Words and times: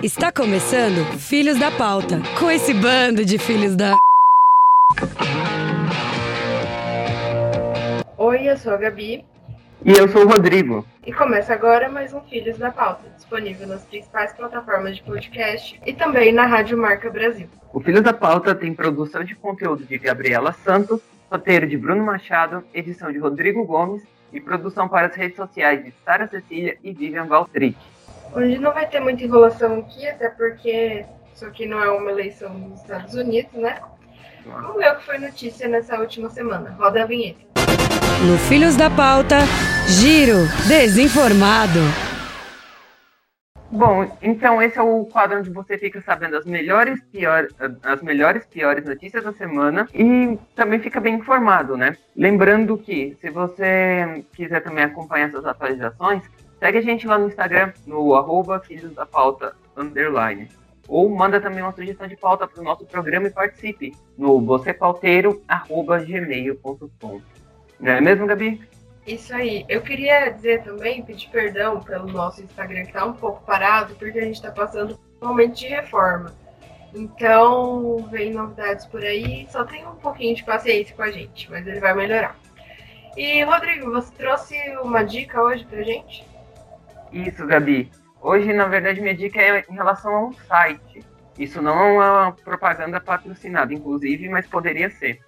Está 0.00 0.30
começando 0.30 1.04
Filhos 1.18 1.58
da 1.58 1.72
Pauta, 1.72 2.20
com 2.38 2.48
esse 2.48 2.72
bando 2.72 3.24
de 3.24 3.36
filhos 3.36 3.74
da. 3.74 3.96
Oi, 8.16 8.48
eu 8.48 8.56
sou 8.56 8.74
a 8.74 8.76
Gabi. 8.76 9.24
E 9.84 9.92
eu 9.92 10.08
sou 10.08 10.24
o 10.24 10.28
Rodrigo. 10.28 10.86
E 11.04 11.12
começa 11.12 11.52
agora 11.52 11.88
mais 11.88 12.14
um 12.14 12.20
Filhos 12.20 12.58
da 12.58 12.70
Pauta, 12.70 13.10
disponível 13.16 13.66
nas 13.66 13.84
principais 13.86 14.32
plataformas 14.32 14.94
de 14.94 15.02
podcast 15.02 15.80
e 15.84 15.92
também 15.92 16.32
na 16.32 16.46
Rádio 16.46 16.78
Marca 16.78 17.10
Brasil. 17.10 17.48
O 17.72 17.80
Filhos 17.80 18.02
da 18.02 18.12
Pauta 18.12 18.54
tem 18.54 18.72
produção 18.72 19.24
de 19.24 19.34
conteúdo 19.34 19.84
de 19.84 19.98
Gabriela 19.98 20.52
Santos, 20.52 21.00
roteiro 21.28 21.66
de 21.66 21.76
Bruno 21.76 22.04
Machado, 22.04 22.62
edição 22.72 23.10
de 23.10 23.18
Rodrigo 23.18 23.64
Gomes 23.64 24.04
e 24.32 24.40
produção 24.40 24.88
para 24.88 25.08
as 25.08 25.16
redes 25.16 25.36
sociais 25.36 25.84
de 25.84 25.92
Sara 26.04 26.28
Cecília 26.28 26.78
e 26.84 26.92
Vivian 26.92 27.26
Valtric. 27.26 27.76
Hoje 28.34 28.58
não 28.58 28.72
vai 28.72 28.86
ter 28.86 29.00
muita 29.00 29.24
enrolação 29.24 29.78
aqui, 29.78 30.06
até 30.06 30.28
porque 30.28 31.04
isso 31.34 31.46
aqui 31.46 31.66
não 31.66 31.82
é 31.82 31.90
uma 31.90 32.10
eleição 32.10 32.52
nos 32.52 32.80
Estados 32.80 33.14
Unidos, 33.14 33.52
né? 33.54 33.78
Vamos 34.44 34.76
ver 34.76 34.92
o 34.92 34.96
que 34.96 35.04
foi 35.04 35.18
notícia 35.18 35.68
nessa 35.68 35.98
última 35.98 36.28
semana. 36.30 36.74
Roda 36.78 37.02
a 37.02 37.06
vinheta. 37.06 37.40
No 38.26 38.38
Filhos 38.38 38.76
da 38.76 38.90
Pauta, 38.90 39.38
Giro 39.86 40.46
Desinformado. 40.66 41.80
Bom, 43.70 44.16
então 44.22 44.62
esse 44.62 44.78
é 44.78 44.82
o 44.82 45.04
quadro 45.04 45.38
onde 45.38 45.50
você 45.50 45.76
fica 45.76 46.00
sabendo 46.00 46.38
as 46.38 46.46
melhores, 46.46 47.02
pior, 47.12 47.48
as 47.82 48.00
melhores 48.00 48.46
piores 48.46 48.82
notícias 48.84 49.22
da 49.22 49.32
semana 49.32 49.86
e 49.92 50.38
também 50.56 50.80
fica 50.80 50.98
bem 50.98 51.16
informado, 51.16 51.76
né? 51.76 51.94
Lembrando 52.16 52.78
que 52.78 53.14
se 53.20 53.28
você 53.28 54.24
quiser 54.32 54.62
também 54.62 54.84
acompanhar 54.84 55.28
essas 55.28 55.44
atualizações, 55.44 56.22
segue 56.58 56.78
a 56.78 56.82
gente 56.82 57.06
lá 57.06 57.18
no 57.18 57.28
Instagram, 57.28 57.72
no 57.86 58.14
arroba 58.14 58.60
Filhos 58.60 58.94
da 58.94 59.06
Pauta 59.06 59.54
underline. 59.76 60.48
Ou 60.88 61.08
manda 61.10 61.40
também 61.40 61.62
uma 61.62 61.72
sugestão 61.72 62.08
de 62.08 62.16
pauta 62.16 62.48
para 62.48 62.60
o 62.60 62.64
nosso 62.64 62.84
programa 62.86 63.28
e 63.28 63.30
participe 63.30 63.94
no 64.16 64.40
vocêpauteiro.gmail.com. 64.40 67.20
Não 67.78 67.92
é 67.92 68.00
mesmo, 68.00 68.26
Gabi? 68.26 68.60
Isso 69.06 69.32
aí. 69.34 69.66
Eu 69.68 69.82
queria 69.82 70.30
dizer 70.30 70.62
também, 70.62 71.02
pedir 71.02 71.28
perdão 71.30 71.80
pelo 71.80 72.08
nosso 72.08 72.42
Instagram 72.42 72.84
que 72.84 72.92
tá 72.92 73.04
um 73.04 73.12
pouco 73.12 73.44
parado, 73.44 73.94
porque 73.94 74.18
a 74.18 74.24
gente 74.24 74.36
está 74.36 74.50
passando 74.50 74.98
um 75.20 75.28
momento 75.28 75.56
de 75.56 75.66
reforma. 75.66 76.34
Então, 76.94 78.08
vem 78.10 78.32
novidades 78.32 78.86
por 78.86 79.02
aí. 79.02 79.46
Só 79.50 79.64
tenha 79.64 79.88
um 79.88 79.96
pouquinho 79.96 80.34
de 80.34 80.44
paciência 80.44 80.96
com 80.96 81.02
a 81.02 81.10
gente, 81.10 81.50
mas 81.50 81.66
ele 81.66 81.80
vai 81.80 81.94
melhorar. 81.94 82.36
E, 83.16 83.42
Rodrigo, 83.44 83.90
você 83.90 84.12
trouxe 84.14 84.54
uma 84.82 85.02
dica 85.02 85.42
hoje 85.42 85.64
pra 85.64 85.82
gente? 85.82 86.27
Isso, 87.12 87.46
Gabi. 87.46 87.90
Hoje, 88.20 88.52
na 88.52 88.66
verdade, 88.66 89.00
minha 89.00 89.14
dica 89.14 89.40
é 89.40 89.64
em 89.68 89.74
relação 89.74 90.14
a 90.14 90.26
um 90.26 90.32
site. 90.32 91.04
Isso 91.38 91.62
não 91.62 92.02
é 92.02 92.10
uma 92.10 92.32
propaganda 92.32 93.00
patrocinada, 93.00 93.72
inclusive, 93.72 94.28
mas 94.28 94.46
poderia 94.46 94.90
ser. 94.90 95.20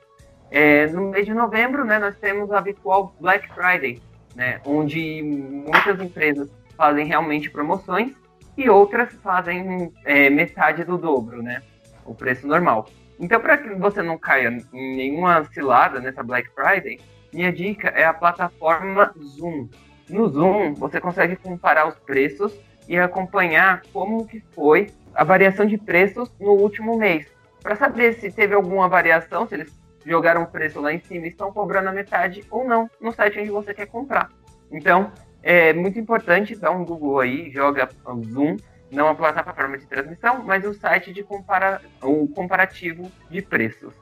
É, 0.50 0.86
no 0.88 1.10
mês 1.10 1.24
de 1.24 1.32
novembro, 1.32 1.84
né, 1.84 1.98
nós 1.98 2.16
temos 2.16 2.50
a 2.50 2.58
habitual 2.58 3.14
Black 3.20 3.48
Friday, 3.54 4.02
né, 4.34 4.60
onde 4.64 5.22
muitas 5.22 6.00
empresas 6.00 6.50
fazem 6.76 7.06
realmente 7.06 7.48
promoções 7.48 8.12
e 8.56 8.68
outras 8.68 9.12
fazem 9.22 9.92
é, 10.04 10.28
metade 10.28 10.82
do 10.82 10.98
dobro, 10.98 11.40
né, 11.40 11.62
o 12.04 12.12
preço 12.12 12.48
normal. 12.48 12.88
Então, 13.20 13.40
para 13.40 13.58
que 13.58 13.68
você 13.74 14.02
não 14.02 14.18
caia 14.18 14.48
em 14.72 14.96
nenhuma 14.96 15.44
cilada 15.44 16.00
nessa 16.00 16.22
Black 16.22 16.50
Friday, 16.52 16.98
minha 17.32 17.52
dica 17.52 17.88
é 17.88 18.04
a 18.04 18.14
plataforma 18.14 19.14
Zoom. 19.22 19.68
No 20.10 20.28
Zoom, 20.28 20.74
você 20.74 21.00
consegue 21.00 21.36
comparar 21.36 21.88
os 21.88 21.94
preços 21.98 22.52
e 22.88 22.98
acompanhar 22.98 23.82
como 23.92 24.26
que 24.26 24.40
foi 24.52 24.88
a 25.14 25.24
variação 25.24 25.64
de 25.64 25.78
preços 25.78 26.30
no 26.40 26.52
último 26.52 26.96
mês. 26.98 27.26
Para 27.62 27.76
saber 27.76 28.14
se 28.14 28.30
teve 28.30 28.54
alguma 28.54 28.88
variação, 28.88 29.46
se 29.46 29.54
eles 29.54 29.72
jogaram 30.04 30.42
o 30.42 30.46
preço 30.46 30.80
lá 30.80 30.92
em 30.92 30.98
cima 30.98 31.26
e 31.26 31.28
estão 31.28 31.52
cobrando 31.52 31.88
a 31.88 31.92
metade 31.92 32.44
ou 32.50 32.64
não 32.64 32.90
no 33.00 33.12
site 33.12 33.38
onde 33.38 33.50
você 33.50 33.74
quer 33.74 33.86
comprar. 33.86 34.30
Então, 34.70 35.12
é 35.42 35.72
muito 35.72 35.98
importante 35.98 36.56
dar 36.56 36.70
um 36.70 36.84
Google 36.84 37.20
aí, 37.20 37.50
joga 37.50 37.88
o 38.04 38.24
Zoom, 38.24 38.56
não 38.90 39.08
a 39.08 39.14
plataforma 39.14 39.78
de 39.78 39.86
transmissão, 39.86 40.42
mas 40.44 40.64
o 40.64 40.74
site 40.74 41.12
de 41.12 41.22
compara 41.22 41.80
o 42.02 42.26
comparativo 42.28 43.10
de 43.30 43.40
preços. 43.40 43.94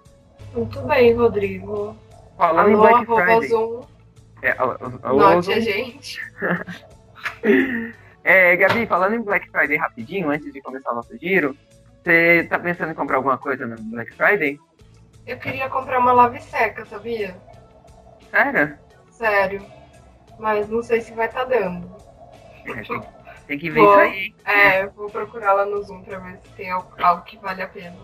Muito 0.54 0.80
bem, 0.82 1.14
Rodrigo. 1.14 1.94
Falando 2.36 2.76
Alô, 2.76 3.00
em 3.00 3.04
Black 3.04 3.24
Friday. 3.24 3.48
Zoom. 3.48 3.97
É, 4.42 4.54
alô, 4.58 5.34
Note 5.34 5.52
a 5.52 5.60
gente. 5.60 6.20
É, 8.24 8.54
Gabi, 8.56 8.84
falando 8.86 9.14
em 9.14 9.22
Black 9.22 9.50
Friday 9.50 9.78
rapidinho, 9.78 10.28
antes 10.28 10.52
de 10.52 10.60
começar 10.60 10.92
o 10.92 10.96
nosso 10.96 11.16
giro, 11.16 11.56
você 12.02 12.46
tá 12.50 12.58
pensando 12.58 12.90
em 12.92 12.94
comprar 12.94 13.16
alguma 13.16 13.38
coisa 13.38 13.66
no 13.66 13.76
Black 13.84 14.12
Friday? 14.14 14.60
Eu 15.26 15.38
queria 15.38 15.68
comprar 15.70 15.98
uma 15.98 16.12
lave 16.12 16.38
seca, 16.42 16.84
sabia? 16.84 17.34
Sério? 18.30 18.78
Sério. 19.10 19.64
Mas 20.38 20.68
não 20.68 20.82
sei 20.82 21.00
se 21.00 21.12
vai 21.12 21.26
estar 21.26 21.44
dando. 21.44 21.90
É, 22.66 22.82
tem, 23.46 23.58
que 23.58 23.70
ver 23.70 23.80
Vou. 23.80 23.90
isso 23.92 24.00
aí. 24.00 24.34
É, 24.44 24.86
vou 24.88 25.08
procurar 25.08 25.54
lá 25.54 25.64
no 25.64 25.82
Zoom 25.82 26.02
pra 26.02 26.18
ver 26.18 26.38
se 26.38 26.48
tem 26.50 26.70
algo, 26.70 26.92
algo 26.98 27.22
que 27.22 27.38
vale 27.38 27.62
a 27.62 27.68
pena. 27.68 27.96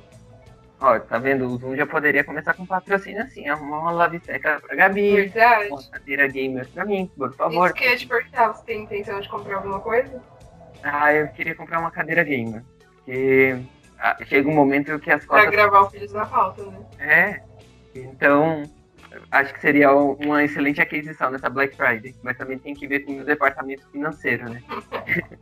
Ó, 0.86 0.98
tá 1.00 1.18
vendo? 1.18 1.46
O 1.46 1.56
Zoom 1.56 1.74
já 1.76 1.86
poderia 1.86 2.22
começar 2.22 2.52
com 2.52 2.66
patrocínio 2.66 3.22
assim, 3.22 3.48
arrumar 3.48 3.78
uma 3.78 3.90
lave 3.90 4.20
seca 4.20 4.60
pra 4.60 4.76
Gabi, 4.76 5.12
Verdade. 5.28 5.68
uma 5.70 5.82
cadeira 5.90 6.26
gamer 6.28 6.68
pra 6.68 6.84
mim, 6.84 7.10
por 7.16 7.32
favor. 7.34 7.64
Isso 7.66 7.74
que 7.74 7.84
eu 7.84 7.90
ia 7.90 7.96
te 7.96 8.06
perguntar, 8.06 8.48
você 8.52 8.64
tem 8.66 8.82
intenção 8.82 9.18
de 9.18 9.28
comprar 9.30 9.56
alguma 9.56 9.80
coisa? 9.80 10.20
Ah, 10.82 11.10
eu 11.14 11.28
queria 11.28 11.54
comprar 11.54 11.80
uma 11.80 11.90
cadeira 11.90 12.22
gamer. 12.22 12.62
Porque 12.96 13.56
ah, 13.98 14.14
chega 14.26 14.46
um 14.46 14.54
momento 14.54 14.98
que 14.98 15.10
as 15.10 15.24
Pra 15.24 15.38
cotas. 15.38 15.50
gravar 15.52 15.80
o 15.80 15.90
Filhos 15.90 16.12
na 16.12 16.26
Pauta, 16.26 16.62
né? 16.64 16.78
É. 16.98 17.40
Então, 17.98 18.64
acho 19.30 19.54
que 19.54 19.60
seria 19.62 19.90
um- 19.94 20.12
uma 20.22 20.44
excelente 20.44 20.82
aquisição 20.82 21.30
nessa 21.30 21.48
Black 21.48 21.74
Friday. 21.76 22.14
Mas 22.22 22.36
também 22.36 22.58
tem 22.58 22.74
que 22.74 22.86
ver 22.86 23.00
com 23.00 23.20
o 23.20 23.24
departamento 23.24 23.88
financeiro, 23.90 24.50
né? 24.50 24.62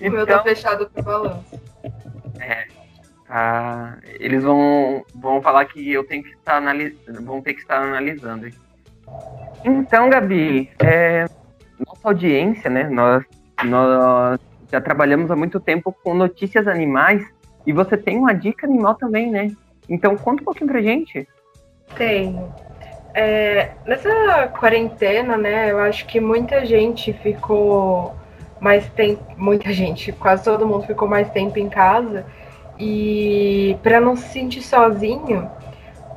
O 0.00 0.10
meu 0.10 0.24
tá 0.24 0.34
então, 0.34 0.44
fechado 0.44 0.88
pro 0.90 1.02
balanço. 1.02 1.60
é. 2.38 2.68
Ah, 3.28 3.98
eles 4.18 4.42
vão, 4.42 5.04
vão 5.14 5.42
falar 5.42 5.66
que 5.66 5.92
eu 5.92 6.02
tenho 6.04 6.22
que 6.22 6.30
estar 6.30 6.56
analisando, 6.56 7.24
vão 7.24 7.42
ter 7.42 7.54
que 7.54 7.60
estar 7.60 7.82
analisando. 7.82 8.48
Então, 9.64 10.08
Gabi, 10.08 10.70
é, 10.78 11.26
nossa 11.86 12.08
audiência, 12.08 12.70
né? 12.70 12.84
Nós, 12.84 13.22
nós 13.64 14.40
já 14.70 14.80
trabalhamos 14.80 15.30
há 15.30 15.36
muito 15.36 15.60
tempo 15.60 15.94
com 16.02 16.14
notícias 16.14 16.66
animais 16.66 17.22
e 17.66 17.72
você 17.72 17.96
tem 17.96 18.16
uma 18.16 18.32
dica 18.32 18.66
animal 18.66 18.94
também, 18.94 19.30
né? 19.30 19.50
Então 19.88 20.16
conta 20.16 20.42
um 20.42 20.44
pouquinho 20.44 20.70
pra 20.70 20.80
gente. 20.80 21.28
Tenho. 21.96 22.52
É, 23.14 23.70
nessa 23.86 24.48
quarentena, 24.48 25.36
né, 25.36 25.72
eu 25.72 25.80
acho 25.80 26.06
que 26.06 26.20
muita 26.20 26.64
gente 26.64 27.12
ficou 27.12 28.14
mais 28.60 28.88
tempo, 28.90 29.22
muita 29.36 29.72
gente, 29.72 30.12
quase 30.12 30.44
todo 30.44 30.66
mundo 30.66 30.86
ficou 30.86 31.08
mais 31.08 31.28
tempo 31.30 31.58
em 31.58 31.68
casa 31.68 32.24
e 32.78 33.76
para 33.82 34.00
não 34.00 34.14
se 34.16 34.28
sentir 34.28 34.62
sozinho, 34.62 35.50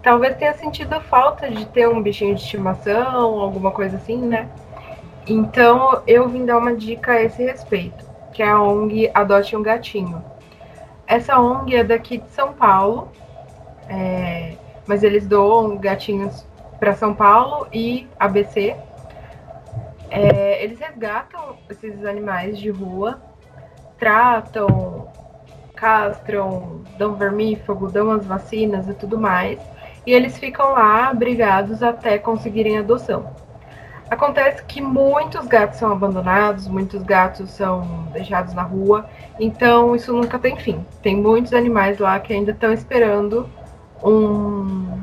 talvez 0.04 0.36
tenha 0.38 0.54
sentido 0.54 1.00
falta 1.02 1.50
de 1.50 1.66
ter 1.68 1.88
um 1.88 2.02
bichinho 2.02 2.36
de 2.36 2.42
estimação, 2.42 3.40
alguma 3.40 3.72
coisa 3.72 3.98
assim, 3.98 4.18
né? 4.18 4.50
Então 5.28 6.02
eu 6.08 6.28
vim 6.28 6.46
dar 6.46 6.58
uma 6.58 6.76
dica 6.76 7.14
a 7.14 7.22
esse 7.22 7.44
respeito, 7.44 8.06
que 8.34 8.44
é 8.44 8.48
a 8.48 8.62
ONG 8.62 9.10
Adote 9.14 9.56
um 9.56 9.64
Gatinho. 9.64 10.24
Essa 11.08 11.40
ONG 11.40 11.76
é 11.76 11.84
daqui 11.84 12.18
de 12.18 12.30
São 12.30 12.54
Paulo, 12.54 13.12
é, 13.90 14.54
mas 14.88 15.04
eles 15.04 15.28
doam 15.28 15.78
gatinhos 15.78 16.46
para 16.80 16.94
São 16.94 17.14
Paulo 17.14 17.68
e 17.74 18.08
ABC. 18.20 18.76
É, 20.10 20.64
eles 20.64 20.80
resgatam 20.80 21.58
esses 21.70 22.04
animais 22.06 22.58
de 22.58 22.70
rua, 22.70 23.22
tratam, 23.98 25.08
castram, 25.82 26.82
dão 26.96 27.16
vermífugo, 27.16 27.92
dão 27.92 28.12
as 28.12 28.24
vacinas 28.24 28.88
e 28.88 28.94
tudo 28.94 29.20
mais. 29.20 29.60
E 30.06 30.14
eles 30.14 30.38
ficam 30.38 30.74
lá 30.74 31.10
abrigados 31.10 31.82
até 31.82 32.20
conseguirem 32.20 32.78
adoção. 32.78 33.32
Acontece 34.08 34.64
que 34.66 34.80
muitos 34.80 35.48
gatos 35.48 35.80
são 35.80 35.92
abandonados, 35.92 36.68
muitos 36.68 37.02
gatos 37.02 37.50
são 37.50 38.08
deixados 38.14 38.54
na 38.54 38.62
rua, 38.62 39.06
então 39.40 39.96
isso 39.96 40.14
nunca 40.14 40.38
tem 40.38 40.56
fim. 40.56 40.86
Tem 41.02 41.16
muitos 41.16 41.54
animais 41.54 41.98
lá 41.98 42.20
que 42.20 42.32
ainda 42.32 42.52
estão 42.52 42.72
esperando 42.72 43.50
um, 44.04 45.02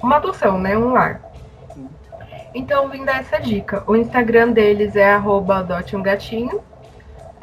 uma 0.00 0.16
adoção, 0.16 0.58
né? 0.58 0.76
Um 0.78 0.92
lar. 0.92 1.20
Então, 2.54 2.88
vim 2.88 3.04
dar 3.04 3.20
essa 3.20 3.38
dica. 3.38 3.82
O 3.86 3.96
Instagram 3.96 4.52
deles 4.52 4.94
é 4.94 5.12
arroba 5.12 5.66
gatinho. 6.02 6.60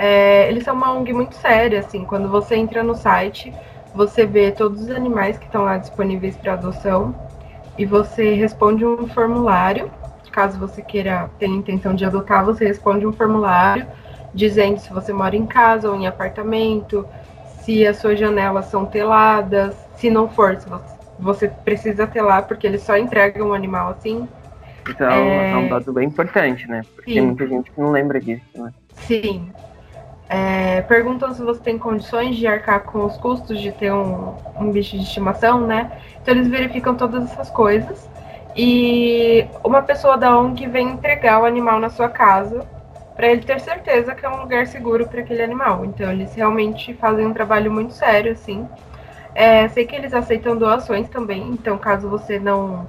É, 0.03 0.49
eles 0.49 0.63
são 0.63 0.73
uma 0.73 0.91
ONG 0.91 1.13
muito 1.13 1.35
séria, 1.35 1.77
assim. 1.77 2.03
Quando 2.05 2.27
você 2.27 2.55
entra 2.55 2.81
no 2.81 2.95
site, 2.95 3.53
você 3.93 4.25
vê 4.25 4.49
todos 4.49 4.81
os 4.81 4.89
animais 4.89 5.37
que 5.37 5.45
estão 5.45 5.63
lá 5.63 5.77
disponíveis 5.77 6.35
para 6.35 6.53
adoção. 6.53 7.13
E 7.77 7.85
você 7.85 8.33
responde 8.33 8.83
um 8.83 9.05
formulário. 9.05 9.91
Caso 10.31 10.57
você 10.57 10.81
queira, 10.81 11.29
tenha 11.37 11.55
intenção 11.55 11.93
de 11.93 12.03
adotar, 12.03 12.43
você 12.43 12.65
responde 12.65 13.05
um 13.05 13.13
formulário 13.13 13.85
dizendo 14.33 14.79
se 14.79 14.91
você 14.91 15.13
mora 15.13 15.35
em 15.35 15.45
casa 15.45 15.87
ou 15.87 15.95
em 15.95 16.07
apartamento, 16.07 17.05
se 17.59 17.85
as 17.85 17.97
suas 17.97 18.17
janelas 18.17 18.65
são 18.67 18.85
teladas, 18.85 19.75
se 19.97 20.09
não 20.09 20.27
for, 20.27 20.57
se 20.59 20.67
você 21.19 21.47
precisa 21.49 22.07
telar, 22.07 22.47
porque 22.47 22.65
eles 22.65 22.81
só 22.81 22.97
entregam 22.97 23.49
um 23.49 23.53
animal 23.53 23.91
assim. 23.91 24.27
Então 24.87 25.11
é, 25.11 25.51
é 25.51 25.57
um 25.57 25.67
dado 25.67 25.93
bem 25.93 26.07
importante, 26.07 26.65
né? 26.67 26.81
Porque 26.95 27.11
Sim. 27.11 27.17
tem 27.17 27.25
muita 27.27 27.47
gente 27.47 27.69
que 27.69 27.79
não 27.79 27.91
lembra 27.91 28.19
disso, 28.19 28.45
né? 28.55 28.73
Sim. 28.95 29.51
É, 30.33 30.81
perguntam 30.83 31.33
se 31.33 31.43
você 31.43 31.59
tem 31.59 31.77
condições 31.77 32.37
de 32.37 32.47
arcar 32.47 32.83
com 32.83 33.03
os 33.03 33.17
custos 33.17 33.59
de 33.59 33.69
ter 33.69 33.91
um, 33.91 34.33
um 34.57 34.71
bicho 34.71 34.95
de 34.95 35.03
estimação, 35.03 35.67
né? 35.67 35.91
Então 36.21 36.33
eles 36.33 36.47
verificam 36.47 36.95
todas 36.95 37.29
essas 37.29 37.49
coisas. 37.49 38.09
E 38.55 39.45
uma 39.61 39.81
pessoa 39.81 40.17
da 40.17 40.39
ONG 40.39 40.67
vem 40.67 40.91
entregar 40.91 41.41
o 41.41 41.45
animal 41.45 41.81
na 41.81 41.89
sua 41.89 42.07
casa 42.07 42.65
para 43.13 43.27
ele 43.27 43.41
ter 43.41 43.59
certeza 43.59 44.15
que 44.15 44.25
é 44.25 44.29
um 44.29 44.39
lugar 44.39 44.67
seguro 44.67 45.05
para 45.05 45.19
aquele 45.19 45.43
animal. 45.43 45.83
Então 45.83 46.09
eles 46.09 46.33
realmente 46.33 46.93
fazem 46.93 47.27
um 47.27 47.33
trabalho 47.33 47.69
muito 47.69 47.91
sério, 47.91 48.31
assim. 48.31 48.65
É, 49.35 49.67
sei 49.67 49.85
que 49.85 49.93
eles 49.97 50.13
aceitam 50.13 50.55
doações 50.55 51.09
também, 51.09 51.49
então 51.49 51.77
caso 51.77 52.07
você 52.07 52.39
não 52.39 52.87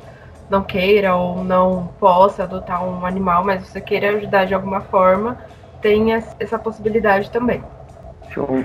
não 0.48 0.62
queira 0.62 1.16
ou 1.16 1.42
não 1.42 1.88
possa 1.98 2.44
adotar 2.44 2.84
um 2.84 3.04
animal, 3.04 3.42
mas 3.42 3.66
você 3.66 3.80
queira 3.80 4.10
ajudar 4.10 4.44
de 4.44 4.54
alguma 4.54 4.82
forma, 4.82 5.38
tem 5.82 6.14
essa 6.14 6.58
possibilidade 6.58 7.30
também. 7.30 7.62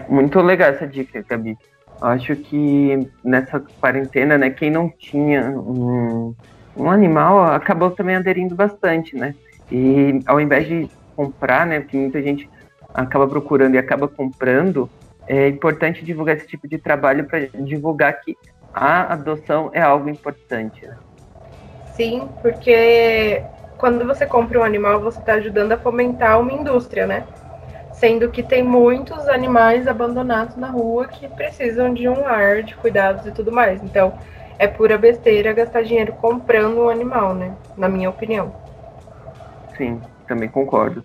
Muito 0.07 0.39
legal 0.39 0.69
essa 0.69 0.87
dica, 0.87 1.25
Gabi. 1.27 1.57
Acho 2.01 2.35
que 2.35 3.09
nessa 3.23 3.59
quarentena, 3.81 4.37
né, 4.37 4.51
quem 4.51 4.69
não 4.69 4.87
tinha 4.87 5.49
um, 5.49 6.33
um 6.77 6.89
animal 6.89 7.43
acabou 7.43 7.91
também 7.91 8.15
aderindo 8.15 8.55
bastante, 8.55 9.15
né? 9.15 9.33
E 9.69 10.21
ao 10.25 10.39
invés 10.39 10.67
de 10.67 10.89
comprar, 11.15 11.65
né, 11.65 11.79
porque 11.79 11.97
muita 11.97 12.21
gente 12.21 12.47
acaba 12.93 13.27
procurando 13.27 13.75
e 13.75 13.77
acaba 13.77 14.07
comprando, 14.07 14.89
é 15.27 15.47
importante 15.49 16.05
divulgar 16.05 16.37
esse 16.37 16.47
tipo 16.47 16.67
de 16.67 16.77
trabalho 16.77 17.25
para 17.25 17.47
divulgar 17.47 18.21
que 18.21 18.37
a 18.73 19.13
adoção 19.13 19.71
é 19.73 19.81
algo 19.81 20.07
importante. 20.07 20.85
Né? 20.85 20.95
Sim, 21.93 22.29
porque 22.41 23.43
quando 23.77 24.05
você 24.05 24.25
compra 24.25 24.59
um 24.59 24.63
animal, 24.63 24.99
você 24.99 25.19
está 25.19 25.33
ajudando 25.33 25.71
a 25.71 25.77
fomentar 25.77 26.39
uma 26.39 26.51
indústria, 26.51 27.05
né? 27.05 27.25
Sendo 27.93 28.29
que 28.29 28.43
tem 28.43 28.63
muitos 28.63 29.27
animais 29.27 29.87
abandonados 29.87 30.55
na 30.55 30.69
rua 30.69 31.07
que 31.07 31.27
precisam 31.27 31.93
de 31.93 32.07
um 32.07 32.27
ar, 32.27 32.63
de 32.63 32.75
cuidados 32.75 33.25
e 33.25 33.31
tudo 33.31 33.51
mais. 33.51 33.81
Então, 33.83 34.17
é 34.59 34.67
pura 34.67 34.97
besteira 34.97 35.53
gastar 35.53 35.83
dinheiro 35.83 36.13
comprando 36.13 36.81
um 36.81 36.89
animal, 36.89 37.33
né? 37.33 37.55
Na 37.75 37.87
minha 37.87 38.09
opinião. 38.09 38.55
Sim, 39.75 40.01
também 40.27 40.49
concordo. 40.49 41.03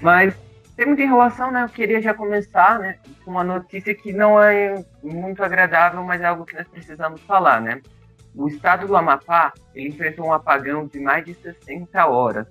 Mas 0.00 0.34
temos 0.76 0.96
de 0.96 1.04
relação, 1.04 1.50
né? 1.50 1.64
Eu 1.64 1.68
queria 1.68 2.00
já 2.00 2.14
começar, 2.14 2.78
né, 2.78 2.96
com 3.24 3.32
uma 3.32 3.42
notícia 3.42 3.92
que 3.94 4.12
não 4.12 4.40
é 4.40 4.84
muito 5.02 5.42
agradável, 5.42 6.02
mas 6.04 6.20
é 6.20 6.26
algo 6.26 6.44
que 6.44 6.54
nós 6.54 6.68
precisamos 6.68 7.20
falar, 7.22 7.60
né? 7.60 7.80
O 8.34 8.48
estado 8.48 8.86
do 8.86 8.96
Amapá, 8.96 9.52
ele 9.74 9.88
enfrentou 9.88 10.26
um 10.26 10.32
apagão 10.32 10.86
de 10.86 11.00
mais 11.00 11.24
de 11.24 11.34
60 11.34 12.06
horas 12.06 12.46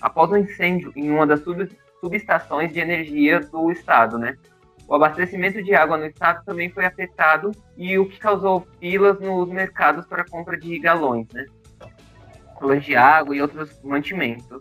após 0.00 0.30
um 0.30 0.36
incêndio 0.36 0.92
em 0.96 1.10
uma 1.10 1.26
das 1.26 1.40
sub 1.40 1.68
subestações 2.00 2.72
de 2.72 2.78
energia 2.78 3.40
do 3.40 3.72
estado, 3.72 4.18
né? 4.18 4.36
O 4.86 4.94
abastecimento 4.94 5.62
de 5.62 5.74
água 5.74 5.98
no 5.98 6.06
estado 6.06 6.44
também 6.44 6.70
foi 6.70 6.84
afetado 6.84 7.50
e 7.76 7.98
o 7.98 8.08
que 8.08 8.18
causou 8.18 8.66
filas 8.78 9.18
nos 9.20 9.48
mercados 9.48 10.06
para 10.06 10.24
compra 10.24 10.56
de 10.56 10.78
galões, 10.78 11.26
né? 11.32 11.44
Galões 12.60 12.84
de 12.84 12.94
água 12.94 13.36
e 13.36 13.42
outros 13.42 13.82
mantimentos. 13.82 14.60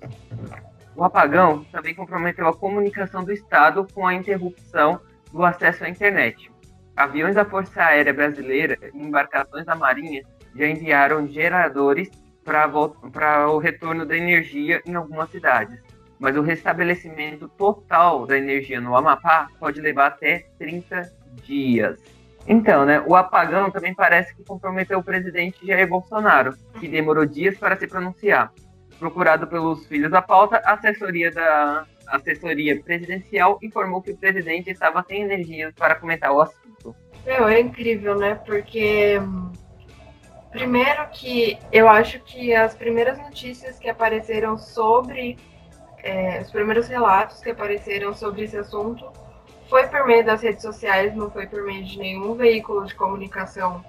O 0.96 1.04
apagão 1.04 1.64
também 1.66 1.94
comprometeu 1.94 2.48
a 2.48 2.54
comunicação 2.54 3.24
do 3.24 3.32
Estado 3.32 3.88
com 3.94 4.06
a 4.06 4.16
interrupção 4.16 5.00
do 5.32 5.46
acesso 5.46 5.84
à 5.84 5.90
internet. 5.90 6.52
Aviões 6.96 7.36
da 7.36 7.46
Força 7.46 7.84
Aérea 7.84 8.14
Brasileira 8.14 8.78
e 8.94 8.98
embarcações 8.98 9.64
da 9.64 9.76
Marinha 9.76 10.24
já 10.58 10.68
enviaram 10.68 11.28
geradores 11.28 12.10
para 12.44 13.50
o 13.50 13.58
retorno 13.58 14.06
da 14.06 14.16
energia 14.16 14.82
em 14.86 14.96
algumas 14.96 15.30
cidades. 15.30 15.80
Mas 16.20 16.36
o 16.36 16.42
restabelecimento 16.42 17.48
total 17.50 18.26
da 18.26 18.38
energia 18.38 18.82
no 18.82 18.96
Amapá 18.96 19.50
pode 19.60 19.80
levar 19.80 20.08
até 20.08 20.46
30 20.58 21.12
dias. 21.44 22.00
Então, 22.48 22.86
né, 22.86 23.04
o 23.06 23.16
apagão 23.16 23.70
também 23.70 23.94
parece 23.94 24.34
que 24.36 24.44
comprometeu 24.44 25.00
o 25.00 25.04
presidente 25.04 25.68
Jair 25.68 25.88
Bolsonaro, 25.88 26.56
que 26.80 26.88
demorou 26.88 27.26
dias 27.26 27.58
para 27.58 27.76
se 27.76 27.86
pronunciar 27.88 28.52
procurado 28.98 29.48
pelos 29.48 29.86
filhos 29.88 30.12
da 30.12 30.22
pauta, 30.22 30.62
a 30.64 30.74
assessoria 30.74 31.32
da 31.32 31.86
assessoria 32.08 32.82
presidencial 32.82 33.60
informou 33.62 34.02
que 34.02 34.12
o 34.12 34.18
presidente 34.18 34.70
estava 34.70 35.04
sem 35.04 35.24
energia 35.24 35.74
para 35.78 35.96
comentar 35.96 36.32
o 36.32 36.42
assunto. 36.42 36.96
Meu, 37.26 37.48
é 37.48 37.60
incrível, 37.60 38.18
né? 38.18 38.36
Porque 38.36 39.20
primeiro 40.58 41.08
que 41.10 41.60
eu 41.72 41.88
acho 41.88 42.20
que 42.22 42.54
as 42.56 42.74
primeiras 42.74 43.16
notícias 43.20 43.78
que 43.78 43.88
apareceram 43.88 44.58
sobre 44.58 45.38
é, 46.04 46.42
os 46.42 46.50
primeiros 46.50 46.88
relatos 46.88 47.40
que 47.42 47.52
apareceram 47.52 48.12
sobre 48.16 48.46
esse 48.46 48.58
assunto 48.58 49.06
foi 49.70 49.86
por 49.88 50.08
meio 50.08 50.26
das 50.26 50.42
redes 50.42 50.64
sociais, 50.64 51.16
não 51.16 51.30
foi 51.30 51.46
por 51.46 51.64
meio 51.64 51.86
de 51.86 52.00
nenhum 52.00 52.34
veículo 52.34 52.86
de 52.86 52.96
comunicação 52.96 53.86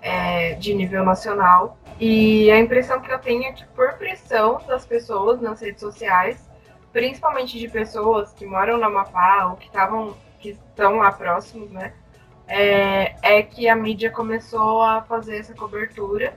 é, 0.00 0.54
de 0.54 0.72
nível 0.72 1.04
nacional. 1.04 1.76
E 2.00 2.50
a 2.50 2.58
impressão 2.58 3.00
que 3.00 3.12
eu 3.12 3.18
tenho 3.18 3.44
é 3.44 3.52
que 3.52 3.66
por 3.66 3.92
pressão 3.94 4.62
das 4.66 4.86
pessoas 4.86 5.42
nas 5.42 5.60
redes 5.60 5.80
sociais, 5.80 6.48
principalmente 6.90 7.58
de 7.58 7.68
pessoas 7.68 8.32
que 8.32 8.46
moram 8.46 8.78
no 8.78 8.84
Amapá 8.84 9.46
ou 9.50 9.56
que 9.56 9.66
estavam 9.66 10.16
que 10.38 10.50
estão 10.50 10.96
lá 10.96 11.12
próximos, 11.12 11.70
né? 11.70 11.92
É, 12.48 13.14
é 13.22 13.42
que 13.42 13.68
a 13.68 13.76
mídia 13.76 14.10
começou 14.10 14.82
a 14.82 15.02
fazer 15.02 15.36
essa 15.36 15.54
cobertura 15.54 16.34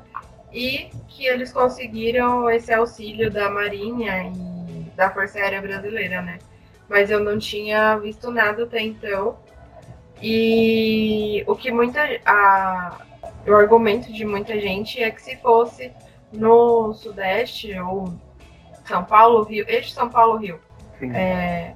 e 0.51 0.89
que 1.07 1.25
eles 1.25 1.51
conseguiram 1.53 2.49
esse 2.49 2.73
auxílio 2.73 3.31
da 3.31 3.49
Marinha 3.49 4.23
e 4.23 4.91
da 4.95 5.09
Força 5.09 5.39
Aérea 5.39 5.61
Brasileira, 5.61 6.21
né? 6.21 6.39
Mas 6.89 7.09
eu 7.09 7.21
não 7.21 7.39
tinha 7.39 7.97
visto 7.97 8.29
nada 8.29 8.63
até 8.63 8.81
então. 8.81 9.37
E 10.21 11.43
o 11.47 11.55
que 11.55 11.71
muita. 11.71 12.01
A, 12.25 12.97
o 13.47 13.53
argumento 13.53 14.11
de 14.11 14.25
muita 14.25 14.59
gente 14.59 15.01
é 15.01 15.09
que 15.09 15.21
se 15.21 15.37
fosse 15.37 15.91
no 16.31 16.93
Sudeste 16.93 17.77
ou 17.79 18.13
São 18.85 19.03
Paulo, 19.03 19.43
Rio, 19.43 19.65
eixo 19.67 19.91
São 19.91 20.09
Paulo, 20.09 20.37
Rio, 20.37 20.59
é, 21.01 21.73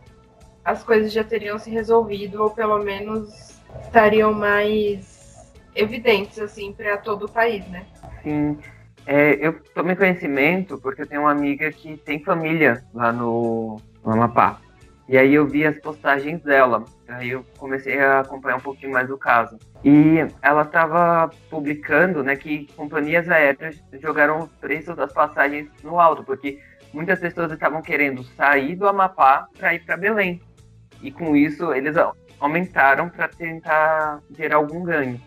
as 0.64 0.84
coisas 0.84 1.12
já 1.12 1.24
teriam 1.24 1.58
se 1.58 1.70
resolvido 1.70 2.44
ou 2.44 2.50
pelo 2.50 2.78
menos 2.80 3.55
estariam 3.82 4.34
mais 4.34 5.54
evidentes 5.76 6.40
assim 6.40 6.74
para 6.74 6.98
todo 6.98 7.26
o 7.26 7.30
país, 7.30 7.68
né? 7.68 7.86
Sim. 8.24 8.58
É, 9.06 9.38
eu 9.46 9.54
tomei 9.74 9.96
conhecimento 9.96 10.80
porque 10.80 11.04
eu 11.04 11.08
tenho 11.08 11.22
uma 11.22 11.32
amiga 11.32 11.72
que 11.72 11.96
tem 11.98 12.24
família 12.24 12.84
lá 12.94 13.12
no, 13.12 13.80
no 14.04 14.12
Amapá. 14.12 14.60
E 15.08 15.18
aí 15.18 15.36
eu 15.36 15.46
vi 15.46 15.64
as 15.66 15.78
postagens 15.78 16.42
dela. 16.42 16.84
Aí 17.08 17.30
eu 17.30 17.46
comecei 17.58 18.00
a 18.00 18.22
acompanhar 18.22 18.58
um 18.58 18.62
pouquinho 18.62 18.92
mais 18.92 19.10
o 19.12 19.18
caso. 19.18 19.60
E 19.84 20.26
ela 20.42 20.64
estava 20.64 21.30
publicando 21.50 22.24
né, 22.24 22.36
que 22.36 22.68
companhias 22.76 23.30
aéreas 23.30 23.80
jogaram 24.02 24.40
os 24.40 24.52
preços 24.54 24.96
das 24.96 25.14
passagens 25.14 25.70
no 25.84 26.00
alto, 26.00 26.24
porque 26.24 26.60
muitas 26.92 27.20
pessoas 27.20 27.52
estavam 27.52 27.84
querendo 27.84 28.24
sair 28.24 28.76
do 28.76 28.88
Amapá 28.88 29.48
para 29.60 29.76
ir 29.76 29.86
para 29.86 29.96
Belém. 29.96 30.42
E 31.04 31.12
com 31.12 31.36
isso 31.36 31.72
eles 31.72 31.96
aumentaram 32.40 33.10
para 33.10 33.28
tentar 33.28 34.22
gerar 34.32 34.58
algum 34.58 34.84
ganho. 34.84 35.20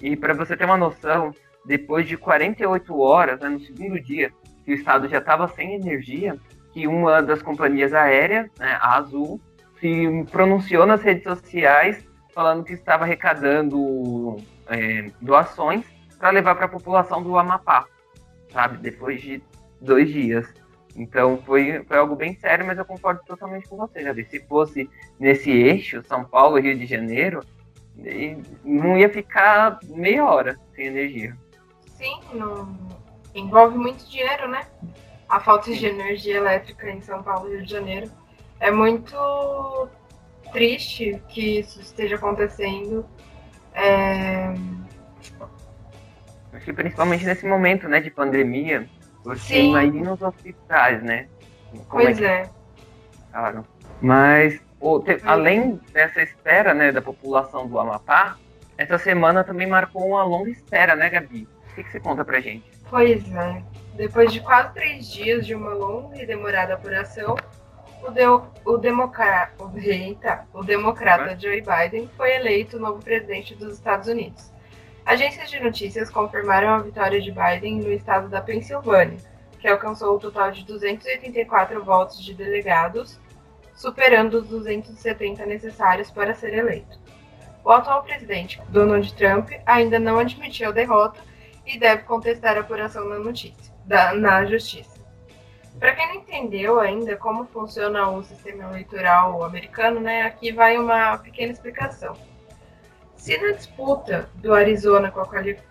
E 0.00 0.16
para 0.16 0.34
você 0.34 0.56
ter 0.56 0.64
uma 0.64 0.76
noção, 0.76 1.32
depois 1.64 2.06
de 2.06 2.16
48 2.16 2.98
horas, 2.98 3.40
né, 3.40 3.48
no 3.48 3.60
segundo 3.60 4.00
dia, 4.00 4.32
que 4.64 4.72
o 4.72 4.74
estado 4.74 5.08
já 5.08 5.18
estava 5.18 5.48
sem 5.48 5.74
energia, 5.74 6.36
que 6.72 6.86
uma 6.86 7.22
das 7.22 7.42
companhias 7.42 7.92
aéreas, 7.92 8.50
né, 8.58 8.78
a 8.80 8.96
Azul, 8.96 9.40
se 9.80 10.24
pronunciou 10.30 10.86
nas 10.86 11.02
redes 11.02 11.24
sociais 11.24 12.04
falando 12.34 12.64
que 12.64 12.72
estava 12.72 13.04
arrecadando 13.04 14.36
é, 14.66 15.10
doações 15.20 15.84
para 16.18 16.30
levar 16.30 16.54
para 16.54 16.66
a 16.66 16.68
população 16.68 17.22
do 17.22 17.36
Amapá, 17.36 17.84
sabe? 18.50 18.78
Depois 18.78 19.20
de 19.20 19.42
dois 19.80 20.08
dias. 20.08 20.46
Então 20.94 21.42
foi, 21.44 21.82
foi 21.84 21.96
algo 21.96 22.14
bem 22.14 22.34
sério, 22.36 22.66
mas 22.66 22.78
eu 22.78 22.84
concordo 22.84 23.22
totalmente 23.26 23.68
com 23.68 23.76
você, 23.76 24.02
Javi. 24.02 24.24
Se 24.24 24.40
fosse 24.40 24.88
nesse 25.18 25.50
eixo, 25.50 26.02
São 26.02 26.24
Paulo, 26.24 26.58
Rio 26.58 26.76
de 26.76 26.86
Janeiro, 26.86 27.40
não 28.64 28.96
ia 28.96 29.08
ficar 29.08 29.78
meia 29.84 30.24
hora 30.24 30.58
sem 30.74 30.86
energia. 30.86 31.36
Sim, 31.96 32.20
não... 32.34 32.76
envolve 33.34 33.78
muito 33.78 34.08
dinheiro, 34.08 34.48
né? 34.48 34.66
a 35.32 35.40
falta 35.40 35.72
de 35.72 35.86
energia 35.86 36.36
elétrica 36.36 36.90
em 36.90 37.00
São 37.00 37.22
Paulo 37.22 37.48
e 37.48 37.56
Rio 37.56 37.64
de 37.64 37.70
Janeiro. 37.70 38.10
É 38.60 38.70
muito 38.70 39.88
triste 40.52 41.22
que 41.30 41.60
isso 41.60 41.80
esteja 41.80 42.16
acontecendo. 42.16 43.02
É... 43.72 44.52
Acho 46.52 46.66
que 46.66 46.72
principalmente 46.74 47.24
nesse 47.24 47.46
momento 47.46 47.88
né, 47.88 47.98
de 47.98 48.10
pandemia, 48.10 48.86
você 49.24 49.54
Sim. 49.54 49.68
imagina 49.70 50.12
os 50.12 50.22
hospitais, 50.22 51.02
né? 51.02 51.28
Como 51.70 52.02
pois 52.04 52.20
é. 52.20 52.42
é. 52.42 52.50
Claro. 53.30 53.64
Mas 54.00 54.60
te, 55.04 55.20
além 55.24 55.80
dessa 55.92 56.22
espera 56.22 56.74
né, 56.74 56.90
da 56.90 57.00
população 57.00 57.66
do 57.66 57.78
Amapá, 57.78 58.36
essa 58.76 58.98
semana 58.98 59.44
também 59.44 59.66
marcou 59.66 60.08
uma 60.08 60.24
longa 60.24 60.50
espera, 60.50 60.96
né, 60.96 61.08
Gabi? 61.08 61.48
O 61.70 61.74
que, 61.74 61.84
que 61.84 61.92
você 61.92 62.00
conta 62.00 62.24
pra 62.24 62.40
gente? 62.40 62.70
Pois 62.90 63.32
é. 63.32 63.62
Depois 63.94 64.32
de 64.32 64.40
quase 64.40 64.72
três 64.74 65.08
dias 65.10 65.46
de 65.46 65.54
uma 65.54 65.72
longa 65.72 66.20
e 66.20 66.26
demorada 66.26 66.74
apuração, 66.74 67.36
o, 68.02 68.10
de, 68.10 68.26
o, 68.26 68.76
democra, 68.76 69.52
o, 69.58 69.70
eita, 69.78 70.46
o 70.52 70.62
democrata 70.62 71.38
Joe 71.38 71.62
Biden 71.62 72.10
foi 72.16 72.34
eleito 72.34 72.78
novo 72.78 73.02
presidente 73.02 73.54
dos 73.54 73.74
Estados 73.74 74.08
Unidos. 74.08 74.51
Agências 75.04 75.50
de 75.50 75.58
notícias 75.60 76.08
confirmaram 76.08 76.68
a 76.68 76.78
vitória 76.78 77.20
de 77.20 77.32
Biden 77.32 77.80
no 77.80 77.92
estado 77.92 78.28
da 78.28 78.40
Pensilvânia, 78.40 79.18
que 79.58 79.66
alcançou 79.66 80.14
o 80.14 80.18
total 80.18 80.52
de 80.52 80.64
284 80.64 81.84
votos 81.84 82.24
de 82.24 82.32
delegados, 82.34 83.20
superando 83.74 84.34
os 84.34 84.48
270 84.48 85.44
necessários 85.44 86.10
para 86.10 86.34
ser 86.34 86.54
eleito. 86.54 86.98
O 87.64 87.70
atual 87.70 88.02
presidente, 88.04 88.60
Donald 88.68 89.12
Trump, 89.14 89.50
ainda 89.66 89.98
não 89.98 90.18
admitiu 90.18 90.68
a 90.68 90.72
derrota 90.72 91.20
e 91.66 91.78
deve 91.78 92.02
contestar 92.04 92.56
a 92.56 92.60
apuração 92.60 93.08
na 93.08 93.18
notícia, 93.18 93.72
da, 93.84 94.14
na 94.14 94.44
justiça. 94.44 95.00
Para 95.78 95.94
quem 95.94 96.06
não 96.08 96.14
entendeu 96.16 96.78
ainda 96.78 97.16
como 97.16 97.44
funciona 97.46 98.08
o 98.08 98.22
sistema 98.22 98.64
eleitoral 98.70 99.42
americano, 99.44 100.00
né, 100.00 100.22
aqui 100.22 100.52
vai 100.52 100.76
uma 100.76 101.18
pequena 101.18 101.52
explicação. 101.52 102.16
Se 103.22 103.38
na 103.38 103.52
disputa 103.52 104.28
do 104.34 104.52
Arizona 104.52 105.08
com 105.08 105.20
a 105.20 105.28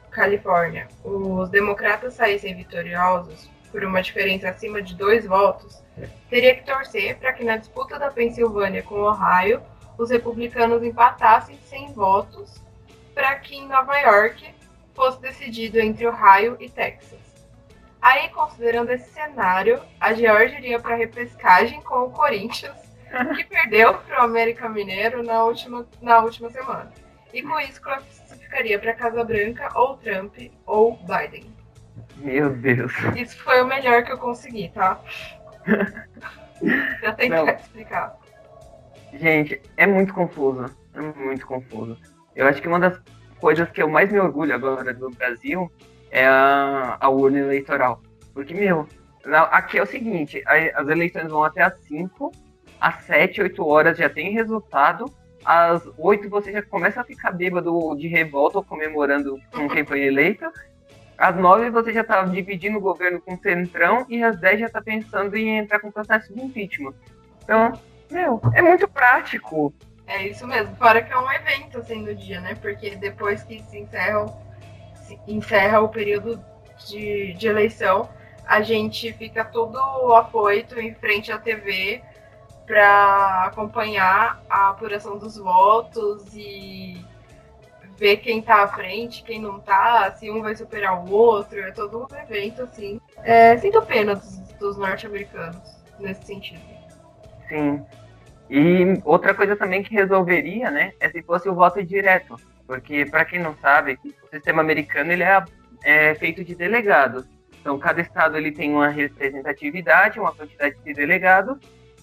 Califórnia 0.10 0.88
os 1.04 1.50
democratas 1.50 2.14
saíssem 2.14 2.56
vitoriosos 2.56 3.52
por 3.70 3.84
uma 3.84 4.02
diferença 4.02 4.48
acima 4.48 4.82
de 4.82 4.96
dois 4.96 5.26
votos, 5.26 5.84
teria 6.30 6.56
que 6.56 6.66
torcer 6.66 7.18
para 7.18 7.34
que 7.34 7.44
na 7.44 7.58
disputa 7.58 8.00
da 8.00 8.10
Pensilvânia 8.10 8.82
com 8.82 9.02
Ohio 9.02 9.62
os 9.98 10.10
republicanos 10.10 10.82
empatassem 10.82 11.60
sem 11.66 11.92
votos 11.92 12.62
para 13.14 13.36
que 13.36 13.58
em 13.58 13.68
Nova 13.68 14.00
York 14.00 14.56
fosse 14.94 15.20
decidido 15.20 15.78
entre 15.78 16.08
Ohio 16.08 16.56
e 16.58 16.70
Texas. 16.70 17.20
Aí, 18.02 18.30
considerando 18.30 18.92
esse 18.92 19.12
cenário, 19.12 19.82
a 20.00 20.14
Georgia 20.14 20.58
iria 20.58 20.80
para 20.80 20.94
a 20.94 20.98
repescagem 20.98 21.82
com 21.82 22.06
o 22.06 22.12
Corinthians, 22.12 22.78
que 23.36 23.44
perdeu 23.44 23.94
para 23.96 24.22
o 24.22 24.24
América 24.24 24.70
Mineiro 24.70 25.22
na 25.22 25.44
última, 25.44 25.86
na 26.02 26.24
última 26.24 26.50
semana. 26.50 27.01
E 27.34 27.42
com 27.42 27.60
isso 27.60 27.82
classificaria 27.82 28.78
para 28.80 28.94
Casa 28.94 29.24
Branca 29.24 29.70
ou 29.76 29.98
Trump 29.98 30.36
ou 30.66 30.98
Biden. 30.98 31.52
Meu 32.18 32.50
Deus. 32.50 32.94
Isso 33.16 33.38
foi 33.44 33.62
o 33.62 33.66
melhor 33.66 34.04
que 34.04 34.12
eu 34.12 34.18
consegui, 34.18 34.70
tá? 34.70 35.00
pra 37.00 37.14
tentar 37.14 37.46
Não. 37.46 37.50
explicar. 37.50 38.16
Gente, 39.14 39.62
é 39.78 39.88
muito 39.88 40.14
confuso. 40.14 40.66
É 40.94 41.02
muito 41.02 41.46
confuso. 41.46 41.98
Eu 42.36 42.48
acho 42.48 42.62
que 42.62 42.68
uma 42.68 42.80
das 42.80 43.00
coisas 43.40 43.70
que 43.72 43.82
eu 43.82 43.90
mais 43.90 44.12
me 44.12 44.20
orgulho 44.20 44.54
agora 44.54 44.94
do 44.94 45.10
Brasil 45.10 45.72
é 46.10 46.26
a, 46.26 46.98
a 47.00 47.10
urna 47.10 47.40
eleitoral. 47.40 48.02
Porque, 48.34 48.54
meu, 48.54 48.88
aqui 49.52 49.78
é 49.78 49.84
o 49.84 49.86
seguinte, 49.86 50.44
as 50.46 50.88
eleições 50.88 51.30
vão 51.30 51.44
até 51.44 51.62
às 51.64 51.78
5, 51.82 52.32
às 52.80 53.04
7, 53.04 53.42
8 53.42 53.66
horas 53.68 53.98
já 53.98 54.10
tem 54.10 54.32
resultado, 54.32 55.06
às 55.44 55.82
8 55.98 56.30
você 56.30 56.52
já 56.52 56.62
começa 56.62 57.02
a 57.02 57.04
ficar 57.04 57.32
bêbado 57.32 57.96
de 57.96 58.08
revolta 58.08 58.58
ou 58.60 58.64
comemorando 58.64 59.40
com 59.52 59.68
quem 59.68 59.86
foi 59.86 60.04
eleito, 60.04 60.46
às 61.18 61.36
9 61.36 61.70
você 61.70 61.94
já 61.94 62.04
tá 62.04 62.24
dividindo 62.24 62.78
o 62.78 62.82
governo 62.82 63.22
com 63.22 63.36
o 63.36 63.40
Centrão 63.40 64.06
e 64.10 64.24
às 64.24 64.40
10 64.40 64.62
já 64.62 64.70
tá 64.70 64.82
pensando 64.82 65.36
em 65.36 65.58
entrar 65.58 65.80
com 65.80 65.92
processo 65.92 66.34
de 66.34 66.42
impeachment. 66.42 66.94
Então, 67.44 67.74
meu, 68.10 68.42
é 68.54 68.62
muito 68.62 68.88
prático. 68.88 69.74
É 70.08 70.28
isso 70.28 70.46
mesmo, 70.48 70.76
fora 70.76 71.02
que 71.02 71.14
é 71.14 71.18
um 71.18 71.32
evento 71.32 71.78
assim 71.78 72.04
do 72.04 72.14
dia, 72.14 72.42
né? 72.42 72.56
Porque 72.56 72.96
depois 72.96 73.44
que 73.44 73.62
se 73.64 73.80
encerra, 73.80 74.26
se 74.96 75.20
encerra 75.28 75.80
o 75.82 75.90
período 75.90 76.44
de, 76.88 77.34
de 77.34 77.48
eleição, 77.48 78.10
a 78.46 78.62
gente 78.62 79.14
fica 79.14 79.46
todo 79.46 79.78
afoito 80.14 80.80
em 80.80 80.94
frente 80.96 81.32
à 81.32 81.38
TV 81.38 82.02
para 82.66 83.46
acompanhar 83.46 84.42
a 84.50 84.70
apuração 84.70 85.18
dos 85.18 85.38
votos 85.38 86.26
e 86.34 87.04
ver 87.98 88.18
quem 88.18 88.42
tá 88.42 88.64
à 88.64 88.68
frente, 88.68 89.24
quem 89.24 89.40
não 89.40 89.60
tá, 89.60 90.12
se 90.14 90.30
um 90.32 90.42
vai 90.42 90.56
superar 90.56 91.06
o 91.06 91.12
outro, 91.12 91.60
é 91.60 91.72
todo 91.72 92.08
um 92.12 92.18
evento, 92.18 92.64
assim. 92.64 93.00
É, 93.18 93.58
sinto 93.58 93.82
pena 93.84 94.16
dos, 94.16 94.38
dos 94.60 94.78
norte-americanos 94.78 95.62
nesse 96.00 96.26
sentido. 96.26 96.62
Sim. 97.48 97.86
E 98.50 99.00
outra 99.06 99.34
coisa 99.34 99.56
também 99.56 99.84
que 99.84 99.94
resolveria, 99.94 100.72
né, 100.72 100.94
é 101.00 101.10
se 101.10 101.22
fosse 101.22 101.48
o 101.48 101.54
voto 101.54 101.84
direto. 101.84 102.36
Porque, 102.66 103.06
para 103.06 103.26
quem 103.26 103.40
não 103.40 103.56
sabe, 103.58 104.00
o 104.04 104.30
sistema 104.30 104.62
americano 104.62 105.12
ele 105.12 105.24
é, 105.24 105.44
é, 105.84 106.16
feito 106.16 106.44
de 106.44 106.56
delegados. 106.56 107.26
Então, 107.60 107.78
cada 107.78 108.02
estado 108.02 108.38
ele 108.38 108.52
tem 108.52 108.72
uma 108.72 108.88
representatividade, 108.88 110.20
uma 110.20 110.34
quantidade 110.34 110.76
de 110.84 110.94
delegados, 110.94 111.60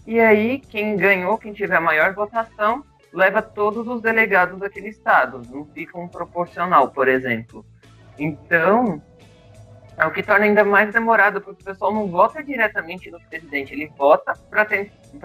e 0.08 0.18
aí 0.18 0.58
quem 0.58 0.96
ganhou, 0.96 1.36
quem 1.36 1.52
tiver 1.52 1.76
a 1.76 1.80
maior 1.82 2.14
votação, 2.14 2.82
leva 3.12 3.42
todos 3.42 3.86
os 3.86 4.00
delegados 4.00 4.58
daquele 4.58 4.88
estado. 4.88 5.42
Não 5.50 5.66
fica 5.66 5.98
um 5.98 6.08
proporcional, 6.08 6.88
por 6.90 7.08
exemplo. 7.08 7.62
Então, 8.18 9.02
é 9.98 10.06
o 10.06 10.10
que 10.10 10.22
torna 10.22 10.46
ainda 10.46 10.64
mais 10.64 10.90
demorado, 10.94 11.42
porque 11.42 11.60
o 11.60 11.64
pessoal 11.66 11.92
não 11.92 12.06
vota 12.06 12.42
diretamente 12.42 13.10
no 13.10 13.20
presidente, 13.20 13.74
ele 13.74 13.92
vota 13.98 14.32
para 14.48 14.62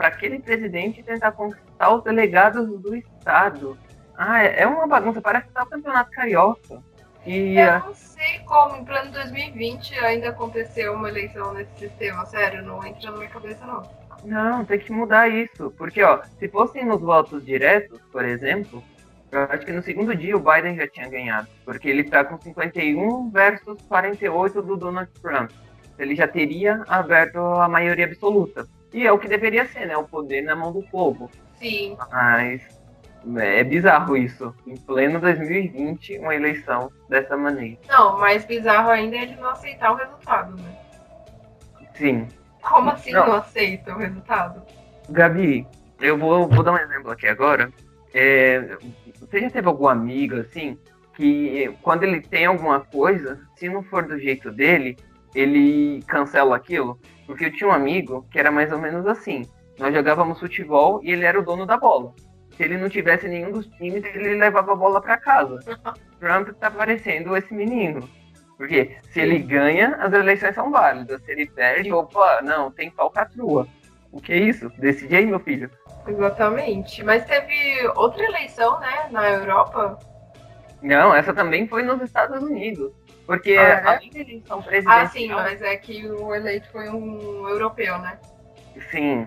aquele 0.08 0.40
presidente 0.40 1.02
tentar 1.02 1.32
conquistar 1.32 1.96
os 1.96 2.04
delegados 2.04 2.68
do 2.82 2.94
Estado. 2.94 3.78
Ah, 4.18 4.44
é, 4.44 4.64
é 4.64 4.68
uma 4.68 4.86
bagunça, 4.86 5.22
parece 5.22 5.48
que 5.48 5.54
tá 5.54 5.64
o 5.64 5.68
campeonato 5.68 6.12
carioca. 6.12 6.84
E, 7.26 7.58
Eu 7.58 7.80
não 7.80 7.96
sei 7.96 8.40
como, 8.40 8.76
em 8.76 8.84
plano 8.84 9.14
2020 9.14 9.98
ainda 10.00 10.28
aconteceu 10.28 10.94
uma 10.94 11.08
eleição 11.08 11.54
nesse 11.54 11.72
sistema, 11.80 12.26
sério, 12.26 12.62
não 12.64 12.86
entra 12.86 13.12
na 13.12 13.18
minha 13.18 13.30
cabeça 13.30 13.66
não. 13.66 14.03
Não, 14.26 14.64
tem 14.64 14.80
que 14.80 14.92
mudar 14.92 15.28
isso, 15.28 15.72
porque 15.78 16.02
ó, 16.02 16.22
se 16.40 16.48
fossem 16.48 16.86
nos 16.86 17.02
votos 17.02 17.46
diretos, 17.46 18.00
por 18.12 18.24
exemplo, 18.24 18.84
eu 19.32 19.42
acho 19.44 19.66
que 19.66 19.72
no 19.72 19.82
segundo 19.82 20.16
dia 20.16 20.38
o 20.38 20.40
Biden 20.40 20.76
já 20.76 20.88
tinha 20.88 21.10
ganhado, 21.10 21.48
porque 21.66 21.90
ele 21.90 22.02
está 22.02 22.24
com 22.24 22.40
51 22.40 23.32
versus 23.32 23.82
48 23.84 24.62
do 24.62 24.78
Donald 24.78 25.10
Trump. 25.22 25.52
Ele 25.98 26.16
já 26.16 26.28
teria 26.28 26.84
aberto 26.88 27.38
a 27.38 27.68
maioria 27.68 28.06
absoluta. 28.06 28.68
E 28.94 29.06
é 29.06 29.12
o 29.12 29.18
que 29.18 29.28
deveria 29.28 29.66
ser, 29.68 29.88
né? 29.88 29.98
O 29.98 30.04
poder 30.04 30.44
na 30.44 30.56
mão 30.56 30.72
do 30.72 30.84
povo. 30.84 31.30
Sim. 31.56 31.98
Mas 32.12 32.62
é 33.38 33.64
bizarro 33.64 34.16
isso. 34.16 34.54
Em 34.68 34.78
pleno 34.78 35.20
2020, 35.20 36.20
uma 36.20 36.36
eleição 36.36 36.92
dessa 37.10 37.36
maneira. 37.36 37.80
Não, 37.88 38.20
mais 38.20 38.46
bizarro 38.46 38.90
ainda 38.90 39.16
é 39.16 39.24
ele 39.24 39.36
não 39.36 39.50
aceitar 39.50 39.92
o 39.92 39.96
resultado, 39.96 40.56
né? 40.62 40.78
Sim. 41.96 42.28
Como 42.64 42.90
assim 42.90 43.12
não, 43.12 43.28
não 43.28 43.36
aceita 43.36 43.94
o 43.94 43.98
resultado? 43.98 44.62
Gabi, 45.10 45.68
eu 46.00 46.18
vou, 46.18 46.48
vou 46.48 46.64
dar 46.64 46.74
um 46.74 46.78
exemplo 46.78 47.12
aqui 47.12 47.28
agora. 47.28 47.72
É, 48.14 48.78
você 49.20 49.42
já 49.42 49.50
teve 49.50 49.68
algum 49.68 49.88
amigo, 49.88 50.36
assim, 50.38 50.78
que 51.16 51.76
quando 51.82 52.04
ele 52.04 52.22
tem 52.22 52.46
alguma 52.46 52.80
coisa, 52.80 53.40
se 53.56 53.68
não 53.70 53.84
for 53.84 54.06
do 54.06 54.20
jeito 54.20 54.52
dele, 54.52 54.98
ele 55.34 56.02
cancela 56.08 56.56
aquilo? 56.56 57.00
Porque 57.26 57.46
eu 57.46 57.52
tinha 57.52 57.70
um 57.70 57.74
amigo 57.74 58.26
que 58.32 58.40
era 58.40 58.52
mais 58.52 58.72
ou 58.72 58.80
menos 58.80 59.06
assim. 59.08 59.44
Nós 59.80 59.94
jogávamos 59.94 60.40
futebol 60.40 61.02
e 61.04 61.12
ele 61.12 61.26
era 61.26 61.40
o 61.40 61.44
dono 61.44 61.66
da 61.66 61.78
bola. 61.78 62.14
Se 62.56 62.64
ele 62.64 62.78
não 62.78 62.90
tivesse 62.90 63.28
nenhum 63.28 63.52
dos 63.52 63.66
times, 63.66 64.04
ele 64.04 64.36
levava 64.36 64.74
a 64.74 64.76
bola 64.76 65.02
para 65.02 65.18
casa. 65.18 65.60
Trump 66.20 66.50
tá 66.60 66.70
parecendo 66.70 67.36
esse 67.36 67.54
menino. 67.54 68.08
Porque 68.64 68.96
se 69.12 69.20
ele 69.20 69.40
ganha, 69.40 69.98
as 70.00 70.14
eleições 70.14 70.56
são 70.56 70.72
válidas. 70.72 71.22
Se 71.24 71.34
ele 71.34 71.46
perde, 71.46 71.92
opa, 71.92 72.40
não, 72.42 72.72
tem 72.72 72.90
falcatrua. 72.92 73.68
O 74.10 74.22
que 74.22 74.32
é 74.32 74.38
isso? 74.38 74.70
Decide 74.80 75.18
aí, 75.18 75.26
meu 75.26 75.42
filho. 75.42 75.70
Exatamente. 76.08 77.04
Mas 77.04 77.26
teve 77.26 77.86
outra 77.94 78.24
eleição, 78.24 78.80
né, 78.80 79.10
na 79.12 79.30
Europa? 79.32 80.00
Não, 80.82 81.14
essa 81.14 81.34
também 81.34 81.68
foi 81.68 81.84
nos 81.84 82.02
Estados 82.02 82.42
Unidos. 82.42 82.94
Porque 83.26 83.52
ah, 83.58 83.62
é? 83.62 83.86
além 83.86 84.10
da 84.12 84.20
eleição 84.20 84.62
presidencial... 84.62 85.04
Ah, 85.04 85.08
sim, 85.08 85.28
mas 85.28 85.62
é 85.62 85.76
que 85.76 86.08
o 86.08 86.34
eleito 86.34 86.72
foi 86.72 86.88
um 86.88 87.50
europeu, 87.50 87.98
né? 87.98 88.18
Sim. 88.90 89.26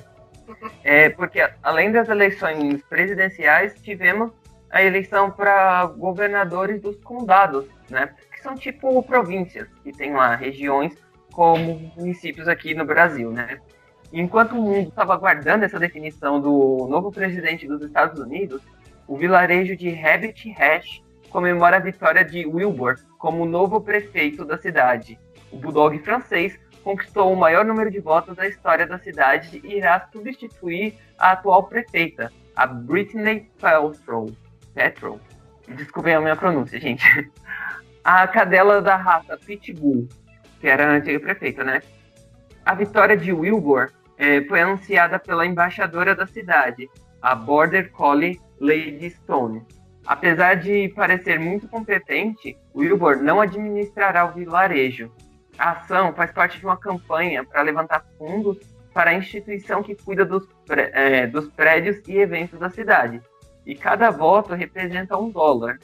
é 0.82 1.10
porque 1.10 1.46
além 1.62 1.92
das 1.92 2.08
eleições 2.08 2.82
presidenciais, 2.84 3.74
tivemos 3.82 4.32
a 4.70 4.82
eleição 4.82 5.30
para 5.30 5.84
governadores 5.84 6.80
dos 6.80 6.96
condados, 7.04 7.66
né? 7.90 8.14
São 8.46 8.54
tipo 8.54 9.02
províncias, 9.02 9.66
que 9.82 9.90
tem 9.90 10.12
lá 10.12 10.36
regiões 10.36 10.96
como 11.32 11.92
municípios 11.96 12.46
aqui 12.46 12.74
no 12.74 12.84
Brasil, 12.84 13.32
né? 13.32 13.58
Enquanto 14.12 14.52
o 14.52 14.62
mundo 14.62 14.88
estava 14.88 15.14
aguardando 15.14 15.64
essa 15.64 15.80
definição 15.80 16.40
do 16.40 16.86
novo 16.88 17.10
presidente 17.10 17.66
dos 17.66 17.82
Estados 17.82 18.20
Unidos, 18.20 18.62
o 19.08 19.16
vilarejo 19.16 19.76
de 19.76 19.90
Rabbit 19.90 20.48
Hash 20.52 21.02
comemora 21.28 21.78
a 21.78 21.80
vitória 21.80 22.24
de 22.24 22.46
Wilbur 22.46 22.94
como 23.18 23.44
novo 23.44 23.80
prefeito 23.80 24.44
da 24.44 24.56
cidade. 24.56 25.18
O 25.50 25.56
Bulldog 25.56 25.98
francês 25.98 26.56
conquistou 26.84 27.32
o 27.32 27.36
maior 27.36 27.64
número 27.64 27.90
de 27.90 27.98
votos 27.98 28.36
da 28.36 28.46
história 28.46 28.86
da 28.86 28.96
cidade 28.96 29.60
e 29.64 29.78
irá 29.78 30.08
substituir 30.12 30.96
a 31.18 31.32
atual 31.32 31.64
prefeita, 31.64 32.30
a 32.54 32.68
Paltrow. 33.60 34.30
Petrol. 34.72 35.18
Desculpem 35.66 36.14
a 36.14 36.20
minha 36.20 36.36
pronúncia, 36.36 36.78
gente. 36.78 37.04
A 38.08 38.24
cadela 38.28 38.80
da 38.80 38.94
raça 38.94 39.36
Pitbull, 39.36 40.06
que 40.60 40.68
era 40.68 40.86
a 40.86 40.90
antiga 40.92 41.18
prefeita, 41.18 41.64
né? 41.64 41.82
A 42.64 42.72
vitória 42.72 43.16
de 43.16 43.32
Wilbur 43.32 43.90
é, 44.16 44.42
foi 44.42 44.60
anunciada 44.60 45.18
pela 45.18 45.44
embaixadora 45.44 46.14
da 46.14 46.24
cidade, 46.24 46.88
a 47.20 47.34
Border 47.34 47.90
Collie 47.90 48.40
Lady 48.60 49.10
Stone. 49.10 49.66
Apesar 50.06 50.54
de 50.54 50.88
parecer 50.94 51.40
muito 51.40 51.66
competente, 51.66 52.56
Wilbur 52.72 53.16
não 53.16 53.40
administrará 53.40 54.24
o 54.24 54.34
vilarejo. 54.34 55.10
A 55.58 55.72
ação 55.72 56.14
faz 56.14 56.30
parte 56.30 56.60
de 56.60 56.64
uma 56.64 56.76
campanha 56.76 57.42
para 57.44 57.60
levantar 57.62 58.06
fundos 58.16 58.56
para 58.94 59.10
a 59.10 59.14
instituição 59.14 59.82
que 59.82 59.96
cuida 59.96 60.24
dos, 60.24 60.46
é, 60.70 61.26
dos 61.26 61.48
prédios 61.48 62.00
e 62.06 62.18
eventos 62.18 62.60
da 62.60 62.70
cidade. 62.70 63.20
E 63.66 63.74
cada 63.74 64.10
voto 64.10 64.54
representa 64.54 65.18
um 65.18 65.28
dólar. 65.28 65.80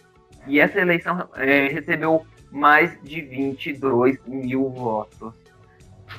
E 0.46 0.60
essa 0.60 0.80
eleição 0.80 1.28
é, 1.36 1.68
recebeu 1.68 2.26
mais 2.50 3.00
de 3.02 3.20
22 3.20 4.18
mil 4.26 4.68
votos. 4.70 5.34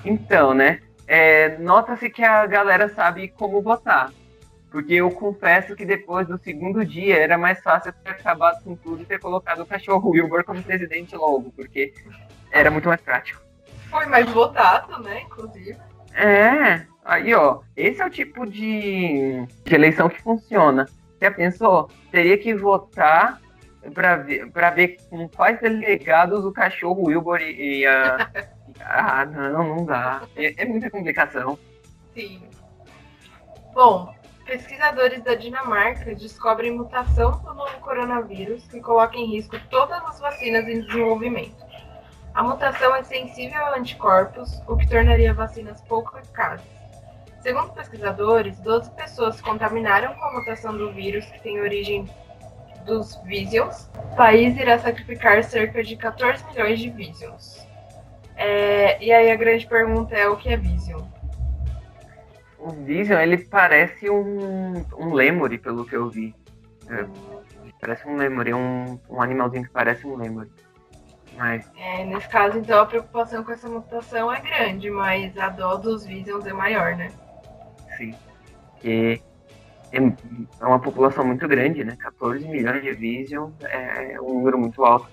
Então, 0.03 0.53
né? 0.53 0.79
É, 1.07 1.57
Nota-se 1.57 2.09
que 2.09 2.23
a 2.23 2.45
galera 2.45 2.89
sabe 2.89 3.27
como 3.27 3.61
votar. 3.61 4.11
Porque 4.71 4.95
eu 4.95 5.11
confesso 5.11 5.75
que 5.75 5.85
depois 5.85 6.27
do 6.27 6.37
segundo 6.39 6.83
dia 6.83 7.17
era 7.17 7.37
mais 7.37 7.61
fácil 7.61 7.93
ter 8.03 8.09
acabado 8.09 8.63
com 8.63 8.75
tudo 8.75 9.03
e 9.03 9.05
ter 9.05 9.19
colocado 9.19 9.61
o 9.61 9.65
cachorro 9.67 10.09
Wilbur 10.09 10.43
como 10.43 10.63
presidente 10.63 11.15
logo, 11.15 11.51
porque 11.55 11.93
era 12.51 12.71
muito 12.71 12.87
mais 12.87 12.99
prático. 12.99 13.39
Foi 13.91 14.07
mais 14.07 14.27
votado, 14.31 15.03
né, 15.03 15.21
inclusive. 15.21 15.77
É, 16.15 16.87
aí 17.05 17.35
ó, 17.35 17.59
esse 17.77 18.01
é 18.01 18.05
o 18.05 18.09
tipo 18.09 18.47
de, 18.47 19.45
de 19.63 19.75
eleição 19.75 20.09
que 20.09 20.19
funciona. 20.23 20.87
Já 21.21 21.29
pensou? 21.29 21.91
Teria 22.11 22.37
que 22.37 22.55
votar 22.55 23.39
para 23.91 24.17
ver, 24.17 24.51
pra 24.51 24.69
ver 24.69 24.97
com 25.09 25.27
quais 25.27 25.59
delegados 25.59 26.45
o 26.45 26.51
cachorro 26.51 27.07
Wilbur 27.07 27.41
ia. 27.41 28.29
ah, 28.81 29.25
não, 29.25 29.75
não 29.75 29.85
dá. 29.85 30.23
É, 30.35 30.63
é 30.63 30.65
muita 30.65 30.89
complicação. 30.89 31.57
Sim. 32.13 32.43
Bom, 33.73 34.13
pesquisadores 34.45 35.21
da 35.23 35.35
Dinamarca 35.35 36.13
descobrem 36.15 36.71
mutação 36.71 37.31
do 37.39 37.53
novo 37.53 37.79
coronavírus 37.79 38.65
que 38.67 38.79
coloca 38.79 39.17
em 39.17 39.25
risco 39.25 39.57
todas 39.69 40.03
as 40.03 40.19
vacinas 40.19 40.67
em 40.67 40.81
desenvolvimento. 40.81 41.63
A 42.33 42.43
mutação 42.43 42.95
é 42.95 43.03
sensível 43.03 43.63
a 43.65 43.77
anticorpos, 43.77 44.61
o 44.67 44.75
que 44.75 44.87
tornaria 44.87 45.33
vacinas 45.33 45.81
pouco 45.81 46.17
eficazes. 46.17 46.65
Segundo 47.41 47.73
pesquisadores, 47.73 48.59
12 48.61 48.89
pessoas 48.91 49.35
se 49.35 49.43
contaminaram 49.43 50.13
com 50.15 50.25
a 50.25 50.33
mutação 50.33 50.75
do 50.75 50.91
vírus 50.93 51.25
que 51.25 51.43
tem 51.43 51.59
origem 51.59 52.09
dos 52.85 53.15
Visions. 53.23 53.89
O 53.95 54.15
país 54.15 54.57
irá 54.57 54.77
sacrificar 54.79 55.43
cerca 55.43 55.83
de 55.83 55.95
14 55.95 56.43
milhões 56.47 56.79
de 56.79 56.89
Visions. 56.89 57.65
É, 58.35 59.03
e 59.03 59.11
aí 59.11 59.31
a 59.31 59.35
grande 59.35 59.65
pergunta 59.67 60.15
é 60.15 60.27
o 60.27 60.37
que 60.37 60.49
é 60.49 60.57
Vision? 60.57 61.01
O 62.57 62.71
Vision, 62.71 63.19
ele 63.19 63.37
parece 63.37 64.09
um, 64.09 64.85
um 64.97 65.13
lemur, 65.13 65.57
pelo 65.59 65.85
que 65.85 65.95
eu 65.95 66.09
vi. 66.09 66.33
É, 66.89 67.05
parece 67.79 68.07
um 68.07 68.15
lemur, 68.15 68.47
é 68.47 68.55
um, 68.55 68.99
um 69.09 69.21
animalzinho 69.21 69.63
que 69.63 69.71
parece 69.71 70.07
um 70.07 70.15
lemur. 70.15 70.47
Mas... 71.35 71.69
É, 71.77 72.05
nesse 72.05 72.29
caso, 72.29 72.57
então, 72.57 72.79
a 72.79 72.85
preocupação 72.85 73.43
com 73.43 73.51
essa 73.51 73.67
mutação 73.67 74.31
é 74.31 74.39
grande, 74.39 74.89
mas 74.89 75.37
a 75.37 75.49
dó 75.49 75.75
dos 75.75 76.05
Visions 76.05 76.45
é 76.45 76.53
maior, 76.53 76.95
né? 76.95 77.11
Sim. 77.97 78.15
É, 79.93 79.99
é 80.59 80.65
uma 80.65 80.79
população 80.79 81.23
muito 81.23 81.47
grande, 81.47 81.83
né? 81.83 81.95
14 81.99 82.47
milhões 82.47 82.81
de 82.81 82.91
Vision 82.93 83.51
é 83.61 84.19
um 84.19 84.33
número 84.33 84.57
muito 84.57 84.83
alto. 84.83 85.07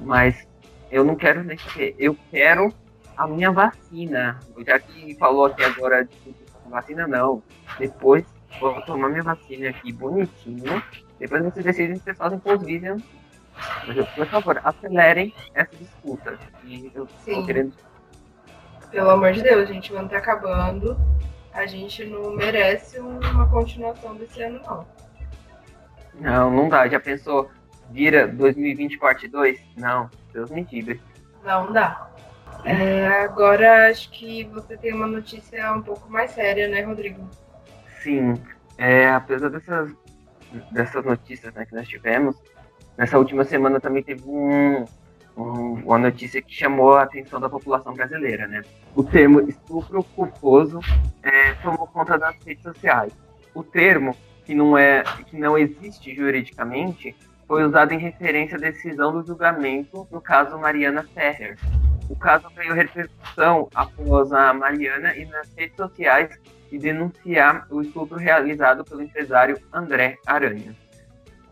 Mas 0.00 0.46
eu 0.90 1.04
não 1.04 1.16
quero 1.16 1.42
nem 1.42 1.58
saber. 1.58 1.96
Eu 1.98 2.16
quero 2.30 2.72
a 3.16 3.26
minha 3.26 3.50
vacina. 3.50 4.38
Já 4.64 4.78
que 4.78 5.16
falou 5.16 5.46
aqui 5.46 5.64
agora 5.64 6.04
de 6.04 6.34
vacina, 6.70 7.06
não. 7.08 7.42
Depois 7.78 8.24
vou 8.60 8.80
tomar 8.82 9.08
minha 9.08 9.24
vacina 9.24 9.70
aqui 9.70 9.92
bonitinho. 9.92 10.82
Depois 11.18 11.42
vocês 11.42 11.64
decidem 11.64 11.96
se 11.96 12.04
vocês 12.04 12.16
fazem 12.16 12.38
com 12.38 12.52
os 12.52 12.62
Vision. 12.62 13.00
Mas, 13.86 14.08
por 14.10 14.26
favor, 14.26 14.60
acelerem 14.62 15.34
essa 15.52 15.76
disputa. 15.76 16.38
E 16.64 16.90
eu 16.94 17.08
Sim. 17.24 17.34
tô 17.34 17.46
querendo. 17.46 17.72
Pelo 18.90 19.10
amor 19.10 19.32
de 19.32 19.42
Deus, 19.42 19.68
gente, 19.68 19.92
o 19.92 19.98
ano 19.98 20.08
tá 20.08 20.18
acabando. 20.18 20.96
A 21.52 21.66
gente 21.66 22.04
não 22.04 22.34
merece 22.34 22.98
uma 22.98 23.48
continuação 23.48 24.16
desse 24.16 24.42
ano, 24.42 24.60
não. 24.64 24.86
Não, 26.14 26.50
não 26.50 26.68
dá. 26.68 26.88
Já 26.88 26.98
pensou, 26.98 27.50
vira 27.90 28.26
2020 28.26 28.98
parte 28.98 29.28
2? 29.28 29.60
Não, 29.76 30.08
Deus 30.32 30.50
me 30.50 30.66
livre. 30.70 31.00
Não 31.44 31.72
dá. 31.72 32.10
É, 32.64 33.24
agora 33.24 33.88
acho 33.88 34.10
que 34.10 34.44
você 34.44 34.76
tem 34.76 34.94
uma 34.94 35.06
notícia 35.06 35.72
um 35.72 35.82
pouco 35.82 36.10
mais 36.10 36.30
séria, 36.30 36.68
né, 36.68 36.82
Rodrigo? 36.82 37.28
Sim. 38.02 38.34
É, 38.78 39.10
apesar 39.10 39.48
dessas, 39.48 39.92
dessas 40.70 41.04
notícias 41.04 41.52
né, 41.54 41.66
que 41.66 41.74
nós 41.74 41.88
tivemos, 41.88 42.36
nessa 42.96 43.18
última 43.18 43.44
semana 43.44 43.80
também 43.80 44.02
teve 44.02 44.22
um, 44.26 44.84
um, 45.36 45.74
uma 45.84 45.98
notícia 45.98 46.42
que 46.42 46.54
chamou 46.54 46.94
a 46.94 47.02
atenção 47.02 47.40
da 47.40 47.48
população 47.48 47.94
brasileira, 47.94 48.46
né? 48.46 48.62
O 48.94 49.02
termo 49.02 49.40
estupro 49.40 50.04
culposo 50.04 50.80
é, 51.22 51.54
tomou 51.54 51.86
conta 51.86 52.18
das 52.18 52.36
redes 52.44 52.62
sociais. 52.62 53.12
O 53.54 53.62
termo, 53.62 54.16
que 54.44 54.54
não, 54.54 54.76
é, 54.76 55.02
que 55.26 55.36
não 55.36 55.56
existe 55.56 56.14
juridicamente, 56.14 57.14
foi 57.46 57.64
usado 57.64 57.92
em 57.92 57.98
referência 57.98 58.56
à 58.56 58.60
decisão 58.60 59.12
do 59.12 59.26
julgamento 59.26 60.06
no 60.10 60.20
caso 60.20 60.58
Mariana 60.58 61.06
Ferrer. 61.14 61.58
O 62.08 62.16
caso 62.16 62.48
ganhou 62.54 62.74
repercussão 62.74 63.68
após 63.74 64.32
a 64.32 64.52
Mariana 64.52 65.16
ir 65.16 65.26
nas 65.26 65.48
redes 65.54 65.76
sociais 65.76 66.38
e 66.70 66.78
denunciar 66.78 67.66
o 67.70 67.80
estupro 67.82 68.18
realizado 68.18 68.84
pelo 68.84 69.02
empresário 69.02 69.58
André 69.72 70.18
Aranha. 70.26 70.74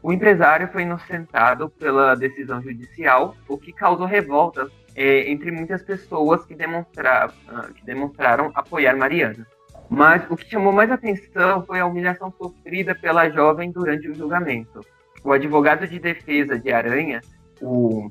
O 0.02 0.12
empresário 0.12 0.68
foi 0.68 0.82
inocentado 0.82 1.68
pela 1.68 2.14
decisão 2.14 2.62
judicial, 2.62 3.36
o 3.46 3.58
que 3.58 3.72
causou 3.72 4.06
revolta 4.06 4.68
é, 4.96 5.30
entre 5.30 5.50
muitas 5.50 5.82
pessoas 5.82 6.44
que, 6.44 6.54
demonstra, 6.54 7.30
ah, 7.48 7.68
que 7.74 7.84
demonstraram 7.84 8.50
apoiar 8.54 8.96
Mariana. 8.96 9.46
Mas 9.88 10.22
o 10.30 10.36
que 10.36 10.48
chamou 10.48 10.72
mais 10.72 10.90
atenção 10.90 11.64
foi 11.66 11.80
a 11.80 11.86
humilhação 11.86 12.32
sofrida 12.38 12.94
pela 12.94 13.28
jovem 13.28 13.70
durante 13.70 14.08
o 14.08 14.14
julgamento. 14.14 14.80
O 15.22 15.32
advogado 15.32 15.86
de 15.86 15.98
defesa 15.98 16.58
de 16.58 16.72
Aranha, 16.72 17.20
o 17.60 18.10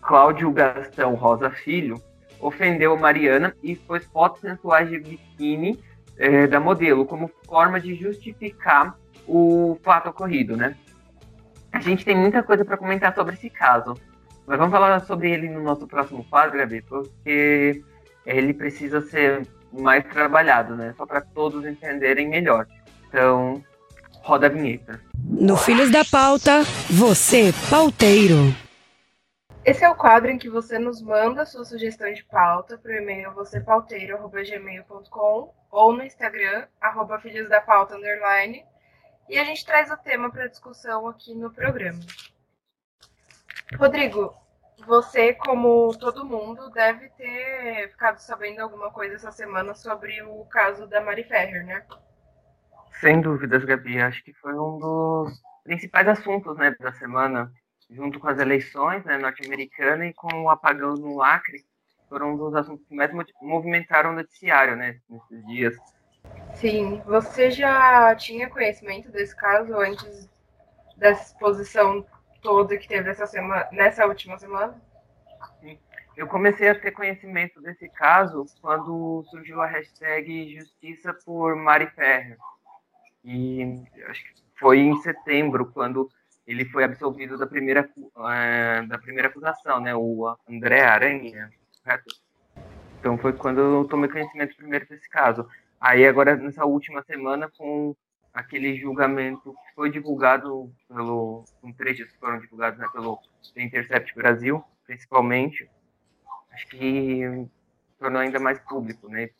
Cláudio 0.00 0.50
Gastão 0.50 1.14
Rosa 1.14 1.50
Filho, 1.50 2.00
ofendeu 2.40 2.96
Mariana 2.96 3.54
e 3.62 3.72
expôs 3.72 4.04
fotos 4.06 4.40
sensuais 4.40 4.88
de 4.88 4.98
biquíni 4.98 5.78
é, 6.16 6.46
da 6.46 6.58
modelo 6.58 7.04
como 7.04 7.30
forma 7.46 7.78
de 7.78 7.94
justificar 7.94 8.98
o 9.28 9.78
fato 9.82 10.08
ocorrido, 10.08 10.56
né? 10.56 10.74
A 11.72 11.80
gente 11.80 12.04
tem 12.04 12.16
muita 12.16 12.42
coisa 12.42 12.64
para 12.64 12.76
comentar 12.76 13.14
sobre 13.14 13.34
esse 13.34 13.48
caso. 13.48 13.94
Mas 14.46 14.58
vamos 14.58 14.72
falar 14.72 15.00
sobre 15.00 15.30
ele 15.30 15.48
no 15.48 15.62
nosso 15.62 15.86
próximo 15.86 16.24
quadro, 16.24 16.58
Gabi, 16.58 16.82
porque 16.82 17.82
ele 18.26 18.52
precisa 18.52 19.00
ser 19.00 19.46
mais 19.72 20.04
trabalhado, 20.04 20.74
né? 20.74 20.92
Só 20.96 21.06
para 21.06 21.20
todos 21.20 21.64
entenderem 21.64 22.28
melhor. 22.28 22.66
Então, 23.08 23.64
roda 24.22 24.46
a 24.46 24.50
vinheta. 24.50 25.00
No 25.24 25.56
Filhos 25.56 25.90
da 25.90 26.04
Pauta, 26.04 26.62
você, 26.90 27.52
pauteiro. 27.70 28.54
Esse 29.64 29.84
é 29.84 29.90
o 29.90 29.94
quadro 29.94 30.30
em 30.30 30.38
que 30.38 30.48
você 30.48 30.78
nos 30.78 31.02
manda 31.02 31.44
sua 31.44 31.64
sugestão 31.64 32.10
de 32.12 32.24
pauta 32.24 32.78
para 32.78 32.92
o 32.92 32.94
e-mail 32.94 33.32
vocêpauteiro.gmail.com 33.32 35.52
ou 35.70 35.92
no 35.92 36.02
Instagram, 36.02 36.64
arroba 36.80 37.20
Filhos 37.20 37.48
da 37.48 37.60
Pauta, 37.60 37.94
underline, 37.94 38.64
e 39.30 39.38
a 39.38 39.44
gente 39.44 39.64
traz 39.64 39.90
o 39.92 39.96
tema 39.96 40.28
para 40.28 40.48
discussão 40.48 41.06
aqui 41.06 41.32
no 41.36 41.52
programa. 41.52 42.00
Rodrigo, 43.78 44.34
você, 44.84 45.34
como 45.34 45.96
todo 45.96 46.26
mundo, 46.26 46.68
deve 46.70 47.08
ter 47.10 47.88
ficado 47.90 48.18
sabendo 48.18 48.60
alguma 48.60 48.90
coisa 48.90 49.14
essa 49.14 49.30
semana 49.30 49.72
sobre 49.72 50.20
o 50.22 50.44
caso 50.46 50.88
da 50.88 51.00
Mari 51.00 51.22
Ferrer, 51.22 51.64
né? 51.64 51.86
Sem 53.00 53.20
dúvidas, 53.20 53.64
Gabi. 53.64 54.00
Acho 54.00 54.22
que 54.24 54.34
foi 54.34 54.52
um 54.52 54.78
dos 54.78 55.40
principais 55.62 56.08
assuntos 56.08 56.56
né, 56.56 56.74
da 56.80 56.92
semana, 56.92 57.52
junto 57.88 58.18
com 58.18 58.26
as 58.26 58.38
eleições 58.40 59.04
né, 59.04 59.16
norte-americanas 59.16 60.10
e 60.10 60.14
com 60.14 60.42
o 60.42 60.50
apagão 60.50 60.94
no 60.94 61.22
Acre. 61.22 61.64
Foram 62.08 62.34
um 62.34 62.36
dos 62.36 62.54
assuntos 62.56 62.84
que 62.88 62.96
mais 62.96 63.12
movimentaram 63.40 64.10
o 64.10 64.14
noticiário 64.14 64.74
né, 64.74 64.98
nesses 65.08 65.46
dias. 65.46 65.76
Sim, 66.54 67.00
você 67.06 67.50
já 67.50 68.14
tinha 68.14 68.48
conhecimento 68.48 69.10
desse 69.10 69.34
caso 69.34 69.74
antes 69.76 70.28
dessa 70.96 71.22
exposição 71.22 72.04
toda 72.42 72.76
que 72.76 72.86
teve 72.86 73.10
essa 73.10 73.26
semana, 73.26 73.66
nessa 73.72 74.06
última 74.06 74.38
semana? 74.38 74.80
Sim. 75.60 75.78
Eu 76.16 76.26
comecei 76.26 76.68
a 76.68 76.78
ter 76.78 76.90
conhecimento 76.90 77.60
desse 77.62 77.88
caso 77.88 78.44
quando 78.60 79.24
surgiu 79.30 79.60
a 79.62 79.66
hashtag 79.66 80.54
Justiça 80.58 81.14
por 81.24 81.56
Mari 81.56 81.86
Ferrer. 81.88 82.36
E 83.24 83.82
acho 84.06 84.24
que 84.24 84.42
foi 84.58 84.78
em 84.80 84.96
setembro, 85.00 85.66
quando 85.66 86.10
ele 86.46 86.64
foi 86.66 86.84
absolvido 86.84 87.38
da 87.38 87.46
primeira, 87.46 87.88
uh, 87.96 88.86
da 88.88 88.98
primeira 88.98 89.28
acusação, 89.28 89.80
né? 89.80 89.94
O 89.94 90.36
André 90.48 90.82
Aranha, 90.82 91.50
correto? 91.82 92.14
Então 92.98 93.16
foi 93.16 93.32
quando 93.32 93.60
eu 93.60 93.84
tomei 93.84 94.10
conhecimento 94.10 94.56
primeiro 94.56 94.86
desse 94.86 95.08
caso. 95.08 95.48
Aí 95.80 96.06
agora, 96.06 96.36
nessa 96.36 96.66
última 96.66 97.02
semana, 97.02 97.50
com 97.56 97.96
aquele 98.34 98.76
julgamento 98.76 99.52
que 99.52 99.74
foi 99.74 99.90
divulgado 99.90 100.70
pelo, 100.86 101.44
com 101.60 101.72
trechos 101.72 102.12
que 102.12 102.18
foram 102.18 102.38
divulgados 102.38 102.78
né, 102.78 102.86
pelo 102.92 103.18
The 103.54 103.62
Intercept 103.62 104.14
Brasil, 104.14 104.62
principalmente, 104.86 105.68
acho 106.52 106.68
que 106.68 107.48
tornou 107.98 108.20
ainda 108.20 108.38
mais 108.38 108.58
público, 108.60 109.08
né? 109.08 109.30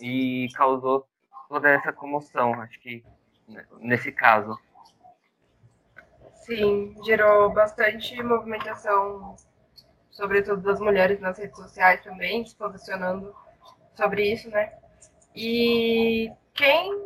E 0.00 0.48
causou 0.54 1.06
toda 1.48 1.68
essa 1.68 1.92
comoção, 1.92 2.54
acho 2.60 2.80
que 2.80 3.04
né, 3.46 3.64
nesse 3.78 4.10
caso. 4.10 4.58
Sim, 6.34 6.94
gerou 7.04 7.52
bastante 7.52 8.20
movimentação, 8.22 9.36
sobretudo 10.10 10.62
das 10.62 10.80
mulheres 10.80 11.20
nas 11.20 11.38
redes 11.38 11.56
sociais 11.56 12.02
também, 12.02 12.44
se 12.46 12.56
posicionando 12.56 13.34
sobre 13.94 14.32
isso, 14.32 14.48
né? 14.48 14.79
E 15.42 16.30
quem, 16.52 17.02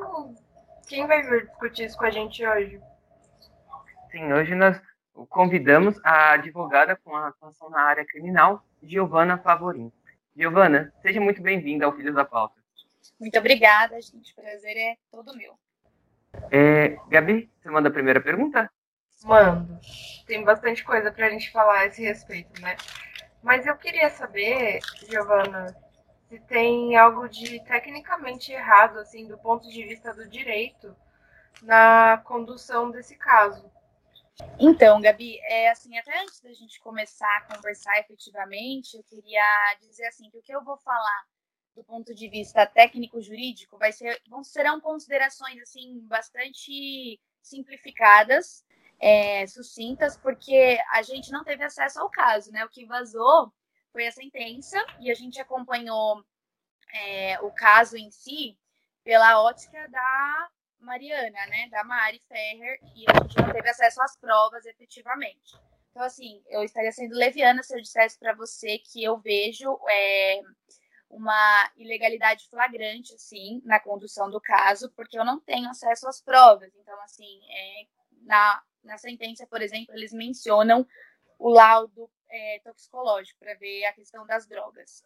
quem 0.89 1.07
vai 1.07 1.23
vir 1.23 1.47
discutir 1.47 1.85
isso 1.85 1.97
com 1.97 2.05
a 2.05 2.11
gente 2.11 2.45
hoje? 2.45 2.81
Sim, 4.11 4.33
hoje 4.33 4.57
nós 4.57 4.77
convidamos 5.29 5.97
a 6.05 6.33
advogada 6.33 6.97
com 6.97 7.15
a 7.15 7.29
atuação 7.29 7.71
na 7.71 7.81
área 7.83 8.05
criminal, 8.05 8.67
Giovana 8.83 9.39
Favorin. 9.39 9.93
Giovana, 10.37 10.93
seja 11.01 11.21
muito 11.21 11.41
bem-vinda 11.41 11.87
ao 11.87 11.95
Filhos 11.95 12.17
da 12.17 12.25
Pauta. 12.25 12.57
Muito 13.21 13.39
obrigada, 13.39 14.03
gente. 14.03 14.33
O 14.33 14.43
prazer 14.43 14.77
é 14.79 14.97
todo 15.13 15.37
meu. 15.37 15.55
É, 16.51 16.97
Gabi, 17.07 17.49
você 17.63 17.71
manda 17.71 17.89
a 17.89 17.93
primeira 17.93 18.21
pergunta? 18.21 18.69
Mando. 19.23 19.79
Tem 20.27 20.43
bastante 20.43 20.83
coisa 20.83 21.13
para 21.13 21.29
a 21.29 21.31
gente 21.31 21.53
falar 21.53 21.83
a 21.83 21.87
esse 21.87 22.03
respeito, 22.03 22.61
né? 22.61 22.77
Mas 23.41 23.65
eu 23.65 23.77
queria 23.77 24.11
saber, 24.11 24.81
Giovana, 25.09 25.84
se 26.35 26.41
tem 26.41 26.97
algo 26.97 27.29
de 27.29 27.61
tecnicamente 27.61 28.51
errado, 28.51 28.99
assim, 28.99 29.29
do 29.29 29.39
ponto 29.39 29.69
de 29.69 29.85
vista 29.85 30.13
do 30.13 30.29
direito, 30.29 30.97
na 31.63 32.19
condução 32.25 32.91
desse 32.91 33.17
caso. 33.17 33.71
Então, 34.59 35.01
Gabi, 35.01 35.39
é 35.45 35.71
assim, 35.71 35.97
até 35.97 36.23
antes 36.23 36.41
da 36.41 36.53
gente 36.53 36.81
começar 36.81 37.37
a 37.37 37.55
conversar 37.55 38.01
efetivamente, 38.01 38.97
eu 38.97 39.05
queria 39.05 39.77
dizer 39.81 40.07
assim 40.07 40.29
que 40.29 40.39
o 40.39 40.43
que 40.43 40.53
eu 40.53 40.65
vou 40.65 40.77
falar 40.79 41.25
do 41.77 41.85
ponto 41.85 42.13
de 42.13 42.29
vista 42.29 42.67
técnico-jurídico 42.67 43.79
vai 43.79 43.93
ser, 43.93 44.21
vão 44.29 44.43
serão 44.43 44.81
considerações 44.81 45.61
assim 45.63 46.01
bastante 46.01 47.21
simplificadas, 47.41 48.65
é, 48.99 49.47
sucintas, 49.47 50.17
porque 50.17 50.79
a 50.93 51.03
gente 51.03 51.31
não 51.31 51.45
teve 51.45 51.63
acesso 51.63 52.01
ao 52.01 52.11
caso, 52.11 52.51
né? 52.51 52.65
O 52.65 52.69
que 52.69 52.85
vazou 52.87 53.53
foi 53.95 54.09
a 54.09 54.13
sentença 54.13 54.85
e 54.99 55.09
a 55.09 55.15
gente 55.15 55.41
acompanhou 55.41 56.25
é, 56.93 57.41
o 57.43 57.51
caso 57.53 57.97
em 57.97 58.11
si 58.11 58.59
pela 59.05 59.41
ótica 59.41 59.89
da 59.89 60.49
Mariana, 60.81 61.47
né, 61.47 61.69
da 61.71 61.85
Mari 61.85 62.21
Ferrer, 62.27 62.81
e 62.97 63.05
a 63.09 63.23
gente 63.23 63.37
não 63.39 63.53
teve 63.53 63.71
acesso 63.71 64.03
às 64.03 64.17
provas 64.17 64.67
efetivamente. 64.67 65.57
Então, 65.91 66.03
assim, 66.03 66.43
eu 66.49 66.65
estaria 66.65 66.91
sendo 66.91 67.15
leviana 67.15 67.63
se 67.63 67.73
eu 67.73 67.81
dissesse 67.81 68.19
para 68.19 68.35
você 68.35 68.79
que 68.79 69.05
eu 69.05 69.17
vejo 69.19 69.79
é, 69.89 70.41
uma 71.09 71.71
ilegalidade 71.77 72.49
flagrante, 72.49 73.15
assim, 73.15 73.63
na 73.65 73.79
condução 73.79 74.29
do 74.29 74.41
caso, 74.41 74.91
porque 74.97 75.17
eu 75.17 75.25
não 75.25 75.39
tenho 75.39 75.71
acesso 75.71 76.09
às 76.09 76.21
provas. 76.21 76.75
Então, 76.75 77.01
assim, 77.03 77.41
é, 77.49 77.87
na, 78.23 78.61
na 78.83 78.99
sentença, 78.99 79.47
por 79.47 79.63
exemplo, 79.63 79.95
eles 79.95 80.13
mencionam 80.13 80.85
o 81.39 81.49
laudo 81.49 82.11
é, 82.35 82.59
toxicológico 82.61 83.39
para 83.39 83.55
ver 83.55 83.85
a 83.85 83.93
questão 83.93 84.27
das 84.27 84.47
drogas. 84.47 85.05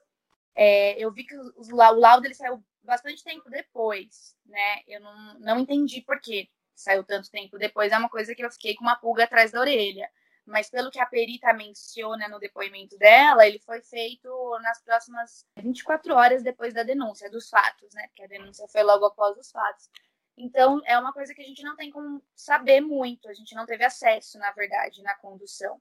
É, 0.55 0.99
eu 0.99 1.13
vi 1.13 1.25
que 1.25 1.37
o, 1.37 1.53
o 1.57 1.77
laudo 1.77 2.27
ele 2.27 2.35
saiu 2.35 2.65
bastante 2.83 3.23
tempo 3.23 3.51
depois, 3.51 4.37
né? 4.47 4.83
Eu 4.87 5.01
não, 5.01 5.39
não 5.39 5.59
entendi 5.61 6.01
por 6.01 6.21
que 6.21 6.49
saiu 6.75 7.05
tanto 7.05 7.31
tempo 7.31 7.59
depois. 7.59 7.93
É 7.93 7.99
uma 7.99 8.09
coisa 8.09 8.35
que 8.35 8.45
eu 8.45 8.51
fiquei 8.51 8.75
com 8.75 8.83
uma 8.83 8.97
pulga 8.97 9.25
atrás 9.25 9.53
da 9.53 9.61
orelha. 9.61 10.11
Mas 10.47 10.71
pelo 10.71 10.91
que 10.91 10.99
a 10.99 11.05
perita 11.05 11.53
menciona 11.53 12.27
no 12.27 12.39
depoimento 12.39 12.97
dela, 12.97 13.47
ele 13.47 13.59
foi 13.59 13.83
feito 13.83 14.59
nas 14.63 14.81
próximas 14.81 15.45
24 15.59 16.15
horas 16.15 16.43
depois 16.43 16.73
da 16.73 16.83
denúncia, 16.83 17.31
dos 17.31 17.51
fatos, 17.51 17.93
né? 17.93 18.07
Porque 18.09 18.23
a 18.23 18.29
denúncia 18.29 18.67
foi 18.69 18.83
logo 18.83 19.05
após 19.05 19.37
os 19.37 19.51
fatos. 19.51 19.91
Então, 20.35 20.81
é 20.87 20.99
uma 20.99 21.13
coisa 21.13 21.35
que 21.35 21.43
a 21.43 21.45
gente 21.45 21.63
não 21.63 21.77
tem 21.77 21.91
como 21.91 22.23
saber 22.35 22.81
muito, 22.81 23.29
a 23.29 23.35
gente 23.35 23.55
não 23.55 23.67
teve 23.67 23.85
acesso, 23.85 24.39
na 24.39 24.51
verdade, 24.53 25.03
na 25.03 25.15
condução. 25.17 25.79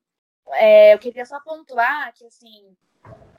É, 0.53 0.93
eu 0.93 0.99
queria 0.99 1.25
só 1.25 1.39
pontuar 1.41 2.13
que, 2.13 2.25
assim, 2.25 2.75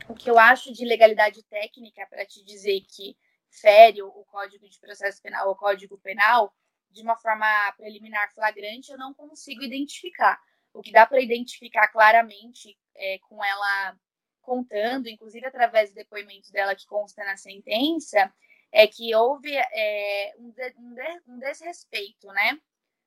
o 0.09 0.15
que 0.15 0.31
eu 0.31 0.39
acho 0.39 0.73
de 0.73 0.85
legalidade 0.85 1.43
técnica 1.45 2.07
para 2.07 2.25
te 2.27 2.45
dizer 2.45 2.81
que 2.83 3.17
fere 3.51 4.03
o 4.03 4.25
Código 4.25 4.69
de 4.69 4.79
Processo 4.79 5.23
Penal 5.23 5.49
ou 5.49 5.57
Código 5.57 5.99
Penal 5.99 6.55
de 6.91 7.03
uma 7.03 7.17
forma 7.17 7.47
preliminar 7.77 8.33
flagrante, 8.33 8.91
eu 8.91 8.99
não 8.99 9.13
consigo 9.13 9.63
identificar. 9.63 10.41
O 10.73 10.83
que 10.83 10.93
dá 10.93 11.07
para 11.07 11.21
identificar 11.21 11.89
claramente 11.89 12.79
é, 12.95 13.19
com 13.21 13.45
ela 13.45 13.99
contando, 14.41 15.09
inclusive 15.09 15.47
através 15.47 15.91
do 15.91 15.97
depoimento 15.97 16.51
dela 16.51 16.75
que 16.75 16.87
consta 16.87 17.25
na 17.25 17.37
sentença, 17.37 18.33
é 18.73 18.87
que 18.87 19.15
houve 19.15 19.55
é, 19.55 20.35
um, 20.39 20.53
um, 20.79 20.95
de, 20.95 21.23
um 21.27 21.39
desrespeito 21.39 22.27
né, 22.29 22.59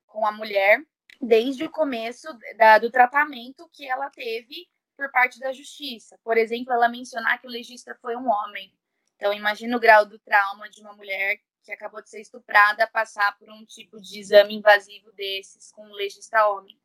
com 0.05 0.25
a 0.25 0.31
mulher 0.31 0.83
desde 1.21 1.63
o 1.63 1.69
começo 1.69 2.27
da, 2.57 2.79
do 2.79 2.89
tratamento 2.89 3.69
que 3.71 3.87
ela 3.87 4.09
teve 4.09 4.67
por 4.97 5.11
parte 5.11 5.39
da 5.39 5.51
justiça. 5.51 6.17
Por 6.23 6.37
exemplo, 6.37 6.73
ela 6.73 6.89
mencionar 6.89 7.39
que 7.39 7.47
o 7.47 7.49
legista 7.49 7.95
foi 8.01 8.15
um 8.15 8.27
homem. 8.27 8.73
Então, 9.15 9.33
imagina 9.33 9.77
o 9.77 9.79
grau 9.79 10.05
do 10.05 10.17
trauma 10.19 10.69
de 10.69 10.81
uma 10.81 10.93
mulher 10.93 11.39
que 11.63 11.71
acabou 11.71 12.01
de 12.01 12.09
ser 12.09 12.21
estuprada 12.21 12.87
passar 12.87 13.37
por 13.37 13.49
um 13.49 13.63
tipo 13.65 14.01
de 14.01 14.19
exame 14.19 14.55
invasivo 14.55 15.11
desses 15.11 15.71
com 15.71 15.85
um 15.85 15.93
legista 15.93 16.47
homem. 16.47 16.79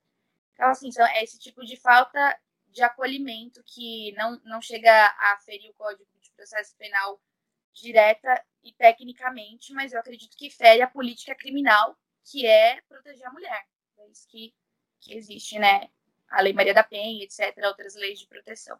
Então, 0.53 0.69
assim, 0.69 0.91
é 1.15 1.25
esse 1.25 1.39
tipo 1.39 1.65
de 1.65 1.77
falta 1.77 2.39
de 2.69 2.83
acolhimento 2.83 3.63
que 3.65 4.13
não, 4.13 4.39
não 4.45 4.61
chega 4.61 4.93
a 4.93 5.39
ferir 5.45 5.71
o 5.71 5.75
Código 5.75 6.07
de 6.21 6.31
Processo 6.33 6.77
Penal 6.77 7.19
direta 7.73 8.43
e 8.63 8.73
tecnicamente, 8.73 9.73
mas 9.73 9.93
eu 9.93 10.01
acredito 10.01 10.37
que 10.37 10.51
fere 10.51 10.83
a 10.83 10.89
política 10.89 11.35
criminal, 11.35 11.97
que 12.25 12.47
é 12.47 12.81
proteger 12.83 13.27
a 13.27 13.33
mulher. 13.33 13.67
Isso 14.11 14.27
que, 14.29 14.53
que 15.01 15.15
existe, 15.15 15.59
né? 15.59 15.89
A 16.29 16.41
Lei 16.43 16.53
Maria 16.53 16.75
da 16.75 16.83
Penha, 16.83 17.25
etc., 17.25 17.57
outras 17.65 17.95
leis 17.95 18.19
de 18.19 18.27
proteção. 18.27 18.79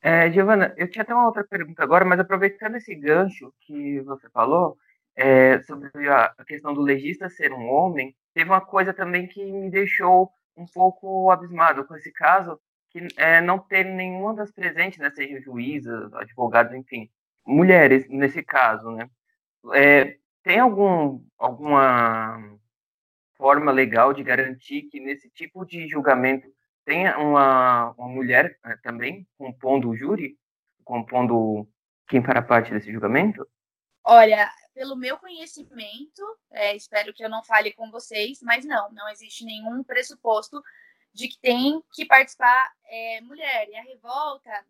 É, 0.00 0.30
Giovana, 0.32 0.74
eu 0.76 0.90
tinha 0.90 1.02
até 1.02 1.14
uma 1.14 1.26
outra 1.26 1.44
pergunta 1.44 1.82
agora, 1.82 2.04
mas 2.04 2.18
aproveitando 2.18 2.74
esse 2.74 2.92
gancho 2.94 3.54
que 3.60 4.00
você 4.00 4.28
falou, 4.30 4.76
é, 5.14 5.62
sobre 5.62 6.08
a 6.08 6.34
questão 6.44 6.74
do 6.74 6.80
legista 6.80 7.28
ser 7.28 7.52
um 7.52 7.68
homem, 7.68 8.16
teve 8.34 8.50
uma 8.50 8.60
coisa 8.60 8.92
também 8.92 9.28
que 9.28 9.44
me 9.44 9.70
deixou 9.70 10.32
um 10.56 10.66
pouco 10.66 11.30
abismado 11.30 11.86
com 11.86 11.94
esse 11.94 12.10
caso, 12.10 12.60
que 12.90 13.06
é 13.16 13.40
não 13.40 13.58
ter 13.58 13.84
nenhuma 13.84 14.34
das 14.34 14.50
presentes, 14.50 14.98
né, 14.98 15.10
seja 15.10 15.40
juízas, 15.40 16.12
advogados, 16.14 16.74
enfim, 16.74 17.08
mulheres 17.46 18.08
nesse 18.08 18.42
caso, 18.42 18.90
né? 18.90 19.08
É, 19.74 20.18
tem 20.42 20.58
algum, 20.58 21.22
alguma 21.38 22.58
forma 23.42 23.72
legal 23.72 24.12
de 24.14 24.22
garantir 24.22 24.82
que 24.82 25.00
nesse 25.00 25.28
tipo 25.28 25.64
de 25.64 25.88
julgamento 25.88 26.46
tem 26.84 27.08
uma, 27.16 27.90
uma 27.98 28.06
mulher 28.06 28.56
né, 28.64 28.78
também 28.84 29.26
compondo 29.36 29.88
o 29.88 29.96
júri, 29.96 30.38
compondo 30.84 31.68
quem 32.06 32.22
fará 32.22 32.40
parte 32.40 32.70
desse 32.70 32.92
julgamento? 32.92 33.44
Olha, 34.04 34.48
pelo 34.72 34.94
meu 34.94 35.16
conhecimento, 35.16 36.22
é, 36.52 36.76
espero 36.76 37.12
que 37.12 37.24
eu 37.24 37.28
não 37.28 37.42
fale 37.42 37.72
com 37.72 37.90
vocês, 37.90 38.38
mas 38.42 38.64
não, 38.64 38.92
não 38.92 39.08
existe 39.08 39.44
nenhum 39.44 39.82
pressuposto 39.82 40.62
de 41.12 41.26
que 41.26 41.40
tem 41.40 41.82
que 41.92 42.06
participar 42.06 42.72
é, 42.86 43.20
mulher. 43.22 43.68
E 43.68 43.76
a 43.76 43.82
revolta 43.82 44.64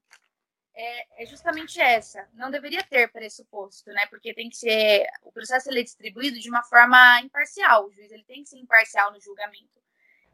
é, 0.74 1.22
é, 1.22 1.26
justamente 1.26 1.80
essa. 1.80 2.28
Não 2.32 2.50
deveria 2.50 2.82
ter 2.82 3.10
pressuposto, 3.10 3.90
né? 3.90 4.06
Porque 4.06 4.34
tem 4.34 4.48
que 4.48 4.56
ser 4.56 5.06
o 5.22 5.32
processo 5.32 5.70
ele 5.70 5.80
é 5.80 5.84
distribuído 5.84 6.38
de 6.38 6.48
uma 6.48 6.62
forma 6.62 7.20
imparcial. 7.20 7.86
O 7.86 7.92
juiz 7.92 8.10
ele 8.10 8.24
tem 8.24 8.42
que 8.42 8.48
ser 8.48 8.58
imparcial 8.58 9.12
no 9.12 9.20
julgamento. 9.20 9.82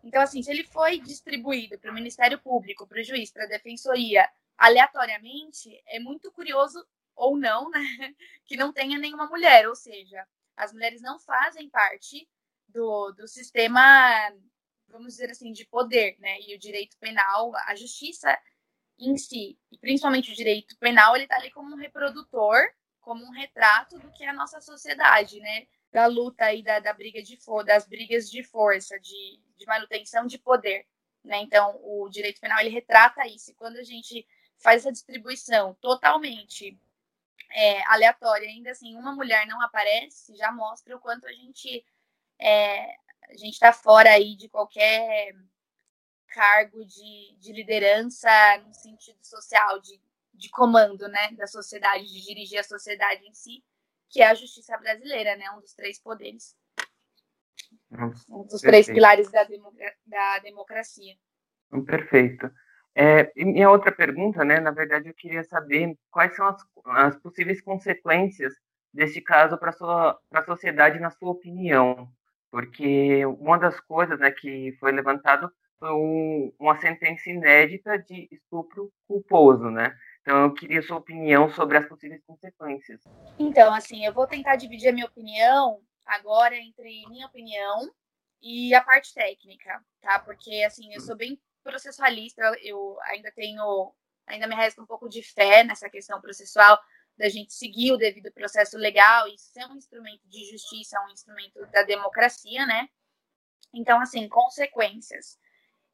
Então, 0.02 0.22
assim, 0.22 0.42
se 0.42 0.50
ele 0.50 0.64
foi 0.64 1.00
distribuído 1.00 1.78
para 1.78 1.90
o 1.90 1.94
Ministério 1.94 2.38
Público, 2.38 2.86
para 2.86 3.00
o 3.00 3.04
juiz, 3.04 3.32
para 3.32 3.44
a 3.44 3.48
defensoria, 3.48 4.28
aleatoriamente, 4.56 5.70
é 5.86 5.98
muito 5.98 6.30
curioso 6.32 6.86
ou 7.16 7.36
não, 7.36 7.68
né, 7.70 7.80
que 8.46 8.56
não 8.56 8.72
tenha 8.72 8.98
nenhuma 8.98 9.26
mulher, 9.26 9.68
ou 9.68 9.74
seja, 9.74 10.24
as 10.56 10.72
mulheres 10.72 11.02
não 11.02 11.18
fazem 11.18 11.68
parte 11.68 12.28
do, 12.68 13.10
do 13.12 13.26
sistema, 13.26 14.32
vamos 14.88 15.14
dizer 15.14 15.30
assim, 15.30 15.52
de 15.52 15.66
poder, 15.66 16.16
né, 16.20 16.40
e 16.42 16.54
o 16.54 16.58
direito 16.58 16.96
penal, 16.98 17.52
a 17.66 17.74
justiça 17.74 18.38
em 18.98 19.16
si, 19.16 19.58
principalmente 19.80 20.32
o 20.32 20.34
direito 20.34 20.76
penal, 20.78 21.14
ele 21.14 21.24
está 21.24 21.36
ali 21.36 21.50
como 21.50 21.74
um 21.74 21.78
reprodutor, 21.78 22.58
como 23.00 23.24
um 23.24 23.30
retrato 23.30 23.98
do 23.98 24.10
que 24.12 24.24
é 24.24 24.28
a 24.28 24.32
nossa 24.32 24.60
sociedade, 24.60 25.38
né, 25.40 25.66
da 25.90 26.06
luta 26.06 26.44
aí 26.44 26.62
da, 26.62 26.78
da 26.80 26.92
briga 26.92 27.22
de 27.22 27.38
das 27.64 27.86
brigas 27.86 28.30
de 28.30 28.42
força, 28.42 28.98
de, 29.00 29.40
de 29.56 29.66
manutenção 29.66 30.26
de 30.26 30.38
poder. 30.38 30.86
Né? 31.24 31.38
Então, 31.38 31.78
o 31.82 32.08
direito 32.08 32.40
penal 32.40 32.60
ele 32.60 32.68
retrata 32.68 33.26
isso. 33.26 33.50
E 33.50 33.54
quando 33.54 33.76
a 33.76 33.82
gente 33.82 34.26
faz 34.58 34.82
essa 34.82 34.92
distribuição 34.92 35.74
totalmente 35.80 36.78
é, 37.50 37.82
aleatória, 37.86 38.48
ainda 38.48 38.70
assim, 38.70 38.94
uma 38.96 39.14
mulher 39.14 39.46
não 39.46 39.60
aparece, 39.62 40.36
já 40.36 40.52
mostra 40.52 40.96
o 40.96 41.00
quanto 41.00 41.26
a 41.26 41.32
gente 41.32 41.84
é, 42.38 42.94
a 43.28 43.36
gente 43.36 43.54
está 43.54 43.72
fora 43.72 44.10
aí 44.10 44.36
de 44.36 44.48
qualquer 44.48 45.34
cargo 46.28 46.84
de, 46.84 47.36
de 47.38 47.52
liderança 47.52 48.30
no 48.66 48.72
sentido 48.72 49.18
social, 49.22 49.80
de, 49.80 50.00
de 50.34 50.48
comando, 50.50 51.08
né, 51.08 51.32
da 51.32 51.46
sociedade, 51.46 52.06
de 52.06 52.24
dirigir 52.24 52.58
a 52.58 52.64
sociedade 52.64 53.26
em 53.26 53.34
si, 53.34 53.64
que 54.08 54.22
é 54.22 54.28
a 54.28 54.34
justiça 54.34 54.76
brasileira, 54.78 55.36
né, 55.36 55.50
um 55.50 55.60
dos 55.60 55.74
três 55.74 55.98
poderes. 55.98 56.56
um 58.28 58.44
dos 58.44 58.60
três 58.60 58.86
pilares 58.86 59.30
da, 59.30 59.46
da 60.06 60.38
democracia. 60.38 61.14
Perfeito. 61.86 62.50
É, 62.94 63.30
e 63.36 63.44
minha 63.44 63.70
outra 63.70 63.92
pergunta, 63.92 64.44
né, 64.44 64.58
na 64.58 64.70
verdade, 64.70 65.08
eu 65.08 65.14
queria 65.14 65.44
saber 65.44 65.96
quais 66.10 66.34
são 66.34 66.46
as, 66.46 66.60
as 66.86 67.16
possíveis 67.16 67.60
consequências 67.60 68.54
desse 68.92 69.20
caso 69.20 69.56
para 69.58 69.70
a 70.32 70.44
sociedade, 70.44 70.98
na 70.98 71.10
sua 71.10 71.30
opinião. 71.30 72.10
Porque 72.50 73.24
uma 73.26 73.58
das 73.58 73.78
coisas 73.80 74.18
né, 74.18 74.30
que 74.30 74.76
foi 74.80 74.90
levantado 74.92 75.52
um, 75.82 76.52
uma 76.58 76.76
sentença 76.80 77.30
inédita 77.30 77.98
de 77.98 78.28
estupro 78.30 78.92
culposo, 79.06 79.70
né? 79.70 79.96
Então 80.20 80.44
eu 80.44 80.54
queria 80.54 80.82
sua 80.82 80.98
opinião 80.98 81.50
sobre 81.50 81.78
as 81.78 81.86
possíveis 81.86 82.22
consequências. 82.26 83.00
Então, 83.38 83.72
assim, 83.72 84.04
eu 84.04 84.12
vou 84.12 84.26
tentar 84.26 84.56
dividir 84.56 84.88
a 84.88 84.92
minha 84.92 85.06
opinião 85.06 85.80
agora 86.04 86.56
entre 86.56 87.06
minha 87.08 87.26
opinião 87.26 87.90
e 88.40 88.74
a 88.74 88.82
parte 88.82 89.14
técnica, 89.14 89.82
tá? 90.00 90.18
Porque 90.18 90.62
assim, 90.64 90.92
eu 90.92 91.00
sou 91.00 91.16
bem 91.16 91.40
processualista, 91.62 92.42
eu 92.62 92.96
ainda 93.02 93.30
tenho, 93.32 93.92
ainda 94.26 94.46
me 94.46 94.54
resta 94.54 94.82
um 94.82 94.86
pouco 94.86 95.08
de 95.08 95.22
fé 95.22 95.64
nessa 95.64 95.88
questão 95.88 96.20
processual 96.20 96.78
da 97.16 97.28
gente 97.28 97.52
seguir 97.52 97.92
o 97.92 97.96
devido 97.96 98.32
processo 98.32 98.78
legal 98.78 99.26
e 99.28 99.36
ser 99.38 99.66
um 99.66 99.76
instrumento 99.76 100.26
de 100.28 100.50
justiça, 100.50 101.00
um 101.04 101.12
instrumento 101.12 101.66
da 101.66 101.82
democracia, 101.82 102.64
né? 102.64 102.88
Então, 103.74 104.00
assim, 104.00 104.28
consequências. 104.28 105.36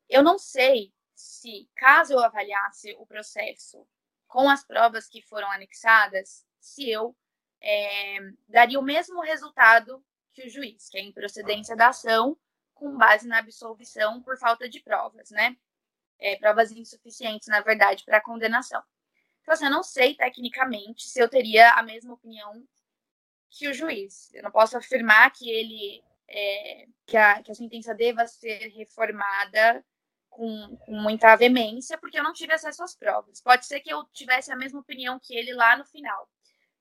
Eu 0.08 0.22
não 0.22 0.38
sei 0.38 0.92
se, 1.14 1.68
caso 1.76 2.12
eu 2.12 2.20
avaliasse 2.20 2.94
o 2.98 3.06
processo 3.06 3.86
com 4.26 4.48
as 4.48 4.64
provas 4.64 5.08
que 5.08 5.22
foram 5.22 5.50
anexadas, 5.50 6.44
se 6.60 6.90
eu 6.90 7.16
é, 7.60 8.18
daria 8.48 8.78
o 8.78 8.82
mesmo 8.82 9.20
resultado 9.20 10.04
que 10.32 10.46
o 10.46 10.50
juiz, 10.50 10.88
que 10.88 10.98
é 10.98 11.00
a 11.00 11.04
improcedência 11.04 11.76
da 11.76 11.88
ação 11.88 12.36
com 12.74 12.96
base 12.96 13.28
na 13.28 13.38
absolvição 13.38 14.20
por 14.22 14.36
falta 14.36 14.68
de 14.68 14.80
provas, 14.80 15.30
né? 15.30 15.56
É, 16.18 16.36
provas 16.36 16.72
insuficientes, 16.72 17.48
na 17.48 17.60
verdade, 17.60 18.04
para 18.04 18.18
a 18.18 18.22
condenação. 18.22 18.82
Então, 19.40 19.54
assim, 19.54 19.66
eu 19.66 19.70
não 19.70 19.82
sei 19.82 20.14
tecnicamente 20.14 21.08
se 21.08 21.20
eu 21.20 21.28
teria 21.28 21.72
a 21.72 21.82
mesma 21.82 22.14
opinião 22.14 22.66
que 23.50 23.68
o 23.68 23.74
juiz. 23.74 24.32
Eu 24.32 24.42
não 24.42 24.50
posso 24.50 24.76
afirmar 24.76 25.30
que 25.30 25.48
ele 25.48 26.02
é, 26.28 26.86
que, 27.06 27.16
a, 27.16 27.42
que 27.42 27.52
a 27.52 27.54
sentença 27.54 27.94
deva 27.94 28.26
ser 28.26 28.68
reformada 28.68 29.84
com, 30.34 30.76
com, 30.76 30.92
muita 30.92 31.34
veemência, 31.36 31.96
porque 31.98 32.18
eu 32.18 32.24
não 32.24 32.32
tive 32.32 32.52
acesso 32.52 32.82
às 32.82 32.94
provas. 32.94 33.40
Pode 33.40 33.66
ser 33.66 33.80
que 33.80 33.92
eu 33.92 34.04
tivesse 34.12 34.52
a 34.52 34.56
mesma 34.56 34.80
opinião 34.80 35.18
que 35.18 35.34
ele 35.34 35.52
lá 35.54 35.76
no 35.76 35.84
final. 35.84 36.28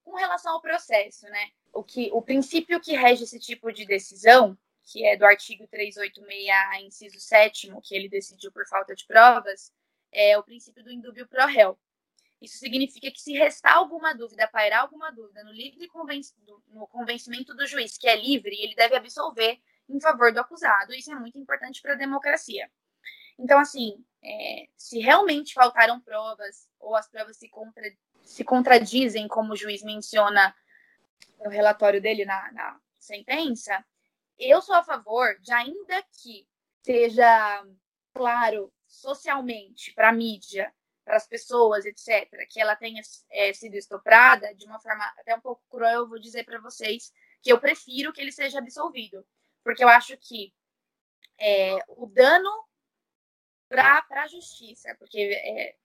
Com 0.04 0.16
relação 0.16 0.54
ao 0.54 0.62
processo, 0.62 1.26
né? 1.28 1.50
O, 1.72 1.84
que, 1.84 2.10
o 2.12 2.22
princípio 2.22 2.80
que 2.80 2.96
rege 2.96 3.24
esse 3.24 3.40
tipo 3.40 3.72
de 3.72 3.86
decisão 3.86 4.58
que 4.86 5.06
é 5.06 5.16
do 5.16 5.26
artigo 5.26 5.66
386, 5.68 6.86
inciso 6.86 7.20
7, 7.20 7.74
que 7.82 7.96
ele 7.96 8.10
decidiu 8.10 8.52
por 8.52 8.68
falta 8.68 8.94
de 8.94 9.06
provas, 9.06 9.72
é 10.12 10.38
o 10.38 10.44
princípio 10.44 10.84
do 10.84 10.92
indúbio 10.92 11.28
pro 11.28 11.46
réu. 11.46 11.80
Isso 12.42 12.58
significa 12.58 13.10
que 13.10 13.22
se 13.22 13.32
restar 13.32 13.78
alguma 13.78 14.14
dúvida, 14.14 14.46
pairar 14.50 14.82
alguma 14.82 15.10
dúvida 15.12 15.42
no 15.46 15.54
livre 15.54 15.88
conven 15.88 16.20
no 16.68 16.86
convencimento 16.88 17.56
do 17.56 17.66
juiz, 17.66 17.98
que 17.98 18.08
é 18.08 18.16
livre, 18.18 18.54
ele 18.62 18.76
deve 18.76 18.96
absolver 18.96 19.58
em 19.88 20.00
favor 20.02 20.34
do 20.34 20.42
acusado. 20.42 20.94
Isso 20.94 21.10
é 21.10 21.16
muito 21.16 21.38
importante 21.40 21.82
para 21.82 21.94
a 21.94 21.98
democracia. 21.98 22.70
Então, 23.38 23.60
assim, 23.60 24.04
é, 24.24 24.68
se 24.78 25.00
realmente 25.00 25.54
faltaram 25.54 26.00
provas 26.00 26.70
ou 26.80 26.96
as 26.96 27.08
provas 27.10 27.38
se, 27.38 27.50
contra 27.50 27.84
se 28.24 28.44
contradizem, 28.44 29.28
como 29.28 29.54
o 29.54 29.56
juiz 29.56 29.84
menciona 29.84 30.56
no 31.44 31.50
relatório 31.50 32.02
dele 32.02 32.24
na, 32.24 32.52
na 32.54 32.80
sentença, 32.98 33.86
eu 34.40 34.62
sou 34.62 34.76
a 34.76 34.84
favor 34.84 35.38
de, 35.42 35.52
ainda 35.52 36.02
que 36.04 36.48
seja 36.84 37.66
claro 38.14 38.72
socialmente 38.88 39.94
para 39.94 40.10
a 40.10 40.14
mídia, 40.14 40.74
para 41.04 41.18
as 41.18 41.28
pessoas, 41.28 41.86
etc., 41.86 42.30
que 42.50 42.62
ela 42.62 42.76
tenha 42.76 43.02
é, 43.30 43.52
sido 43.52 43.76
estuprada 43.76 44.54
de 44.56 44.66
uma 44.66 44.80
forma 44.80 45.04
até 45.18 45.36
um 45.36 45.42
pouco 45.42 45.62
cruel, 45.70 46.02
eu 46.02 46.08
vou 46.08 46.20
dizer 46.20 46.46
para 46.46 46.62
vocês 46.62 47.12
que 47.42 47.52
eu 47.52 47.60
prefiro 47.60 48.14
que 48.14 48.22
ele 48.22 48.32
seja 48.32 48.60
absolvido, 48.60 49.26
porque 49.64 49.84
eu 49.84 49.90
acho 49.90 50.18
que 50.18 50.54
é, 51.38 51.78
o 51.90 52.06
dano 52.06 52.50
para 53.76 54.24
a 54.24 54.28
justiça, 54.28 54.96
porque 55.00 55.20
é, 55.20 55.76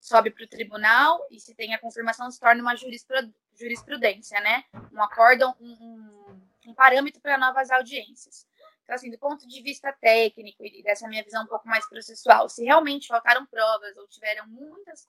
sobe 0.00 0.30
para 0.30 0.44
o 0.44 0.48
tribunal 0.48 1.26
e 1.30 1.40
se 1.40 1.54
tem 1.54 1.74
a 1.74 1.78
confirmação 1.78 2.30
se 2.30 2.38
torna 2.40 2.62
uma 2.62 2.74
jurisprudência, 2.76 4.40
né? 4.40 4.64
Um 4.92 5.02
acórdão, 5.02 5.54
um, 5.60 5.72
um 5.72 6.46
um 6.66 6.74
parâmetro 6.74 7.20
para 7.20 7.38
novas 7.38 7.70
audiências. 7.70 8.46
Então, 8.82 8.94
assim, 8.94 9.10
do 9.10 9.18
ponto 9.18 9.46
de 9.46 9.62
vista 9.62 9.92
técnico 9.92 10.64
e 10.64 10.82
dessa 10.82 11.08
minha 11.08 11.22
visão 11.24 11.44
um 11.44 11.48
pouco 11.48 11.66
mais 11.68 11.88
processual, 11.88 12.48
se 12.48 12.64
realmente 12.64 13.08
faltaram 13.08 13.46
provas 13.46 13.96
ou 13.96 14.06
tiveram 14.08 14.46
muitas 14.46 15.06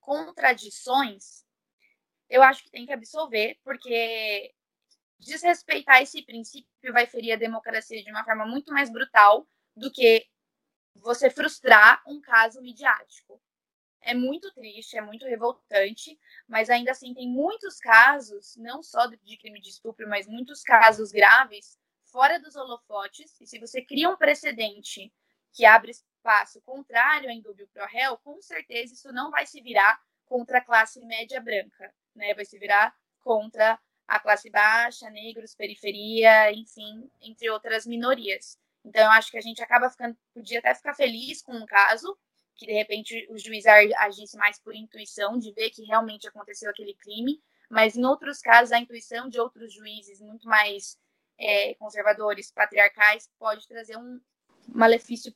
contradições, 0.00 1.44
eu 2.28 2.42
acho 2.42 2.62
que 2.62 2.70
tem 2.70 2.84
que 2.84 2.92
absolver, 2.92 3.58
porque 3.64 4.52
desrespeitar 5.18 6.02
esse 6.02 6.22
princípio 6.22 6.92
vai 6.92 7.06
ferir 7.06 7.32
a 7.32 7.36
democracia 7.36 8.02
de 8.02 8.10
uma 8.10 8.24
forma 8.24 8.44
muito 8.44 8.72
mais 8.72 8.90
brutal 8.90 9.46
do 9.74 9.90
que 9.90 10.26
você 11.02 11.30
frustrar 11.30 12.02
um 12.06 12.20
caso 12.20 12.60
midiático 12.60 13.40
é 14.06 14.14
muito 14.14 14.52
triste, 14.52 14.96
é 14.96 15.00
muito 15.00 15.26
revoltante, 15.26 16.18
mas 16.46 16.70
ainda 16.70 16.92
assim 16.92 17.12
tem 17.12 17.28
muitos 17.28 17.78
casos, 17.80 18.56
não 18.56 18.82
só 18.82 19.06
de 19.06 19.36
crime 19.36 19.60
de 19.60 19.68
estupro, 19.68 20.08
mas 20.08 20.28
muitos 20.28 20.62
casos 20.62 21.10
graves 21.10 21.76
fora 22.04 22.38
dos 22.38 22.54
holofotes. 22.54 23.38
E 23.40 23.46
se 23.46 23.58
você 23.58 23.82
cria 23.82 24.08
um 24.08 24.16
precedente 24.16 25.12
que 25.52 25.64
abre 25.64 25.90
espaço 25.90 26.60
contrário 26.62 27.28
ao 27.28 27.34
indúbio 27.34 27.68
pro 27.68 27.84
réu, 27.86 28.16
com 28.18 28.40
certeza 28.40 28.94
isso 28.94 29.12
não 29.12 29.30
vai 29.30 29.44
se 29.44 29.60
virar 29.60 30.00
contra 30.24 30.58
a 30.58 30.64
classe 30.64 31.00
média 31.04 31.40
branca, 31.40 31.92
né? 32.14 32.32
Vai 32.34 32.44
se 32.44 32.58
virar 32.58 32.94
contra 33.20 33.78
a 34.06 34.20
classe 34.20 34.48
baixa, 34.50 35.10
negros, 35.10 35.54
periferia, 35.54 36.52
enfim, 36.52 37.10
entre 37.20 37.50
outras 37.50 37.84
minorias. 37.84 38.56
Então, 38.86 39.02
eu 39.02 39.10
acho 39.10 39.32
que 39.32 39.36
a 39.36 39.40
gente 39.40 39.60
acaba 39.60 39.90
ficando, 39.90 40.16
podia 40.32 40.60
até 40.60 40.72
ficar 40.72 40.94
feliz 40.94 41.42
com 41.42 41.52
um 41.52 41.66
caso, 41.66 42.16
que 42.54 42.64
de 42.64 42.72
repente 42.72 43.26
o 43.28 43.36
juiz 43.36 43.66
agisse 43.66 44.36
mais 44.36 44.60
por 44.60 44.74
intuição 44.74 45.36
de 45.36 45.52
ver 45.52 45.70
que 45.70 45.84
realmente 45.84 46.28
aconteceu 46.28 46.70
aquele 46.70 46.94
crime, 46.94 47.42
mas 47.68 47.96
em 47.96 48.04
outros 48.04 48.40
casos 48.40 48.70
a 48.70 48.78
intuição 48.78 49.28
de 49.28 49.40
outros 49.40 49.74
juízes 49.74 50.20
muito 50.20 50.48
mais 50.48 50.96
é, 51.36 51.74
conservadores, 51.74 52.52
patriarcais, 52.52 53.28
pode 53.40 53.66
trazer 53.66 53.96
um 53.96 54.20
malefício 54.68 55.34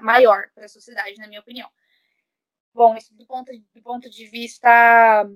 maior 0.00 0.48
para 0.54 0.66
a 0.66 0.68
sociedade, 0.68 1.18
na 1.18 1.26
minha 1.26 1.40
opinião. 1.40 1.68
Bom, 2.72 2.96
isso 2.96 3.12
do 3.14 3.26
ponto, 3.26 3.50
do 3.74 3.82
ponto 3.82 4.08
de 4.08 4.26
vista 4.26 5.28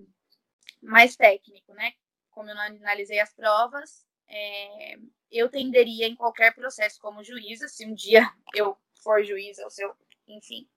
mais 0.81 1.17
técnico, 1.17 1.75
né? 1.75 1.93
Como 2.31 2.49
eu 2.49 2.55
não 2.55 2.62
analisei 2.62 3.19
as 3.19 3.35
provas, 3.35 4.07
é, 4.29 4.97
eu 5.31 5.49
tenderia 5.49 6.07
em 6.07 6.15
qualquer 6.15 6.55
processo 6.55 7.01
como 7.01 7.25
juíza, 7.25 7.69
se 7.69 7.87
um 7.87 7.95
dia 7.95 8.31
eu 8.55 8.77
for 9.03 9.25
juíza 9.25 9.65
ou 9.65 9.71
se 9.71 9.83
eu, 9.83 9.95
enfim, 10.27 10.69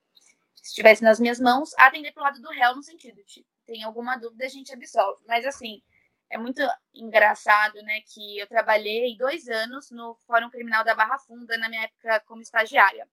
se 0.55 0.69
estivesse 0.69 1.03
nas 1.03 1.19
minhas 1.19 1.39
mãos, 1.39 1.73
atender 1.77 2.12
pro 2.12 2.23
lado 2.23 2.41
do 2.41 2.49
réu 2.49 2.75
no 2.75 2.83
sentido 2.83 3.23
de 3.23 3.45
tem 3.65 3.83
alguma 3.83 4.17
dúvida, 4.17 4.45
a 4.45 4.49
gente 4.49 4.73
absolve. 4.73 5.21
Mas 5.27 5.45
assim, 5.45 5.81
é 6.29 6.38
muito 6.38 6.62
engraçado, 6.93 7.81
né, 7.83 8.01
que 8.01 8.39
eu 8.39 8.47
trabalhei 8.47 9.15
dois 9.15 9.47
anos 9.47 9.91
no 9.91 10.15
Fórum 10.25 10.49
Criminal 10.49 10.83
da 10.83 10.95
Barra 10.95 11.19
Funda 11.19 11.57
na 11.57 11.69
minha 11.69 11.83
época 11.83 12.19
como 12.21 12.41
estagiária. 12.41 13.07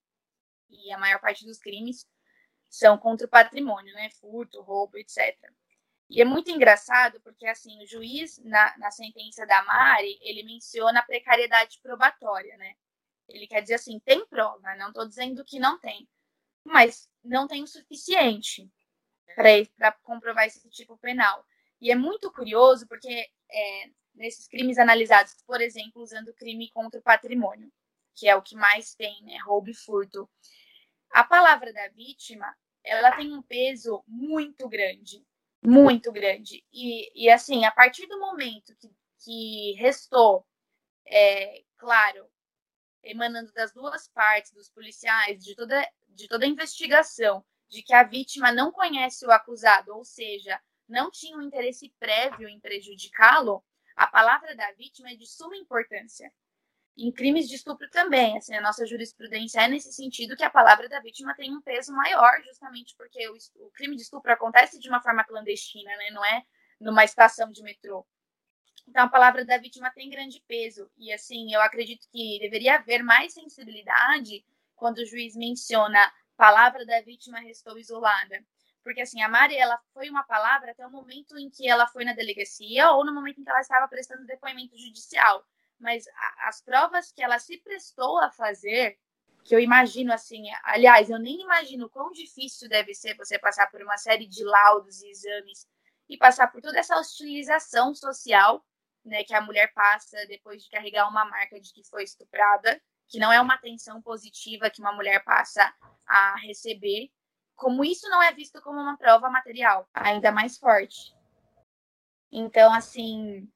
E 0.70 0.92
a 0.92 0.98
maior 0.98 1.20
parte 1.20 1.44
dos 1.44 1.58
crimes 1.58 2.06
são 2.68 2.98
contra 2.98 3.26
o 3.26 3.30
patrimônio, 3.30 3.94
né, 3.94 4.10
furto, 4.10 4.60
roubo, 4.62 4.98
etc. 4.98 5.36
E 6.08 6.20
é 6.20 6.24
muito 6.24 6.50
engraçado 6.50 7.20
porque, 7.20 7.46
assim, 7.46 7.82
o 7.82 7.86
juiz, 7.86 8.38
na, 8.44 8.76
na 8.78 8.90
sentença 8.90 9.44
da 9.44 9.62
Mari, 9.64 10.18
ele 10.22 10.44
menciona 10.44 11.00
a 11.00 11.02
precariedade 11.02 11.80
probatória, 11.82 12.56
né? 12.56 12.76
Ele 13.28 13.46
quer 13.46 13.60
dizer 13.60 13.74
assim, 13.74 13.98
tem 14.00 14.24
prova, 14.26 14.76
não 14.76 14.88
estou 14.88 15.06
dizendo 15.06 15.44
que 15.44 15.58
não 15.58 15.80
tem, 15.80 16.08
mas 16.64 17.10
não 17.24 17.48
tem 17.48 17.62
o 17.62 17.66
suficiente 17.66 18.70
para 19.34 19.92
comprovar 20.02 20.46
esse 20.46 20.68
tipo 20.70 20.96
penal. 20.98 21.44
E 21.80 21.90
é 21.90 21.94
muito 21.94 22.32
curioso 22.32 22.86
porque 22.86 23.28
é, 23.50 23.90
nesses 24.14 24.46
crimes 24.46 24.78
analisados, 24.78 25.34
por 25.46 25.60
exemplo, 25.60 26.02
usando 26.02 26.34
crime 26.34 26.70
contra 26.70 27.00
o 27.00 27.02
patrimônio, 27.02 27.70
que 28.14 28.28
é 28.28 28.34
o 28.34 28.42
que 28.42 28.56
mais 28.56 28.94
tem, 28.94 29.22
né, 29.24 29.36
roubo 29.38 29.70
e 29.70 29.74
furto. 29.74 30.28
A 31.10 31.22
palavra 31.24 31.72
da 31.72 31.88
vítima, 31.88 32.56
ela 32.82 33.14
tem 33.16 33.32
um 33.32 33.42
peso 33.42 34.02
muito 34.06 34.68
grande, 34.68 35.24
muito 35.66 36.12
grande. 36.12 36.64
E, 36.72 37.24
e 37.24 37.28
assim, 37.28 37.64
a 37.64 37.72
partir 37.72 38.06
do 38.06 38.20
momento 38.20 38.74
que, 38.76 38.88
que 39.24 39.72
restou, 39.78 40.46
é, 41.04 41.64
claro, 41.76 42.30
emanando 43.02 43.52
das 43.52 43.72
duas 43.72 44.08
partes, 44.08 44.52
dos 44.52 44.70
policiais, 44.70 45.42
de 45.42 45.56
toda, 45.56 45.88
de 46.08 46.28
toda 46.28 46.44
a 46.44 46.48
investigação, 46.48 47.44
de 47.68 47.82
que 47.82 47.92
a 47.92 48.04
vítima 48.04 48.52
não 48.52 48.70
conhece 48.70 49.26
o 49.26 49.32
acusado, 49.32 49.92
ou 49.92 50.04
seja, 50.04 50.60
não 50.88 51.10
tinha 51.10 51.36
um 51.36 51.42
interesse 51.42 51.92
prévio 51.98 52.48
em 52.48 52.60
prejudicá-lo, 52.60 53.64
a 53.96 54.06
palavra 54.06 54.54
da 54.54 54.70
vítima 54.72 55.10
é 55.10 55.16
de 55.16 55.26
suma 55.26 55.56
importância. 55.56 56.32
Em 56.98 57.12
crimes 57.12 57.46
de 57.46 57.56
estupro 57.56 57.88
também, 57.90 58.38
assim, 58.38 58.54
a 58.54 58.60
nossa 58.60 58.86
jurisprudência 58.86 59.60
é 59.60 59.68
nesse 59.68 59.92
sentido 59.92 60.34
que 60.34 60.44
a 60.44 60.50
palavra 60.50 60.88
da 60.88 60.98
vítima 61.00 61.34
tem 61.34 61.54
um 61.54 61.60
peso 61.60 61.92
maior, 61.92 62.42
justamente 62.42 62.94
porque 62.96 63.28
o, 63.28 63.36
o 63.66 63.70
crime 63.70 63.96
de 63.96 64.02
estupro 64.02 64.32
acontece 64.32 64.78
de 64.78 64.88
uma 64.88 65.02
forma 65.02 65.22
clandestina, 65.22 65.94
né? 65.96 66.10
não 66.10 66.24
é 66.24 66.42
numa 66.80 67.04
estação 67.04 67.52
de 67.52 67.62
metrô. 67.62 68.06
Então, 68.88 69.04
a 69.04 69.08
palavra 69.08 69.44
da 69.44 69.58
vítima 69.58 69.90
tem 69.90 70.08
grande 70.08 70.42
peso. 70.46 70.90
E, 70.96 71.12
assim, 71.12 71.52
eu 71.52 71.60
acredito 71.60 72.06
que 72.10 72.38
deveria 72.40 72.76
haver 72.76 73.02
mais 73.02 73.34
sensibilidade 73.34 74.44
quando 74.74 74.98
o 74.98 75.06
juiz 75.06 75.34
menciona 75.34 76.00
palavra 76.36 76.84
da 76.86 77.00
vítima 77.00 77.40
restou 77.40 77.78
isolada. 77.78 78.42
Porque, 78.82 79.00
assim, 79.00 79.20
a 79.20 79.28
Mari, 79.28 79.56
ela 79.56 79.78
foi 79.92 80.08
uma 80.08 80.22
palavra 80.22 80.70
até 80.70 80.86
o 80.86 80.90
momento 80.90 81.36
em 81.36 81.50
que 81.50 81.68
ela 81.68 81.88
foi 81.88 82.04
na 82.04 82.12
delegacia 82.12 82.90
ou 82.92 83.04
no 83.04 83.12
momento 83.12 83.40
em 83.40 83.44
que 83.44 83.50
ela 83.50 83.60
estava 83.60 83.88
prestando 83.88 84.24
depoimento 84.24 84.78
judicial. 84.78 85.44
Mas 85.78 86.04
as 86.44 86.62
provas 86.62 87.12
que 87.12 87.22
ela 87.22 87.38
se 87.38 87.58
prestou 87.58 88.18
a 88.18 88.30
fazer, 88.30 88.98
que 89.44 89.54
eu 89.54 89.60
imagino, 89.60 90.12
assim, 90.12 90.44
aliás, 90.64 91.10
eu 91.10 91.18
nem 91.18 91.42
imagino 91.42 91.90
quão 91.90 92.10
difícil 92.10 92.68
deve 92.68 92.94
ser 92.94 93.16
você 93.16 93.38
passar 93.38 93.70
por 93.70 93.82
uma 93.82 93.96
série 93.98 94.26
de 94.26 94.42
laudos 94.44 95.02
e 95.02 95.10
exames 95.10 95.66
e 96.08 96.16
passar 96.16 96.50
por 96.50 96.60
toda 96.60 96.78
essa 96.78 96.98
hostilização 96.98 97.94
social 97.94 98.64
né, 99.06 99.22
que 99.22 99.32
a 99.32 99.40
mulher 99.40 99.72
passa 99.72 100.16
depois 100.26 100.64
de 100.64 100.68
carregar 100.68 101.08
uma 101.08 101.24
marca 101.24 101.60
de 101.60 101.72
que 101.72 101.84
foi 101.84 102.02
estuprada, 102.02 102.80
que 103.08 103.18
não 103.18 103.32
é 103.32 103.40
uma 103.40 103.54
atenção 103.54 104.02
positiva 104.02 104.68
que 104.68 104.80
uma 104.80 104.92
mulher 104.92 105.22
passa 105.24 105.72
a 106.04 106.36
receber, 106.40 107.10
como 107.54 107.84
isso 107.84 108.08
não 108.10 108.22
é 108.22 108.32
visto 108.32 108.60
como 108.60 108.80
uma 108.80 108.98
prova 108.98 109.30
material, 109.30 109.88
ainda 109.94 110.32
mais 110.32 110.58
forte. 110.58 111.14
Então, 112.30 112.74
assim, 112.74 113.48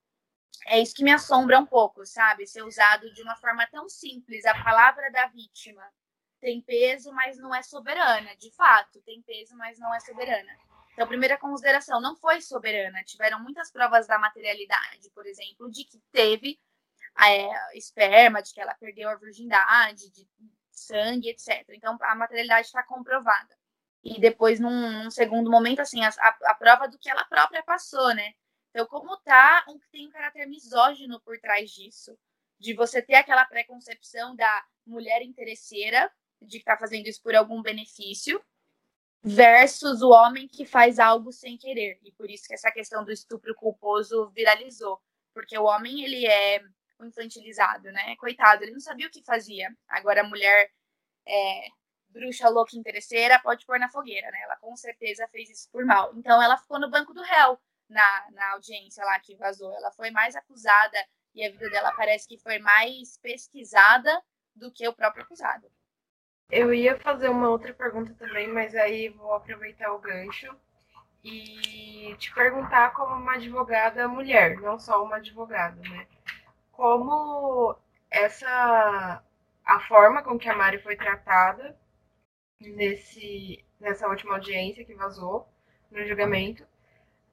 é 0.66 0.80
isso 0.80 0.94
que 0.94 1.04
me 1.04 1.12
assombra 1.12 1.58
um 1.58 1.66
pouco, 1.66 2.04
sabe? 2.04 2.46
Ser 2.46 2.62
usado 2.62 3.12
de 3.12 3.22
uma 3.22 3.36
forma 3.36 3.66
tão 3.68 3.88
simples. 3.88 4.44
A 4.44 4.62
palavra 4.62 5.10
da 5.10 5.26
vítima 5.28 5.82
tem 6.40 6.60
peso, 6.60 7.12
mas 7.12 7.38
não 7.38 7.54
é 7.54 7.62
soberana. 7.62 8.36
De 8.36 8.50
fato, 8.52 9.00
tem 9.02 9.22
peso, 9.22 9.56
mas 9.56 9.78
não 9.78 9.94
é 9.94 10.00
soberana. 10.00 10.50
Então, 10.92 11.06
primeira 11.06 11.38
consideração, 11.38 12.00
não 12.00 12.16
foi 12.16 12.40
soberana. 12.40 13.02
Tiveram 13.04 13.40
muitas 13.40 13.70
provas 13.70 14.06
da 14.06 14.18
materialidade, 14.18 15.10
por 15.14 15.26
exemplo, 15.26 15.70
de 15.70 15.84
que 15.84 15.98
teve 16.12 16.58
é, 17.18 17.76
esperma, 17.76 18.42
de 18.42 18.52
que 18.52 18.60
ela 18.60 18.74
perdeu 18.74 19.08
a 19.08 19.16
virgindade, 19.16 20.10
de 20.10 20.28
sangue, 20.70 21.30
etc. 21.30 21.64
Então, 21.70 21.96
a 22.00 22.14
materialidade 22.14 22.66
está 22.66 22.82
comprovada. 22.82 23.56
E 24.02 24.18
depois, 24.18 24.58
num, 24.58 25.04
num, 25.04 25.10
segundo 25.10 25.50
momento, 25.50 25.80
assim, 25.80 26.02
a, 26.02 26.10
a, 26.46 26.54
prova 26.54 26.88
do 26.88 26.98
que 26.98 27.10
ela 27.10 27.24
própria 27.24 27.62
passou, 27.62 28.14
né? 28.14 28.32
Então, 28.70 28.86
como 28.86 29.16
tá, 29.18 29.64
um, 29.68 29.78
tem 29.90 30.06
um 30.06 30.10
caráter 30.10 30.46
misógino 30.46 31.20
por 31.20 31.38
trás 31.38 31.70
disso, 31.70 32.16
de 32.58 32.72
você 32.74 33.02
ter 33.02 33.14
aquela 33.14 33.44
preconcepção 33.44 34.34
da 34.36 34.64
mulher 34.86 35.22
interesseira, 35.22 36.10
de 36.40 36.58
que 36.58 36.64
tá 36.64 36.76
fazendo 36.76 37.06
isso 37.06 37.22
por 37.22 37.34
algum 37.34 37.60
benefício, 37.62 38.42
versus 39.22 40.02
o 40.02 40.10
homem 40.10 40.48
que 40.48 40.64
faz 40.64 40.98
algo 40.98 41.32
sem 41.32 41.58
querer. 41.58 41.98
E 42.02 42.12
por 42.12 42.30
isso 42.30 42.46
que 42.46 42.54
essa 42.54 42.70
questão 42.70 43.04
do 43.04 43.12
estupro 43.12 43.54
culposo 43.54 44.30
viralizou, 44.30 45.00
porque 45.34 45.58
o 45.58 45.64
homem 45.64 46.04
ele 46.04 46.26
é 46.26 46.62
infantilizado, 47.02 47.90
né? 47.92 48.14
Coitado, 48.16 48.62
ele 48.62 48.72
não 48.72 48.80
sabia 48.80 49.06
o 49.06 49.10
que 49.10 49.22
fazia. 49.24 49.74
Agora 49.88 50.20
a 50.20 50.28
mulher 50.28 50.70
é, 51.26 51.66
bruxa 52.08 52.48
louca 52.48 52.76
interesseira 52.76 53.38
pode 53.40 53.66
pôr 53.66 53.78
na 53.78 53.88
fogueira, 53.88 54.30
né? 54.30 54.40
Ela 54.42 54.56
com 54.56 54.76
certeza 54.76 55.26
fez 55.28 55.50
isso 55.50 55.68
por 55.70 55.84
mal. 55.84 56.12
Então 56.16 56.42
ela 56.42 56.56
ficou 56.56 56.78
no 56.78 56.90
banco 56.90 57.12
do 57.12 57.22
réu 57.22 57.58
na, 57.90 58.30
na 58.30 58.52
audiência 58.52 59.04
lá 59.04 59.18
que 59.20 59.36
vazou. 59.36 59.74
Ela 59.74 59.90
foi 59.92 60.10
mais 60.10 60.34
acusada 60.34 60.96
e 61.34 61.44
a 61.44 61.50
vida 61.50 61.68
dela 61.68 61.92
parece 61.92 62.26
que 62.26 62.38
foi 62.38 62.58
mais 62.58 63.18
pesquisada 63.18 64.22
do 64.54 64.72
que 64.72 64.86
o 64.88 64.94
próprio 64.94 65.24
acusado. 65.24 65.70
Eu 66.50 66.72
ia 66.72 66.98
fazer 66.98 67.28
uma 67.28 67.48
outra 67.48 67.72
pergunta 67.72 68.14
também, 68.14 68.48
mas 68.48 68.74
aí 68.74 69.08
vou 69.08 69.34
aproveitar 69.34 69.92
o 69.92 70.00
gancho 70.00 70.48
e 71.22 72.14
te 72.18 72.32
perguntar 72.34 72.92
como 72.92 73.14
uma 73.14 73.34
advogada 73.34 74.08
mulher, 74.08 74.56
não 74.60 74.78
só 74.78 75.04
uma 75.04 75.16
advogada, 75.16 75.80
né? 75.88 76.06
Como 76.72 77.76
essa 78.10 79.22
a 79.64 79.80
forma 79.80 80.22
com 80.22 80.38
que 80.38 80.48
a 80.48 80.56
Mari 80.56 80.82
foi 80.82 80.96
tratada 80.96 81.78
nesse 82.60 83.64
nessa 83.78 84.08
última 84.08 84.34
audiência 84.34 84.84
que 84.84 84.94
vazou 84.94 85.48
no 85.90 86.04
julgamento 86.04 86.66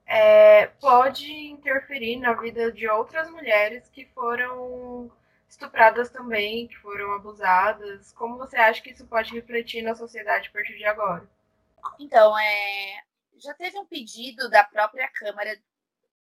é, 0.07 0.67
pode 0.67 1.29
interferir 1.29 2.17
na 2.17 2.33
vida 2.33 2.71
de 2.71 2.87
outras 2.87 3.29
mulheres 3.29 3.89
que 3.89 4.05
foram 4.05 5.11
estupradas 5.49 6.09
também, 6.09 6.67
que 6.67 6.77
foram 6.77 7.11
abusadas. 7.13 8.13
Como 8.13 8.37
você 8.37 8.55
acha 8.55 8.81
que 8.81 8.91
isso 8.91 9.05
pode 9.05 9.33
refletir 9.33 9.81
na 9.81 9.95
sociedade 9.95 10.47
a 10.47 10.51
partir 10.51 10.77
de 10.77 10.85
agora? 10.85 11.29
Então, 11.99 12.37
é, 12.39 13.03
já 13.37 13.53
teve 13.53 13.77
um 13.77 13.85
pedido 13.85 14.49
da 14.49 14.63
própria 14.63 15.09
Câmara, 15.09 15.59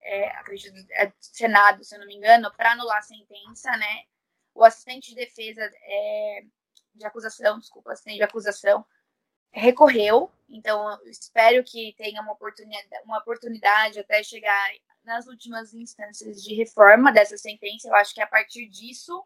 é, 0.01 0.29
acredito, 0.37 0.75
é, 0.91 1.11
Senado, 1.19 1.83
se 1.83 1.95
eu 1.95 1.99
não 1.99 2.07
me 2.07 2.15
engano, 2.15 2.51
para 2.55 2.71
anular 2.71 2.99
a 2.99 3.01
sentença, 3.01 3.75
né? 3.77 4.03
O 4.55 4.63
assistente 4.63 5.09
de 5.09 5.15
defesa 5.15 5.61
é, 5.61 6.43
de 6.95 7.05
acusação, 7.05 7.59
desculpa, 7.59 7.91
assistente 7.91 8.17
de 8.17 8.23
acusação, 8.23 8.85
recorreu. 9.53 10.31
Então, 10.49 10.99
espero 11.05 11.63
que 11.63 11.93
tenha 11.97 12.21
uma 12.21 12.33
oportunidade, 12.33 12.87
uma 13.05 13.19
oportunidade 13.19 13.99
até 13.99 14.21
chegar 14.23 14.71
nas 15.03 15.27
últimas 15.27 15.73
instâncias 15.73 16.41
de 16.41 16.53
reforma 16.55 17.11
dessa 17.11 17.37
sentença, 17.37 17.87
eu 17.87 17.95
acho 17.95 18.13
que 18.13 18.21
é 18.21 18.23
a 18.23 18.27
partir 18.27 18.67
disso 18.67 19.23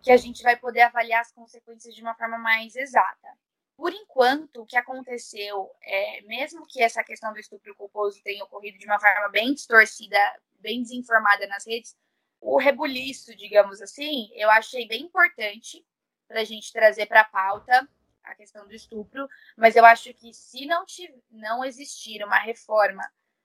que 0.00 0.10
a 0.10 0.16
gente 0.16 0.42
vai 0.42 0.56
poder 0.56 0.82
avaliar 0.82 1.20
as 1.20 1.32
consequências 1.32 1.94
de 1.94 2.02
uma 2.02 2.14
forma 2.14 2.38
mais 2.38 2.74
exata. 2.74 3.28
Por 3.76 3.92
enquanto, 3.92 4.62
o 4.62 4.66
que 4.66 4.76
aconteceu, 4.76 5.70
é, 5.82 6.20
mesmo 6.22 6.66
que 6.66 6.82
essa 6.82 7.02
questão 7.02 7.32
do 7.32 7.38
estupro 7.38 7.74
culposo 7.74 8.20
tenha 8.22 8.44
ocorrido 8.44 8.78
de 8.78 8.86
uma 8.86 8.98
forma 8.98 9.28
bem 9.28 9.54
distorcida, 9.54 10.18
bem 10.60 10.82
desinformada 10.82 11.46
nas 11.46 11.66
redes, 11.66 11.96
o 12.40 12.58
rebuliço, 12.58 13.34
digamos 13.36 13.80
assim, 13.80 14.28
eu 14.34 14.50
achei 14.50 14.86
bem 14.86 15.02
importante 15.02 15.84
para 16.28 16.40
a 16.40 16.44
gente 16.44 16.72
trazer 16.72 17.06
para 17.06 17.20
a 17.20 17.24
pauta 17.24 17.88
a 18.24 18.34
questão 18.34 18.66
do 18.66 18.74
estupro, 18.74 19.28
mas 19.56 19.76
eu 19.76 19.84
acho 19.84 20.12
que 20.14 20.32
se 20.32 20.66
não, 20.66 20.84
não 21.30 21.64
existir 21.64 22.24
uma 22.24 22.38
reforma 22.38 23.02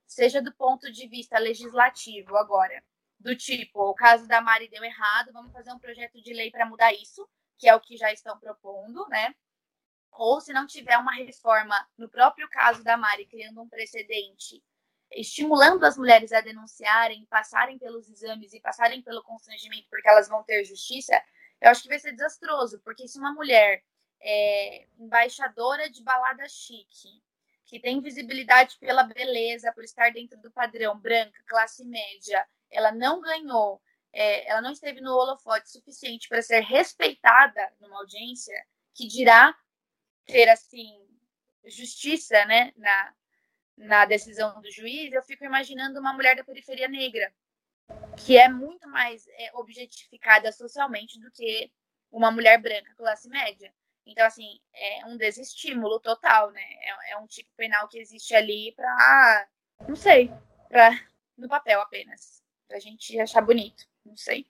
seja 0.08 0.42
do 0.42 0.54
ponto 0.54 0.92
de 0.92 1.08
vista 1.08 1.38
legislativo 1.38 2.38
agora, 2.38 2.82
do 3.20 3.36
tipo, 3.36 3.82
o 3.82 3.94
caso 3.94 4.28
da 4.28 4.42
Mari 4.42 4.70
deu 4.70 4.84
errado, 4.84 5.34
vamos 5.34 5.52
fazer 5.52 5.72
um 5.72 5.80
projeto 5.80 6.22
de 6.22 6.34
lei 6.34 6.50
para 6.50 6.66
mudar 6.66 6.94
isso, 6.94 7.28
que 7.58 7.68
é 7.68 7.76
o 7.76 7.82
que 7.82 7.98
já 7.98 8.12
estão 8.12 8.40
propondo, 8.40 9.06
né? 9.10 9.36
Ou 10.12 10.40
se 10.40 10.54
não 10.54 10.66
tiver 10.66 10.98
uma 10.98 11.14
reforma 11.14 11.76
no 11.98 12.10
próprio 12.10 12.48
caso 12.50 12.84
da 12.84 12.96
Mari, 12.96 13.26
criando 13.26 13.62
um 13.62 13.68
precedente, 13.68 14.64
estimulando 15.12 15.84
as 15.84 15.98
mulheres 15.98 16.32
a 16.32 16.42
denunciarem, 16.42 17.26
passarem 17.26 17.78
pelos 17.78 18.10
exames 18.10 18.54
e 18.54 18.60
passarem 18.60 19.02
pelo 19.02 19.24
constrangimento, 19.24 19.88
porque 19.90 20.08
elas 20.08 20.28
vão 20.28 20.44
ter 20.44 20.64
justiça, 20.64 21.20
eu 21.60 21.70
acho 21.70 21.82
que 21.82 21.90
vai 21.90 22.00
ser 22.00 22.14
desastroso, 22.14 22.80
porque 22.82 23.08
se 23.08 23.18
uma 23.20 23.34
mulher 23.34 23.84
é 24.22 24.88
embaixadora 24.98 25.90
de 25.90 26.04
balada 26.04 26.48
chique, 26.50 27.22
que 27.66 27.80
tem 27.80 28.02
visibilidade 28.02 28.78
pela 28.80 29.04
beleza, 29.04 29.72
por 29.74 29.84
estar 29.84 30.12
dentro 30.12 30.40
do 30.40 30.52
padrão 30.52 30.98
branca, 30.98 31.44
classe 31.48 31.84
média, 31.84 32.48
ela 32.70 32.92
não 32.92 33.22
ganhou, 33.22 33.82
é, 34.14 34.50
ela 34.50 34.62
não 34.62 34.72
esteve 34.72 35.02
no 35.02 35.14
holofote 35.14 35.70
suficiente 35.70 36.30
para 36.30 36.42
ser 36.42 36.62
respeitada 36.62 37.74
numa 37.80 37.98
audiência, 37.98 38.56
que 38.94 39.08
dirá 39.08 39.56
ter 40.26 40.50
assim 40.50 41.06
justiça, 41.66 42.46
né, 42.46 42.72
na, 42.78 43.14
na 43.78 44.06
decisão 44.06 44.62
do 44.62 44.72
juiz, 44.72 45.12
eu 45.12 45.22
fico 45.22 45.44
imaginando 45.44 46.00
uma 46.00 46.14
mulher 46.14 46.36
da 46.36 46.44
periferia 46.44 46.88
negra, 46.88 47.34
que 48.18 48.38
é 48.38 48.50
muito 48.50 48.88
mais 48.88 49.28
é, 49.28 49.52
objetificada 49.54 50.52
socialmente 50.52 51.20
do 51.20 51.30
que 51.32 51.72
uma 52.12 52.32
mulher 52.32 52.60
branca 52.62 52.94
classe 52.96 53.30
média. 53.30 53.74
Então, 54.08 54.26
assim, 54.26 54.60
é 54.74 55.06
um 55.06 55.18
desestímulo 55.18 56.00
total, 56.00 56.50
né? 56.52 56.62
É, 56.62 57.14
é 57.14 57.18
um 57.18 57.28
tipo 57.28 57.50
penal 57.58 57.88
que 57.88 58.00
existe 58.00 58.34
ali 58.34 58.74
para, 58.76 59.48
não 59.88 59.96
sei, 59.96 60.32
para 60.70 60.98
no 61.38 61.48
papel 61.48 61.82
apenas. 61.82 62.42
pra 62.68 62.80
gente 62.80 63.20
achar 63.20 63.42
bonito. 63.42 63.86
Não 64.06 64.16
sei. 64.16 64.48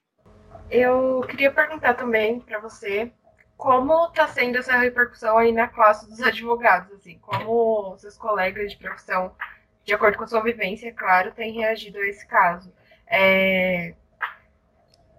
Eu 0.69 1.21
queria 1.29 1.51
perguntar 1.51 1.95
também 1.95 2.39
para 2.39 2.59
você 2.59 3.11
como 3.57 4.07
está 4.07 4.27
sendo 4.27 4.57
essa 4.57 4.77
repercussão 4.77 5.37
aí 5.37 5.51
na 5.51 5.67
classe 5.67 6.07
dos 6.07 6.21
advogados, 6.21 6.93
assim, 6.93 7.17
como 7.19 7.97
seus 7.97 8.17
colegas 8.17 8.71
de 8.71 8.77
profissão, 8.77 9.35
de 9.83 9.93
acordo 9.93 10.17
com 10.17 10.25
a 10.25 10.27
sua 10.27 10.43
vivência, 10.43 10.93
claro, 10.93 11.31
têm 11.31 11.53
reagido 11.53 11.97
a 11.97 12.07
esse 12.07 12.25
caso. 12.27 12.71
É... 13.07 13.95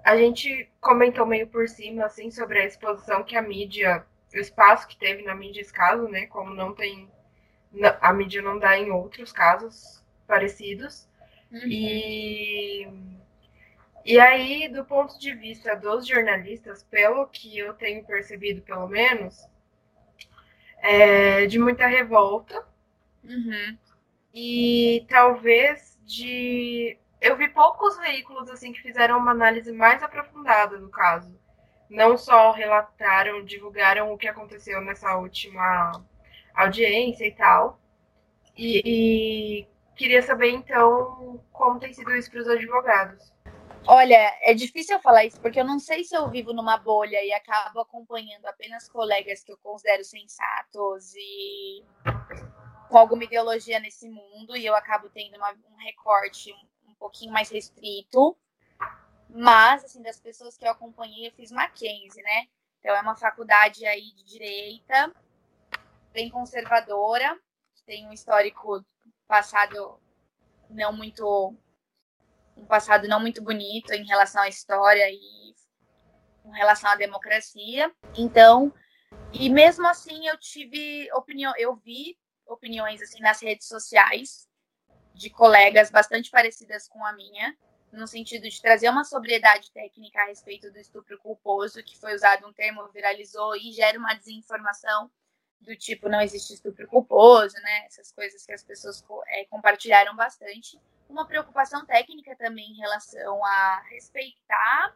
A 0.04 0.16
gente 0.16 0.70
comentou 0.80 1.26
meio 1.26 1.48
por 1.48 1.68
cima, 1.68 2.04
assim, 2.04 2.30
sobre 2.30 2.60
a 2.60 2.64
exposição 2.64 3.24
que 3.24 3.36
a 3.36 3.42
mídia, 3.42 4.06
espaço 4.32 4.86
que 4.88 4.96
teve 4.96 5.22
na 5.22 5.34
mídia 5.34 5.60
esse 5.60 5.72
caso, 5.72 6.08
né, 6.08 6.26
como 6.26 6.54
não 6.54 6.74
tem, 6.74 7.10
a 8.00 8.12
mídia 8.12 8.42
não 8.42 8.58
dá 8.58 8.78
em 8.78 8.90
outros 8.90 9.32
casos 9.32 10.04
parecidos. 10.26 11.08
Uhum. 11.50 11.66
E 11.66 12.88
e 14.08 14.18
aí, 14.18 14.68
do 14.68 14.86
ponto 14.86 15.18
de 15.18 15.34
vista 15.34 15.76
dos 15.76 16.06
jornalistas, 16.06 16.82
pelo 16.82 17.26
que 17.26 17.58
eu 17.58 17.74
tenho 17.74 18.02
percebido, 18.06 18.62
pelo 18.62 18.88
menos, 18.88 19.46
é 20.78 21.44
de 21.44 21.58
muita 21.58 21.86
revolta. 21.86 22.66
Uhum. 23.22 23.76
E 24.32 25.04
talvez 25.10 26.00
de. 26.06 26.96
Eu 27.20 27.36
vi 27.36 27.48
poucos 27.48 27.98
veículos 27.98 28.48
assim 28.48 28.72
que 28.72 28.80
fizeram 28.80 29.18
uma 29.18 29.32
análise 29.32 29.70
mais 29.72 30.02
aprofundada 30.02 30.78
do 30.78 30.88
caso. 30.88 31.38
Não 31.88 32.16
só 32.18 32.52
relataram, 32.52 33.44
divulgaram 33.44 34.12
o 34.12 34.18
que 34.18 34.28
aconteceu 34.28 34.80
nessa 34.80 35.16
última 35.16 36.04
audiência 36.54 37.26
e 37.26 37.32
tal. 37.32 37.80
E, 38.56 38.82
e 38.84 39.68
queria 39.96 40.22
saber 40.22 40.50
então 40.50 41.42
como 41.52 41.78
tem 41.78 41.92
sido 41.92 42.14
isso 42.14 42.30
para 42.30 42.40
os 42.40 42.48
advogados. 42.48 43.32
Olha, 43.86 44.36
é 44.42 44.52
difícil 44.52 44.96
eu 44.96 45.00
falar 45.00 45.24
isso, 45.24 45.40
porque 45.40 45.58
eu 45.58 45.64
não 45.64 45.78
sei 45.78 46.04
se 46.04 46.14
eu 46.14 46.28
vivo 46.28 46.52
numa 46.52 46.76
bolha 46.76 47.24
e 47.24 47.32
acabo 47.32 47.80
acompanhando 47.80 48.44
apenas 48.44 48.86
colegas 48.86 49.42
que 49.42 49.50
eu 49.50 49.56
considero 49.56 50.04
sensatos 50.04 51.14
e 51.16 51.82
com 52.88 52.98
alguma 52.98 53.24
ideologia 53.24 53.80
nesse 53.80 54.08
mundo, 54.08 54.56
e 54.56 54.66
eu 54.66 54.74
acabo 54.74 55.08
tendo 55.08 55.36
uma, 55.36 55.52
um 55.52 55.76
recorte 55.78 56.52
um, 56.86 56.94
pouquinho 56.94 57.32
mais 57.32 57.50
restrito. 57.50 58.36
Mas, 59.28 59.84
assim, 59.84 60.02
das 60.02 60.18
pessoas 60.18 60.56
que 60.56 60.66
eu 60.66 60.70
acompanhei, 60.70 61.28
eu 61.28 61.32
fiz 61.32 61.50
Mackenzie, 61.50 62.22
né? 62.22 62.48
Então, 62.78 62.94
é 62.94 63.00
uma 63.00 63.16
faculdade 63.16 63.84
aí 63.86 64.12
de 64.14 64.24
direita, 64.24 65.12
bem 66.12 66.30
conservadora, 66.30 67.38
tem 67.88 68.06
um 68.06 68.12
histórico 68.12 68.84
passado 69.26 69.98
não 70.68 70.92
muito 70.92 71.56
um 72.54 72.66
passado 72.66 73.08
não 73.08 73.18
muito 73.18 73.42
bonito 73.42 73.94
em 73.94 74.04
relação 74.04 74.42
à 74.42 74.48
história 74.48 75.08
e 75.10 75.54
em 76.44 76.52
relação 76.52 76.90
à 76.90 76.96
democracia. 76.96 77.90
Então, 78.16 78.72
e 79.32 79.48
mesmo 79.48 79.86
assim 79.86 80.26
eu 80.26 80.36
tive 80.38 81.10
opinião, 81.14 81.54
eu 81.56 81.74
vi 81.76 82.18
opiniões 82.46 83.00
assim 83.00 83.20
nas 83.20 83.40
redes 83.40 83.66
sociais 83.66 84.46
de 85.14 85.30
colegas 85.30 85.90
bastante 85.90 86.30
parecidas 86.30 86.86
com 86.88 87.04
a 87.04 87.12
minha, 87.14 87.56
no 87.92 88.06
sentido 88.06 88.48
de 88.48 88.60
trazer 88.60 88.88
uma 88.88 89.04
sobriedade 89.04 89.70
técnica 89.70 90.20
a 90.20 90.26
respeito 90.26 90.70
do 90.70 90.78
estupro 90.78 91.18
culposo, 91.18 91.82
que 91.82 91.98
foi 91.98 92.14
usado 92.14 92.46
um 92.46 92.52
termo, 92.52 92.86
viralizou 92.88 93.56
e 93.56 93.72
gera 93.72 93.98
uma 93.98 94.14
desinformação 94.14 95.10
do 95.60 95.74
tipo 95.76 96.08
não 96.08 96.20
existe 96.20 96.54
estupro 96.54 96.86
culposo, 96.86 97.56
né? 97.56 97.86
Essas 97.86 98.12
coisas 98.12 98.44
que 98.44 98.52
as 98.52 98.62
pessoas 98.62 99.04
é, 99.26 99.44
compartilharam 99.46 100.14
bastante 100.14 100.80
uma 101.08 101.26
preocupação 101.26 101.84
técnica 101.84 102.36
também 102.36 102.70
em 102.70 102.76
relação 102.76 103.44
a 103.44 103.82
respeitar 103.90 104.94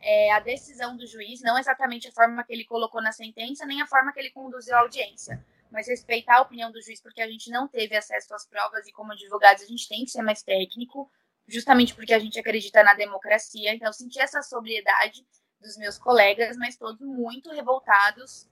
é, 0.00 0.32
a 0.32 0.40
decisão 0.40 0.96
do 0.96 1.06
juiz, 1.06 1.42
não 1.42 1.58
exatamente 1.58 2.08
a 2.08 2.12
forma 2.12 2.44
que 2.44 2.52
ele 2.52 2.64
colocou 2.64 3.02
na 3.02 3.12
sentença, 3.12 3.66
nem 3.66 3.82
a 3.82 3.86
forma 3.86 4.12
que 4.12 4.20
ele 4.20 4.30
conduziu 4.30 4.76
a 4.76 4.80
audiência, 4.80 5.44
mas 5.70 5.88
respeitar 5.88 6.36
a 6.36 6.42
opinião 6.42 6.70
do 6.70 6.80
juiz, 6.80 7.00
porque 7.00 7.20
a 7.20 7.28
gente 7.28 7.50
não 7.50 7.66
teve 7.66 7.96
acesso 7.96 8.34
às 8.34 8.46
provas 8.46 8.86
e, 8.86 8.92
como 8.92 9.12
advogados, 9.12 9.62
a 9.62 9.66
gente 9.66 9.88
tem 9.88 10.04
que 10.04 10.10
ser 10.10 10.22
mais 10.22 10.42
técnico, 10.42 11.10
justamente 11.48 11.94
porque 11.94 12.12
a 12.12 12.18
gente 12.18 12.38
acredita 12.38 12.82
na 12.82 12.94
democracia. 12.94 13.74
Então, 13.74 13.92
senti 13.92 14.20
essa 14.20 14.42
sobriedade 14.42 15.26
dos 15.60 15.76
meus 15.76 15.98
colegas, 15.98 16.56
mas 16.56 16.76
todos 16.76 17.00
muito 17.00 17.50
revoltados, 17.50 18.48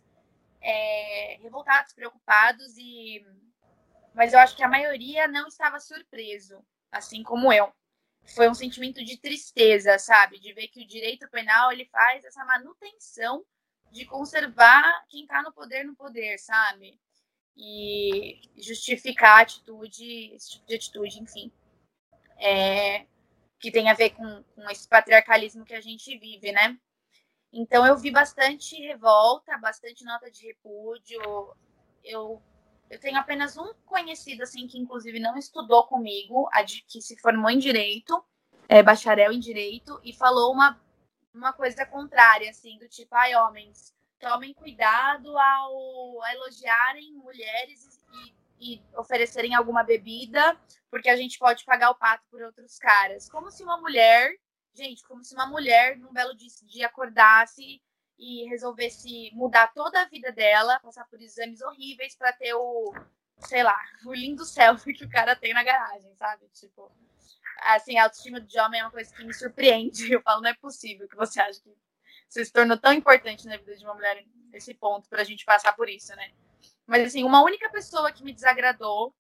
é, 0.61 1.39
revoltados, 1.43 1.93
preocupados 1.93 2.77
e 2.79 3.25
mas 4.15 4.33
eu 4.33 4.39
acho 4.39 4.55
que 4.55 4.63
a 4.63 4.69
maioria 4.69 5.27
não 5.27 5.49
estava 5.49 5.81
surpreso, 5.81 6.65
assim 6.91 7.23
como 7.25 7.53
eu. 7.53 7.73
Foi 8.35 8.49
um 8.49 8.55
sentimento 8.55 9.05
de 9.05 9.19
tristeza, 9.19 9.99
sabe? 9.99 10.39
De 10.39 10.53
ver 10.53 10.69
que 10.69 10.83
o 10.83 10.87
direito 10.87 11.29
penal 11.29 11.73
ele 11.73 11.85
faz 11.87 12.25
essa 12.25 12.45
manutenção 12.45 13.45
de 13.91 14.05
conservar 14.07 15.05
quem 15.09 15.23
está 15.23 15.43
no 15.43 15.53
poder 15.53 15.85
no 15.85 15.97
poder, 15.97 16.39
sabe? 16.39 16.99
E 17.57 18.41
justificar 18.57 19.39
a 19.39 19.43
atitude, 19.43 20.33
esse 20.35 20.53
tipo 20.53 20.67
de 20.67 20.75
atitude, 20.77 21.21
enfim. 21.21 21.53
É, 22.39 23.07
que 23.59 23.71
tem 23.71 23.89
a 23.89 23.95
ver 23.95 24.11
com, 24.11 24.43
com 24.55 24.71
esse 24.71 24.89
patriarcalismo 24.89 25.65
que 25.65 25.75
a 25.75 25.81
gente 25.81 26.19
vive, 26.19 26.53
né? 26.53 26.79
Então 27.53 27.87
eu 27.87 27.97
vi 27.97 28.11
bastante 28.11 28.77
revolta, 28.83 29.57
bastante 29.59 30.05
nota 30.05 30.31
de 30.31 30.47
repúdio. 30.47 31.21
Eu 32.03 32.43
eu 32.91 33.01
tenho 33.01 33.19
apenas 33.19 33.57
um 33.57 33.73
conhecido, 33.87 34.43
assim, 34.43 34.67
que 34.67 34.79
inclusive 34.79 35.19
não 35.19 35.37
estudou 35.37 35.87
comigo, 35.87 36.49
que 36.87 37.01
se 37.01 37.19
formou 37.19 37.51
em 37.51 37.59
direito, 37.59 38.23
é, 38.69 38.83
bacharel 38.83 39.33
em 39.33 39.41
direito, 39.41 40.01
e 40.05 40.13
falou 40.13 40.53
uma, 40.53 40.81
uma 41.35 41.53
coisa 41.53 41.85
contrária, 41.87 42.51
assim, 42.51 42.79
do 42.79 42.89
tipo, 42.89 43.15
ai, 43.15 43.35
homens, 43.35 43.95
tomem 44.21 44.55
cuidado 44.55 45.37
ao 45.37 46.21
elogiarem 46.35 47.15
mulheres 47.15 48.01
e, 48.13 48.35
e 48.65 48.83
oferecerem 48.97 49.55
alguma 49.55 49.83
bebida, 49.83 50.59
porque 50.91 51.11
a 51.11 51.17
gente 51.17 51.39
pode 51.39 51.65
pagar 51.65 51.91
o 51.91 51.95
pato 51.95 52.25
por 52.31 52.41
outros 52.41 52.79
caras. 52.79 53.29
Como 53.29 53.51
se 53.51 53.63
uma 53.63 53.77
mulher, 53.79 54.35
gente, 54.75 55.03
como 55.05 55.23
se 55.23 55.35
uma 55.35 55.47
mulher, 55.47 55.99
num 55.99 56.13
belo 56.13 56.35
dia, 56.35 56.87
acordasse 56.87 57.83
e 58.19 58.49
resolvesse 58.49 59.31
mudar 59.35 59.73
toda 59.75 60.01
a 60.01 60.09
vida 60.09 60.33
dela, 60.33 60.81
passar 60.81 61.05
por 61.09 61.21
exames 61.21 61.61
horríveis 61.61 62.17
para 62.17 62.33
ter 62.33 62.55
o, 62.55 62.95
sei 63.41 63.63
lá, 63.63 63.79
o 64.07 64.15
lindo 64.15 64.45
selfie 64.45 64.95
que 64.95 65.05
o 65.05 65.11
cara 65.11 65.37
tem 65.37 65.53
na 65.53 65.63
garagem, 65.63 66.15
sabe? 66.15 66.49
Tipo, 66.55 66.91
assim, 67.59 67.99
a 67.99 68.05
autoestima 68.05 68.41
de 68.41 68.59
homem 68.59 68.81
é 68.81 68.85
uma 68.85 68.91
coisa 68.91 69.15
que 69.15 69.25
me 69.25 69.35
surpreende. 69.35 70.11
Eu 70.13 70.23
falo, 70.23 70.41
não 70.41 70.51
é 70.51 70.55
possível 70.55 71.07
que 71.09 71.17
você 71.17 71.41
ache 71.41 71.61
que 71.61 71.75
você 72.29 72.45
se 72.45 72.53
tornou 72.53 72.79
tão 72.79 72.93
importante 72.93 73.47
na 73.47 73.57
vida 73.57 73.77
de 73.77 73.85
uma 73.85 73.95
mulher 73.95 74.25
nesse 74.51 74.73
ponto 74.75 75.09
para 75.09 75.21
a 75.23 75.25
gente 75.25 75.45
passar 75.45 75.73
por 75.75 75.89
isso, 75.89 76.15
né? 76.17 76.33
Mas, 76.87 77.09
assim, 77.09 77.25
uma 77.25 77.43
única 77.43 77.69
pessoa 77.71 78.13
que 78.13 78.25
me 78.25 78.33
desagradou, 78.33 79.15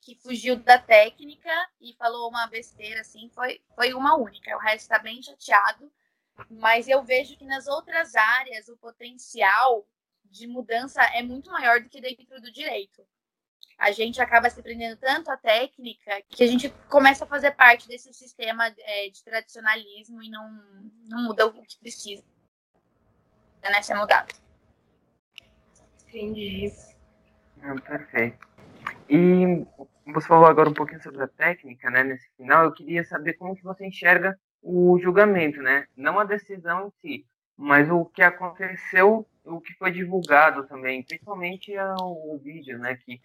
que 0.00 0.16
fugiu 0.16 0.56
da 0.56 0.78
técnica 0.78 1.50
e 1.80 1.94
falou 1.94 2.28
uma 2.28 2.46
besteira, 2.46 3.00
assim, 3.00 3.30
foi, 3.30 3.62
foi 3.74 3.94
uma 3.94 4.16
única. 4.16 4.56
O 4.56 4.60
resto 4.60 4.82
está 4.82 4.98
bem 4.98 5.22
chateado 5.22 5.92
mas 6.48 6.88
eu 6.88 7.02
vejo 7.02 7.36
que 7.36 7.44
nas 7.44 7.66
outras 7.66 8.14
áreas 8.14 8.68
o 8.68 8.76
potencial 8.76 9.86
de 10.24 10.46
mudança 10.46 11.02
é 11.14 11.22
muito 11.22 11.50
maior 11.50 11.80
do 11.80 11.88
que 11.88 12.00
dentro 12.00 12.40
do 12.40 12.50
direito. 12.50 13.06
A 13.78 13.90
gente 13.90 14.20
acaba 14.20 14.48
se 14.48 14.62
prendendo 14.62 14.96
tanto 14.98 15.30
à 15.30 15.36
técnica 15.36 16.22
que 16.28 16.44
a 16.44 16.46
gente 16.46 16.70
começa 16.88 17.24
a 17.24 17.26
fazer 17.26 17.50
parte 17.52 17.88
desse 17.88 18.12
sistema 18.14 18.66
é, 18.78 19.08
de 19.08 19.22
tradicionalismo 19.24 20.22
e 20.22 20.30
não, 20.30 20.50
não 21.04 21.22
muda 21.22 21.46
o 21.46 21.62
que 21.64 21.78
precisa 21.78 22.24
né, 23.62 23.82
ser 23.82 23.94
mudado. 23.94 24.32
Entendi. 26.12 26.70
Ah, 27.62 27.74
perfeito. 27.80 28.46
E 29.08 29.64
você 30.12 30.28
falou 30.28 30.46
agora 30.46 30.68
um 30.68 30.74
pouquinho 30.74 31.02
sobre 31.02 31.22
a 31.22 31.26
técnica, 31.26 31.88
né? 31.88 32.04
Nesse 32.04 32.28
final, 32.36 32.64
eu 32.64 32.72
queria 32.72 33.02
saber 33.02 33.32
como 33.32 33.56
que 33.56 33.64
você 33.64 33.86
enxerga 33.86 34.38
o 34.62 34.98
julgamento, 35.00 35.62
né? 35.62 35.86
Não 35.96 36.20
a 36.20 36.24
decisão 36.24 36.88
em 36.88 36.90
si, 37.00 37.26
mas 37.56 37.90
o 37.90 38.04
que 38.04 38.20
aconteceu, 38.20 39.26
o 39.42 39.58
que 39.58 39.72
foi 39.74 39.90
divulgado 39.90 40.66
também, 40.66 41.02
principalmente 41.02 41.72
o, 41.78 42.38
vídeo, 42.38 42.78
né? 42.78 42.94
Que, 42.96 43.18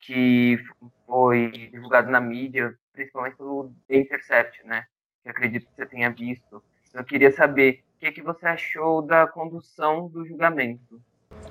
que 0.00 0.58
foi 1.06 1.50
divulgado 1.70 2.10
na 2.10 2.20
mídia, 2.20 2.74
principalmente 2.94 3.36
pelo 3.36 3.74
The 3.88 3.96
Intercept, 3.98 4.66
né? 4.66 4.86
Que 5.22 5.28
acredito 5.28 5.66
que 5.66 5.76
você 5.76 5.84
tenha 5.84 6.08
visto. 6.08 6.64
Eu 6.94 7.04
queria 7.04 7.30
saber 7.30 7.84
o 7.96 7.98
que, 7.98 8.12
que 8.12 8.22
você 8.22 8.46
achou 8.46 9.02
da 9.02 9.26
condução 9.26 10.08
do 10.08 10.24
julgamento. 10.24 10.98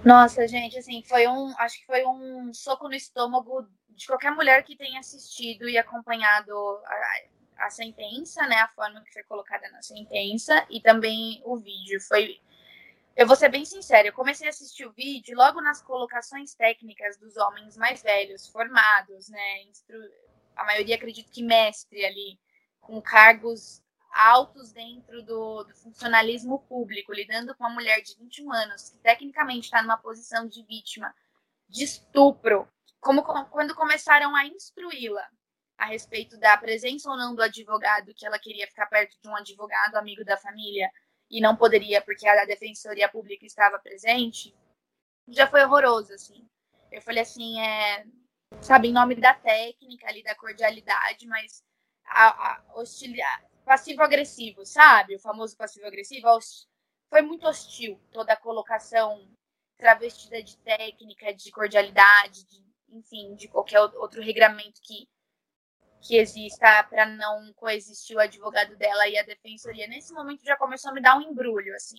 Nossa, 0.06 0.48
gente, 0.48 0.78
assim, 0.78 1.02
foi 1.02 1.28
um, 1.28 1.52
acho 1.58 1.80
que 1.80 1.86
foi 1.88 2.06
um 2.06 2.54
soco 2.54 2.88
no 2.88 2.94
estômago 2.94 3.68
de 3.90 4.06
qualquer 4.06 4.32
mulher 4.32 4.64
que 4.64 4.78
tenha 4.78 5.00
assistido 5.00 5.68
e 5.68 5.80
acompanhado 5.80 6.54
a 7.58 7.70
sentença, 7.72 8.46
né, 8.46 8.58
a 8.58 8.68
forma 8.68 9.02
que 9.02 9.12
foi 9.12 9.24
colocada 9.24 9.68
na 9.72 9.82
sentença 9.82 10.64
e 10.70 10.80
também 10.80 11.42
o 11.44 11.58
vídeo. 11.58 12.00
Foi 12.02 12.40
eu 13.16 13.26
vou 13.26 13.36
ser 13.36 13.50
bem 13.50 13.66
sincera, 13.66 14.10
eu 14.10 14.14
comecei 14.14 14.46
a 14.46 14.50
assistir 14.50 14.86
o 14.86 14.92
vídeo 14.92 15.36
logo 15.38 15.62
nas 15.62 15.82
colocações 15.82 16.54
técnicas 16.54 17.18
dos 17.18 17.38
homens 17.38 17.78
mais 17.78 18.04
velhos, 18.04 18.48
formados, 18.48 19.30
né, 19.30 19.64
instru... 19.64 19.98
a 20.56 20.66
maioria 20.66 20.98
acredito 20.98 21.32
que 21.32 21.42
mestre 21.42 22.06
ali, 22.06 22.38
com 22.82 23.02
cargos 23.02 23.82
altos 24.16 24.72
dentro 24.72 25.22
do, 25.24 25.66
do, 25.66 25.76
funcionalismo 25.76 26.60
público, 26.60 27.14
lidando 27.14 27.54
com 27.54 27.66
uma 27.66 27.74
mulher 27.74 28.02
de 28.02 28.16
21 28.16 28.54
anos, 28.54 28.90
que 28.90 28.98
tecnicamente 29.00 29.66
está 29.66 29.82
numa 29.82 29.98
posição 29.98 30.48
de 30.48 30.64
vítima 30.64 31.14
de 31.68 31.84
estupro, 31.84 32.68
como 33.02 33.24
quando 33.24 33.76
começaram 33.76 34.34
a 34.34 34.46
instruí-la 34.46 35.28
a 35.78 35.88
respeito 35.88 36.40
da 36.40 36.58
presença 36.58 37.10
ou 37.10 37.18
não 37.18 37.36
do 37.36 37.42
advogado, 37.42 38.14
que 38.16 38.26
ela 38.26 38.40
queria 38.40 38.66
ficar 38.68 38.86
perto 38.86 39.20
de 39.22 39.28
um 39.28 39.36
advogado 39.36 39.96
amigo 39.96 40.24
da 40.24 40.38
família 40.38 40.90
e 41.30 41.42
não 41.42 41.56
poderia 41.56 42.02
porque 42.02 42.26
a 42.26 42.46
defensoria 42.46 43.10
pública 43.10 43.46
estava 43.46 43.78
presente, 43.80 44.56
já 45.28 45.46
foi 45.48 45.64
horroroso, 45.66 46.14
assim. 46.14 46.48
Eu 46.90 47.02
falei 47.02 47.24
assim, 47.24 47.60
é, 47.60 48.06
sabe, 48.62 48.88
em 48.88 48.94
nome 48.94 49.16
da 49.16 49.34
técnica 49.34 50.08
ali, 50.08 50.24
da 50.24 50.36
cordialidade, 50.36 51.28
mas 51.28 51.64
a, 52.06 52.54
a 52.54 52.64
hostilidade, 52.76 53.55
passivo-agressivo, 53.66 54.66
sabe? 54.66 55.16
O 55.16 55.20
famoso 55.20 55.58
passivo-agressivo, 55.58 56.28
foi 57.10 57.22
muito 57.22 57.48
hostil 57.48 58.00
toda 58.12 58.34
a 58.34 58.38
colocação 58.38 59.28
travestida 59.78 60.42
de 60.42 60.58
técnica, 60.58 61.34
de 61.34 61.52
cordialidade, 61.52 62.46
de, 62.46 62.64
enfim, 62.90 63.36
de 63.36 63.48
qualquer 63.48 63.80
outro 63.80 64.22
regramento 64.22 64.80
que 64.82 65.08
que 66.02 66.18
exista 66.18 66.84
para 66.84 67.08
não 67.08 67.52
coexistir 67.54 68.16
o 68.16 68.20
advogado 68.20 68.76
dela 68.76 69.08
e 69.08 69.18
a 69.18 69.24
defensoria. 69.24 69.88
Nesse 69.88 70.14
momento 70.14 70.46
já 70.46 70.56
começou 70.56 70.92
a 70.92 70.94
me 70.94 71.02
dar 71.02 71.18
um 71.18 71.22
embrulho, 71.22 71.74
assim. 71.76 71.98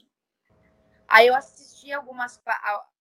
Aí 1.09 1.27
eu 1.27 1.35
assisti 1.35 1.93
algumas, 1.93 2.41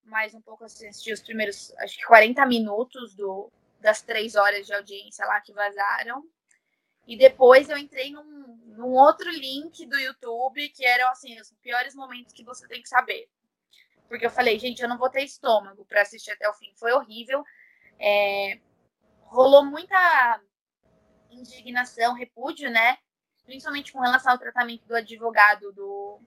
mais 0.04 0.34
um 0.34 0.40
pouco, 0.40 0.64
assisti 0.64 1.12
os 1.12 1.22
primeiros, 1.22 1.72
acho 1.78 1.96
que 1.96 2.06
40 2.06 2.44
minutos 2.46 3.14
do, 3.14 3.52
das 3.80 4.02
três 4.02 4.34
horas 4.34 4.66
de 4.66 4.74
audiência 4.74 5.24
lá 5.26 5.40
que 5.40 5.52
vazaram. 5.52 6.24
E 7.06 7.16
depois 7.16 7.68
eu 7.68 7.78
entrei 7.78 8.10
num, 8.10 8.58
num 8.76 8.92
outro 8.92 9.30
link 9.30 9.86
do 9.86 9.98
YouTube, 9.98 10.68
que 10.70 10.84
eram, 10.84 11.08
assim, 11.10 11.38
os 11.40 11.52
piores 11.62 11.94
momentos 11.94 12.32
que 12.32 12.44
você 12.44 12.66
tem 12.66 12.82
que 12.82 12.88
saber. 12.88 13.28
Porque 14.08 14.26
eu 14.26 14.30
falei, 14.30 14.58
gente, 14.58 14.82
eu 14.82 14.88
não 14.88 14.98
vou 14.98 15.10
ter 15.10 15.22
estômago 15.22 15.84
para 15.84 16.02
assistir 16.02 16.30
até 16.32 16.48
o 16.48 16.54
fim. 16.54 16.72
Foi 16.76 16.92
horrível. 16.92 17.44
É, 17.98 18.58
rolou 19.22 19.64
muita 19.64 20.40
indignação, 21.30 22.14
repúdio, 22.14 22.70
né? 22.70 22.98
Principalmente 23.44 23.92
com 23.92 24.00
relação 24.00 24.32
ao 24.32 24.38
tratamento 24.38 24.86
do 24.86 24.96
advogado 24.96 25.72
do, 25.72 26.20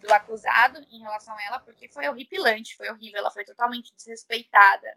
do 0.00 0.12
acusado 0.12 0.84
em 0.90 1.00
relação 1.00 1.34
a 1.36 1.42
ela, 1.44 1.60
porque 1.60 1.88
foi 1.88 2.08
horripilante, 2.08 2.76
foi 2.76 2.90
horrível, 2.90 3.18
ela 3.18 3.30
foi 3.30 3.44
totalmente 3.44 3.94
desrespeitada. 3.94 4.96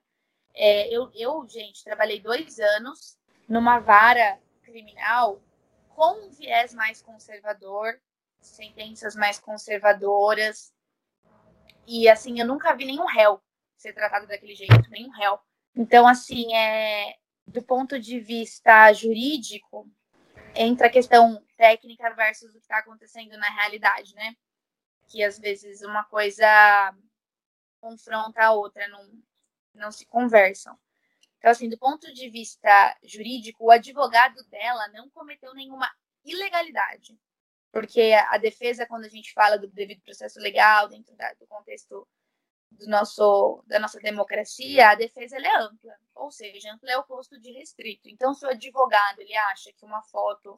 É, 0.56 0.88
eu, 0.96 1.12
eu, 1.14 1.48
gente, 1.48 1.84
trabalhei 1.84 2.20
dois 2.20 2.60
anos 2.60 3.18
numa 3.48 3.80
vara 3.80 4.40
criminal 4.74 5.40
com 5.90 6.26
um 6.26 6.30
viés 6.32 6.74
mais 6.74 7.00
conservador, 7.00 8.02
sentenças 8.42 9.16
mais 9.16 9.40
conservadoras. 9.40 10.74
E, 11.86 12.10
assim, 12.10 12.40
eu 12.40 12.48
nunca 12.48 12.76
vi 12.76 12.86
nenhum 12.86 13.06
réu 13.06 13.40
ser 13.78 13.94
tratado 13.94 14.26
daquele 14.26 14.56
jeito, 14.56 14.90
nenhum 14.90 15.12
réu. 15.12 15.40
Então, 15.76 16.08
assim, 16.08 16.56
é, 16.56 17.16
do 17.46 17.62
ponto 17.62 18.00
de 18.00 18.20
vista 18.20 18.92
jurídico, 18.94 19.88
entra 20.56 20.88
a 20.88 20.92
questão 20.92 21.46
técnica 21.56 22.10
versus 22.16 22.50
o 22.50 22.54
que 22.54 22.60
está 22.60 22.80
acontecendo 22.80 23.38
na 23.38 23.50
realidade, 23.50 24.16
né? 24.16 24.36
Que 25.08 25.24
às 25.24 25.38
vezes 25.38 25.84
uma 25.84 26.04
coisa 26.06 26.96
confronta 27.80 28.44
a 28.44 28.54
outra, 28.54 28.88
não, 28.88 29.12
não 29.76 29.92
se 29.92 30.06
conversam. 30.06 30.78
Então, 31.44 31.52
assim, 31.52 31.68
do 31.68 31.78
ponto 31.78 32.12
de 32.14 32.30
vista 32.30 32.98
jurídico, 33.04 33.66
o 33.66 33.70
advogado 33.70 34.42
dela 34.46 34.88
não 34.94 35.10
cometeu 35.10 35.54
nenhuma 35.54 35.94
ilegalidade. 36.24 37.20
Porque 37.70 38.14
a 38.30 38.38
defesa, 38.38 38.86
quando 38.86 39.04
a 39.04 39.10
gente 39.10 39.34
fala 39.34 39.58
do 39.58 39.68
devido 39.68 40.02
processo 40.04 40.40
legal, 40.40 40.88
dentro 40.88 41.14
da, 41.18 41.34
do 41.34 41.46
contexto 41.46 42.08
do 42.72 42.88
nosso, 42.88 43.62
da 43.68 43.78
nossa 43.78 44.00
democracia, 44.00 44.92
a 44.92 44.96
defesa 44.96 45.36
é 45.36 45.58
ampla, 45.58 45.94
ou 46.16 46.32
seja, 46.32 46.72
ampla 46.72 46.92
é 46.92 46.98
o 46.98 47.02
oposto 47.02 47.38
de 47.38 47.52
restrito. 47.52 48.08
Então, 48.08 48.34
se 48.34 48.46
o 48.46 48.50
advogado 48.50 49.20
ele 49.20 49.36
acha 49.36 49.74
que 49.74 49.84
uma 49.84 50.02
foto 50.02 50.58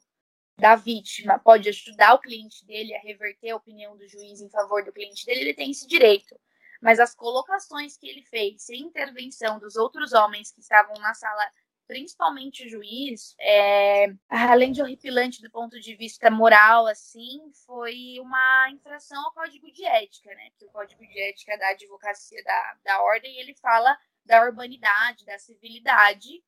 da 0.56 0.76
vítima 0.76 1.40
pode 1.40 1.68
ajudar 1.68 2.14
o 2.14 2.20
cliente 2.20 2.64
dele 2.64 2.94
a 2.94 3.00
reverter 3.00 3.50
a 3.50 3.56
opinião 3.56 3.98
do 3.98 4.08
juiz 4.08 4.40
em 4.40 4.52
favor 4.52 4.86
do 4.86 4.94
cliente 4.94 5.26
dele, 5.26 5.42
ele 5.42 5.54
tem 5.56 5.72
esse 5.72 5.88
direito. 5.88 6.40
Mas 6.86 7.00
as 7.00 7.16
colocações 7.16 7.98
que 7.98 8.08
ele 8.08 8.22
fez 8.22 8.62
sem 8.62 8.82
intervenção 8.82 9.58
dos 9.58 9.76
outros 9.76 10.14
homens 10.14 10.52
que 10.52 10.60
estavam 10.60 10.94
na 11.00 11.16
sala 11.16 11.44
principalmente 11.88 12.64
o 12.64 12.70
juiz, 12.70 13.36
é, 13.40 14.06
além 14.30 14.72
de 14.72 14.84
horripilante 14.84 15.42
do 15.42 15.50
ponto 15.50 15.80
de 15.80 15.96
vista 15.96 16.30
moral, 16.30 16.86
assim, 16.86 17.52
foi 17.66 18.20
uma 18.20 18.70
infração 18.70 19.20
ao 19.26 19.34
código 19.34 19.72
de 19.72 19.84
ética, 19.84 20.30
né? 20.36 20.52
Que 20.60 20.66
o 20.66 20.70
código 20.70 21.02
de 21.02 21.22
ética 21.22 21.58
da 21.58 21.70
advocacia 21.70 22.44
da, 22.44 22.78
da 22.84 23.02
ordem, 23.02 23.36
ele 23.40 23.56
fala 23.56 23.98
da 24.24 24.44
urbanidade, 24.44 25.26
da 25.26 25.40
civilidade, 25.40 26.44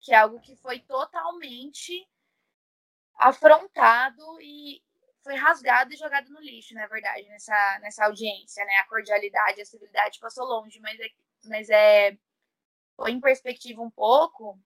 que 0.00 0.12
é 0.12 0.18
algo 0.18 0.40
que 0.40 0.54
foi 0.54 0.78
totalmente 0.78 2.08
afrontado 3.16 4.40
e 4.40 4.80
foi 5.22 5.34
rasgado 5.34 5.92
e 5.92 5.96
jogado 5.96 6.30
no 6.30 6.40
lixo, 6.40 6.74
na 6.74 6.86
verdade, 6.86 7.28
nessa, 7.28 7.78
nessa 7.80 8.04
audiência, 8.06 8.64
né? 8.64 8.76
A 8.76 8.88
cordialidade, 8.88 9.60
a 9.60 9.64
civilidade 9.66 10.18
passou 10.18 10.46
longe, 10.46 10.80
mas 10.80 10.98
é, 10.98 11.08
mas 11.44 11.70
é 11.70 12.18
foi 12.96 13.12
em 13.12 13.20
perspectiva 13.20 13.80
um 13.82 13.90
pouco 13.90 14.58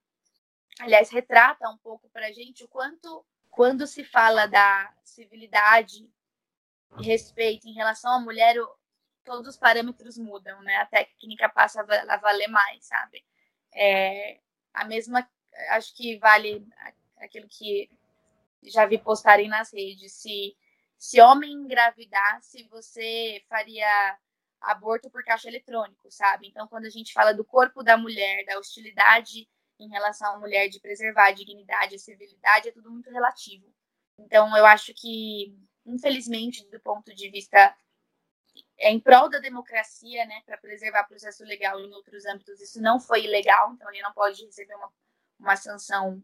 aliás, 0.80 1.10
retrata 1.10 1.68
um 1.68 1.78
pouco 1.78 2.08
para 2.10 2.26
a 2.26 2.32
gente 2.32 2.64
o 2.64 2.68
quanto, 2.68 3.24
quando 3.50 3.86
se 3.86 4.04
fala 4.04 4.46
da 4.46 4.92
civilidade 5.04 6.08
e 6.98 7.06
respeito 7.06 7.68
em 7.68 7.74
relação 7.74 8.12
à 8.12 8.20
mulher, 8.20 8.56
todos 9.24 9.48
os 9.48 9.56
parâmetros 9.56 10.18
mudam, 10.18 10.60
né? 10.62 10.76
A 10.76 10.86
técnica 10.86 11.48
passa 11.48 11.80
a 11.80 12.16
valer 12.16 12.48
mais, 12.48 12.84
sabe? 12.84 13.24
É, 13.72 14.40
a 14.72 14.84
mesma, 14.84 15.28
acho 15.70 15.94
que 15.94 16.18
vale 16.18 16.66
aquilo 17.18 17.48
que 17.48 17.90
já 18.64 18.86
vi 18.86 18.98
postarem 18.98 19.48
nas 19.48 19.72
redes. 19.72 20.12
Se, 20.14 20.56
se 20.98 21.20
homem 21.20 21.52
engravidasse, 21.52 22.66
você 22.68 23.42
faria 23.48 24.18
aborto 24.60 25.10
por 25.10 25.22
caixa 25.24 25.48
eletrônico, 25.48 26.10
sabe? 26.10 26.48
Então, 26.48 26.66
quando 26.68 26.86
a 26.86 26.90
gente 26.90 27.12
fala 27.12 27.32
do 27.32 27.44
corpo 27.44 27.82
da 27.82 27.96
mulher, 27.96 28.44
da 28.46 28.58
hostilidade 28.58 29.48
em 29.78 29.88
relação 29.88 30.34
à 30.34 30.38
mulher 30.38 30.68
de 30.68 30.80
preservar 30.80 31.28
a 31.28 31.32
dignidade, 31.32 31.94
a 31.94 31.98
civilidade, 31.98 32.68
é 32.68 32.72
tudo 32.72 32.90
muito 32.90 33.10
relativo. 33.10 33.66
Então, 34.18 34.56
eu 34.56 34.64
acho 34.64 34.94
que, 34.94 35.54
infelizmente, 35.84 36.68
do 36.70 36.80
ponto 36.80 37.14
de 37.14 37.28
vista 37.30 37.76
é 38.78 38.90
em 38.90 39.00
prol 39.00 39.28
da 39.28 39.38
democracia, 39.38 40.24
né, 40.26 40.42
para 40.46 40.56
preservar 40.56 41.02
o 41.02 41.08
processo 41.08 41.44
legal 41.44 41.80
em 41.80 41.92
outros 41.92 42.24
âmbitos, 42.24 42.60
isso 42.60 42.80
não 42.80 43.00
foi 43.00 43.24
ilegal, 43.24 43.72
então 43.72 43.90
ele 43.90 44.02
não 44.02 44.12
pode 44.12 44.44
receber 44.44 44.74
uma, 44.76 44.92
uma 45.40 45.56
sanção 45.56 46.22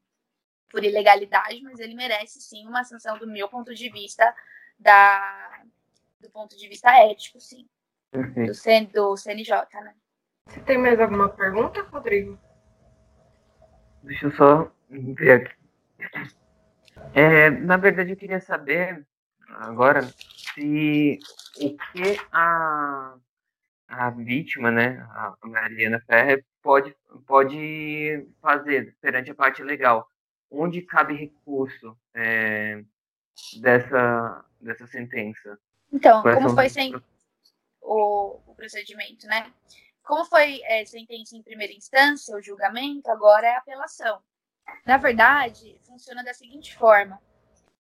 por 0.71 0.85
ilegalidade, 0.85 1.61
mas 1.63 1.79
ele 1.79 1.95
merece 1.95 2.41
sim 2.41 2.67
uma 2.67 2.85
sanção 2.85 3.19
do 3.19 3.27
meu 3.27 3.49
ponto 3.49 3.75
de 3.75 3.91
vista, 3.91 4.35
da, 4.79 5.63
do 6.21 6.31
ponto 6.31 6.57
de 6.57 6.69
vista 6.69 6.91
ético, 6.91 7.41
sim, 7.41 7.69
do, 8.13 8.55
CN, 8.55 8.87
do 8.87 9.17
CNJ, 9.17 9.53
né. 9.83 9.95
Você 10.47 10.61
tem 10.61 10.79
mais 10.79 10.99
alguma 10.99 11.29
pergunta, 11.29 11.83
Rodrigo? 11.83 12.39
Deixa 14.03 14.27
eu 14.27 14.33
só 14.33 14.73
ver 14.89 15.33
aqui. 15.33 15.55
É, 17.15 17.51
na 17.51 17.77
verdade, 17.77 18.11
eu 18.11 18.17
queria 18.17 18.41
saber 18.41 19.07
agora 19.49 20.03
se 20.03 21.19
o 21.61 21.77
que 21.77 22.21
a, 22.33 23.15
a 23.89 24.11
vítima, 24.11 24.71
né, 24.71 25.07
a 25.11 25.35
Mariana 25.45 26.01
Ferrer, 26.07 26.45
pode, 26.63 26.97
pode 27.27 28.27
fazer 28.41 28.97
perante 29.01 29.31
a 29.31 29.35
parte 29.35 29.63
legal. 29.63 30.09
Onde 30.51 30.83
cabe 30.83 31.15
recurso 31.15 31.97
é, 32.15 32.83
dessa, 33.61 34.45
dessa 34.61 34.87
sentença? 34.87 35.59
Então, 35.93 36.23
como 36.23 36.51
foi 36.51 36.69
sem 36.69 36.95
o, 37.81 38.41
o 38.47 38.55
procedimento, 38.55 39.27
né? 39.27 39.53
Como 40.03 40.25
foi 40.25 40.61
é, 40.65 40.85
sentença 40.85 41.37
em 41.37 41.43
primeira 41.43 41.73
instância, 41.73 42.37
o 42.37 42.43
julgamento, 42.43 43.11
agora 43.11 43.47
é 43.47 43.57
apelação. 43.57 44.21
Na 44.85 44.97
verdade, 44.97 45.79
funciona 45.83 46.23
da 46.23 46.35
seguinte 46.35 46.77
forma: 46.77 47.21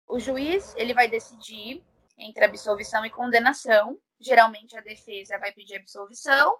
o 0.06 0.18
juiz 0.18 0.74
ele 0.76 0.94
vai 0.94 1.08
decidir 1.08 1.82
entre 2.18 2.44
absolvição 2.44 3.04
e 3.04 3.10
condenação. 3.10 3.98
Geralmente 4.20 4.76
a 4.76 4.80
defesa 4.80 5.38
vai 5.38 5.52
pedir 5.52 5.76
absolvição 5.76 6.56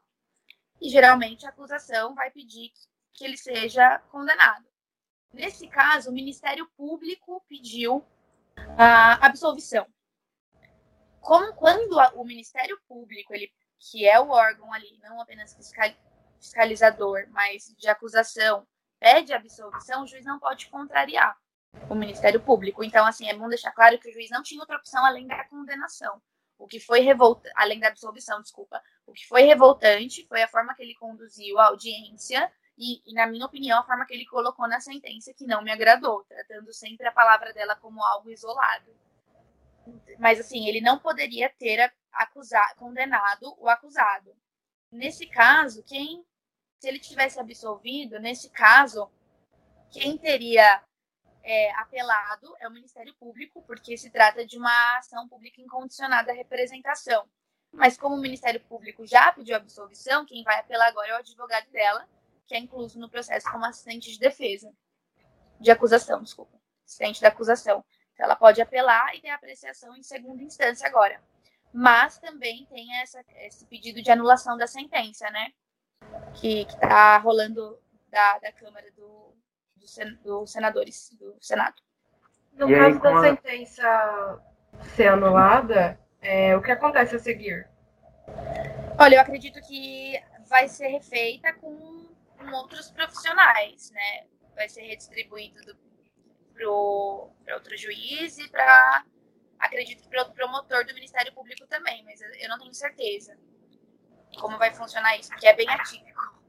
e 0.80 0.88
geralmente 0.88 1.46
a 1.46 1.50
acusação 1.50 2.14
vai 2.14 2.30
pedir 2.30 2.72
que 3.14 3.24
ele 3.24 3.36
seja 3.36 4.00
condenado. 4.10 4.71
Nesse 5.32 5.66
caso, 5.66 6.10
o 6.10 6.12
Ministério 6.12 6.68
Público 6.76 7.42
pediu 7.48 8.04
a 8.76 9.26
absolvição. 9.26 9.86
Como 11.20 11.54
quando 11.54 11.96
o 12.14 12.24
Ministério 12.24 12.78
Público 12.86 13.32
ele 13.34 13.50
que 13.90 14.06
é 14.06 14.20
o 14.20 14.28
órgão 14.28 14.72
ali, 14.72 14.98
não 15.02 15.20
apenas 15.20 15.56
fiscalizador, 16.38 17.26
mas 17.30 17.74
de 17.76 17.88
acusação, 17.88 18.66
pede 19.00 19.32
absolvição, 19.32 20.04
o 20.04 20.06
juiz 20.06 20.24
não 20.24 20.38
pode 20.38 20.68
contrariar. 20.68 21.36
o 21.88 21.94
Ministério 21.94 22.40
Público. 22.40 22.84
Então, 22.84 23.04
assim, 23.06 23.28
é 23.28 23.34
bom 23.34 23.48
deixar 23.48 23.72
claro 23.72 23.98
que 23.98 24.08
o 24.08 24.12
juiz 24.12 24.30
não 24.30 24.42
tinha 24.42 24.60
outra 24.60 24.76
opção 24.76 25.04
além 25.04 25.26
da 25.26 25.44
condenação. 25.48 26.20
O 26.58 26.66
que 26.68 26.78
foi 26.78 27.00
revoltante, 27.00 27.52
além 27.56 27.80
da 27.80 27.88
absolvição, 27.88 28.40
desculpa, 28.40 28.80
o 29.06 29.12
que 29.12 29.26
foi 29.26 29.42
revoltante 29.42 30.24
foi 30.28 30.42
a 30.42 30.48
forma 30.48 30.74
que 30.74 30.82
ele 30.82 30.94
conduziu 30.94 31.58
a 31.58 31.66
audiência 31.66 32.52
e, 32.76 33.02
e, 33.06 33.14
na 33.14 33.26
minha 33.26 33.46
opinião, 33.46 33.78
a 33.78 33.84
forma 33.84 34.06
que 34.06 34.14
ele 34.14 34.26
colocou 34.26 34.66
na 34.66 34.80
sentença 34.80 35.34
que 35.34 35.46
não 35.46 35.62
me 35.62 35.70
agradou, 35.70 36.24
tratando 36.24 36.72
sempre 36.72 37.06
a 37.06 37.12
palavra 37.12 37.52
dela 37.52 37.76
como 37.76 38.02
algo 38.02 38.30
isolado. 38.30 38.94
Mas, 40.18 40.40
assim, 40.40 40.66
ele 40.66 40.80
não 40.80 40.98
poderia 40.98 41.50
ter 41.50 41.92
acusado, 42.12 42.76
condenado 42.76 43.54
o 43.58 43.68
acusado. 43.68 44.34
Nesse 44.90 45.26
caso, 45.26 45.82
quem, 45.82 46.24
se 46.78 46.88
ele 46.88 46.98
tivesse 46.98 47.38
absolvido, 47.38 48.18
nesse 48.18 48.50
caso, 48.50 49.10
quem 49.90 50.16
teria 50.16 50.82
é, 51.42 51.72
apelado 51.72 52.54
é 52.60 52.68
o 52.68 52.70
Ministério 52.70 53.14
Público, 53.14 53.62
porque 53.62 53.96
se 53.96 54.10
trata 54.10 54.46
de 54.46 54.56
uma 54.56 54.98
ação 54.98 55.28
pública 55.28 55.60
incondicionada 55.60 56.32
à 56.32 56.34
representação. 56.34 57.28
Mas 57.72 57.96
como 57.96 58.16
o 58.16 58.20
Ministério 58.20 58.60
Público 58.60 59.06
já 59.06 59.32
pediu 59.32 59.56
absolvição, 59.56 60.26
quem 60.26 60.42
vai 60.44 60.60
apelar 60.60 60.88
agora 60.88 61.08
é 61.08 61.14
o 61.14 61.18
advogado 61.18 61.70
dela, 61.70 62.06
que 62.46 62.54
é 62.54 62.58
incluso 62.58 62.98
no 62.98 63.08
processo 63.08 63.50
como 63.50 63.64
assistente 63.64 64.10
de 64.10 64.18
defesa, 64.18 64.72
de 65.60 65.70
acusação, 65.70 66.22
desculpa, 66.22 66.58
assistente 66.84 67.20
da 67.20 67.28
acusação. 67.28 67.84
Então, 68.12 68.26
ela 68.26 68.36
pode 68.36 68.60
apelar 68.60 69.14
e 69.14 69.20
ter 69.20 69.30
apreciação 69.30 69.96
em 69.96 70.02
segunda 70.02 70.42
instância 70.42 70.86
agora. 70.86 71.20
Mas 71.72 72.18
também 72.18 72.66
tem 72.66 72.94
essa, 73.00 73.24
esse 73.36 73.64
pedido 73.66 74.02
de 74.02 74.10
anulação 74.10 74.58
da 74.58 74.66
sentença, 74.66 75.30
né? 75.30 75.52
Que 76.34 76.62
está 76.62 77.16
rolando 77.18 77.78
da, 78.08 78.38
da 78.38 78.52
Câmara 78.52 78.90
do, 78.92 79.34
do, 79.76 79.88
sen, 79.88 80.14
dos 80.16 80.52
Senadores, 80.52 81.10
do 81.18 81.34
Senado. 81.40 81.80
No 82.52 82.70
e 82.70 82.74
caso 82.74 83.00
da 83.00 83.18
a... 83.18 83.20
sentença 83.22 84.42
ser 84.94 85.08
anulada, 85.08 85.98
é, 86.20 86.54
o 86.54 86.62
que 86.62 86.70
acontece 86.70 87.16
a 87.16 87.18
seguir? 87.18 87.66
Olha, 88.98 89.16
eu 89.16 89.20
acredito 89.20 89.60
que 89.62 90.22
vai 90.46 90.68
ser 90.68 90.88
refeita 90.88 91.54
com, 91.54 92.08
com 92.42 92.50
outros 92.52 92.90
profissionais, 92.90 93.90
né? 93.90 94.26
Vai 94.54 94.68
ser 94.68 94.82
redistribuído 94.82 95.76
para 96.54 97.54
outro 97.54 97.76
juiz 97.76 98.38
e 98.38 98.48
para 98.48 99.04
acredito 99.58 100.02
que 100.02 100.08
para 100.08 100.20
outro 100.20 100.34
promotor 100.34 100.84
do 100.84 100.94
Ministério 100.94 101.32
Público 101.32 101.66
também, 101.66 102.04
mas 102.04 102.20
eu 102.20 102.48
não 102.48 102.58
tenho 102.58 102.74
certeza 102.74 103.36
como 104.40 104.58
vai 104.58 104.72
funcionar 104.74 105.16
isso, 105.18 105.30
porque 105.30 105.46
é 105.46 105.54
bem 105.54 105.68
atípico 105.68 106.40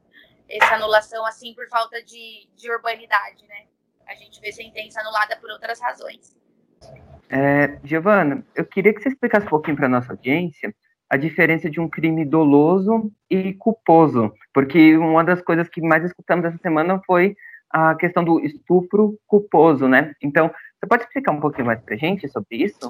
essa 0.49 0.75
anulação 0.75 1.25
assim 1.25 1.53
por 1.53 1.67
falta 1.69 2.01
de, 2.03 2.47
de 2.55 2.71
urbanidade, 2.71 3.45
né? 3.47 3.65
A 4.07 4.15
gente 4.15 4.39
vê 4.41 4.51
sentença 4.51 4.99
anulada 4.99 5.37
por 5.37 5.49
outras 5.49 5.79
razões. 5.79 6.35
É, 7.29 7.79
Giovana, 7.83 8.45
eu 8.53 8.65
queria 8.65 8.93
que 8.93 9.01
você 9.01 9.09
explicasse 9.09 9.45
um 9.45 9.49
pouquinho 9.49 9.77
para 9.77 9.87
nossa 9.87 10.11
audiência 10.11 10.73
a 11.13 11.15
diferença 11.15 11.69
de 11.69 11.79
um 11.79 11.87
crime 11.87 12.25
doloso 12.25 13.11
e 13.29 13.53
culposo, 13.53 14.33
porque 14.51 14.97
uma 14.97 15.23
das 15.23 15.43
coisas 15.43 15.69
que 15.69 15.79
mais 15.79 16.03
escutamos 16.03 16.43
essa 16.43 16.57
semana 16.57 16.99
foi 17.05 17.35
a 17.69 17.93
questão 17.93 18.23
do 18.23 18.39
estupro 18.39 19.15
culposo, 19.27 19.87
né? 19.87 20.15
Então, 20.19 20.47
você 20.47 20.87
pode 20.89 21.03
explicar 21.03 21.31
um 21.31 21.39
pouquinho 21.39 21.67
mais 21.67 21.79
para 21.81 21.95
gente 21.95 22.27
sobre 22.29 22.63
isso? 22.63 22.89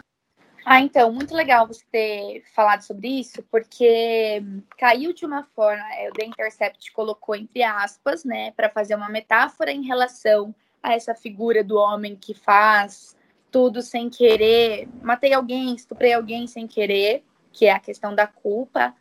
Ah, 0.65 0.79
então, 0.79 1.11
muito 1.11 1.35
legal 1.35 1.67
você 1.67 1.83
ter 1.91 2.43
falado 2.55 2.83
sobre 2.83 3.09
isso, 3.09 3.43
porque 3.51 4.41
caiu 4.77 5.11
de 5.11 5.25
uma 5.25 5.43
forma, 5.43 5.83
é, 5.95 6.07
o 6.09 6.13
The 6.13 6.23
Intercept 6.23 6.93
colocou 6.93 7.35
entre 7.35 7.61
aspas, 7.61 8.23
né, 8.23 8.51
para 8.51 8.69
fazer 8.69 8.95
uma 8.95 9.09
metáfora 9.09 9.69
em 9.69 9.85
relação 9.85 10.55
a 10.81 10.93
essa 10.93 11.13
figura 11.13 11.61
do 11.61 11.75
homem 11.75 12.15
que 12.15 12.33
faz 12.33 13.17
tudo 13.51 13.81
sem 13.81 14.09
querer, 14.09 14.87
matei 15.01 15.33
alguém, 15.33 15.75
estuprei 15.75 16.13
alguém 16.13 16.47
sem 16.47 16.65
querer, 16.65 17.21
que 17.53 17.67
é 17.67 17.71
a 17.71 17.79
questão 17.79 18.13
da 18.13 18.27
culpa. 18.27 18.93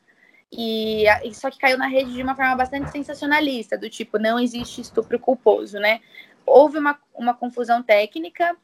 E, 0.53 1.05
e 1.25 1.35
só 1.35 1.51
que 1.51 1.59
caiu 1.59 1.79
na 1.79 1.87
rede 1.87 2.13
de 2.13 2.23
uma 2.23 2.37
forma 2.37 2.55
bastante 2.55 2.91
sensacionalista, 2.91 3.79
do 3.79 3.89
tipo, 3.89 4.19
não 4.19 4.39
existe 4.39 4.83
estupro 4.83 5.19
culposo, 5.19 5.79
né? 5.79 6.01
Houve 6.45 6.79
uma, 6.79 6.99
uma 7.15 7.33
confusão 7.33 7.83
técnica 7.83 8.55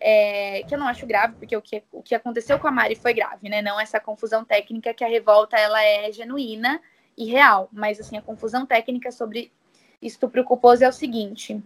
é, 0.00 0.62
que 0.62 0.74
eu 0.74 0.78
não 0.78 0.88
acho 0.88 1.06
grave, 1.06 1.34
porque 1.36 1.56
o 1.56 1.62
que, 1.62 1.82
o 1.92 2.02
que 2.02 2.14
aconteceu 2.14 2.58
com 2.58 2.66
a 2.66 2.70
Mari 2.70 2.96
foi 2.96 3.12
grave, 3.12 3.48
né? 3.48 3.60
Não 3.60 3.78
essa 3.78 4.00
confusão 4.00 4.44
técnica 4.44 4.94
que 4.94 5.04
a 5.04 5.08
revolta 5.08 5.56
ela 5.58 5.82
é 5.82 6.10
genuína 6.10 6.80
e 7.16 7.26
real, 7.26 7.68
mas 7.70 8.00
assim 8.00 8.16
a 8.16 8.22
confusão 8.22 8.64
técnica 8.64 9.12
sobre 9.12 9.52
estupro 10.00 10.42
culposo 10.44 10.82
é 10.82 10.88
o 10.88 10.92
seguinte: 10.92 11.62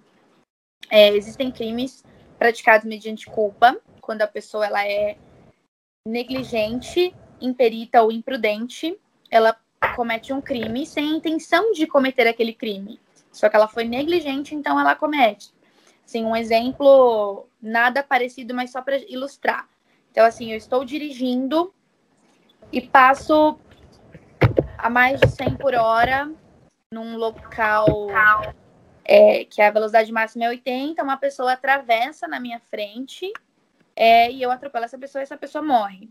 é, 0.91 1.09
existem 1.09 1.53
crimes 1.53 2.05
praticados 2.39 2.87
mediante 2.87 3.27
culpa, 3.27 3.77
quando 4.01 4.23
a 4.23 4.27
pessoa 4.27 4.67
ela 4.67 4.87
é 4.87 5.17
negligente, 6.07 7.15
imperita 7.41 8.03
ou 8.03 8.13
imprudente, 8.13 8.99
ela 9.31 9.57
comete 9.95 10.33
um 10.33 10.41
crime 10.41 10.87
sem 10.87 11.13
a 11.13 11.17
intenção 11.17 11.73
de 11.73 11.87
cometer 11.87 12.27
aquele 12.27 12.53
crime. 12.53 13.01
Só 13.31 13.49
que 13.49 13.57
ela 13.57 13.69
foi 13.69 13.85
negligente, 13.85 14.55
então 14.55 14.79
ela 14.79 14.95
comete. 14.95 15.53
Assim, 16.05 16.25
um 16.25 16.35
exemplo 16.35 17.47
nada 17.61 18.03
parecido, 18.03 18.55
mas 18.55 18.71
só 18.71 18.81
para 18.81 18.97
ilustrar. 18.97 19.69
Então, 20.11 20.25
assim, 20.25 20.51
eu 20.51 20.57
estou 20.57 20.85
dirigindo 20.85 21.73
e 22.73 22.81
passo 22.81 23.59
a 24.77 24.89
mais 24.89 25.21
de 25.21 25.29
100 25.29 25.57
por 25.57 25.75
hora 25.75 26.31
num 26.91 27.17
local 27.17 28.09
é, 29.05 29.45
que 29.45 29.61
a 29.61 29.71
velocidade 29.71 30.11
máxima 30.11 30.47
é 30.47 30.49
80, 30.49 31.03
uma 31.03 31.17
pessoa 31.17 31.53
atravessa 31.53 32.27
na 32.27 32.41
minha 32.41 32.61
frente 32.61 33.31
é, 33.95 34.31
e 34.31 34.43
eu 34.43 34.51
atropelo 34.51 34.85
essa 34.85 34.99
pessoa 34.99 35.21
e 35.21 35.25
essa 35.25 35.37
pessoa 35.37 35.63
morre. 35.63 36.09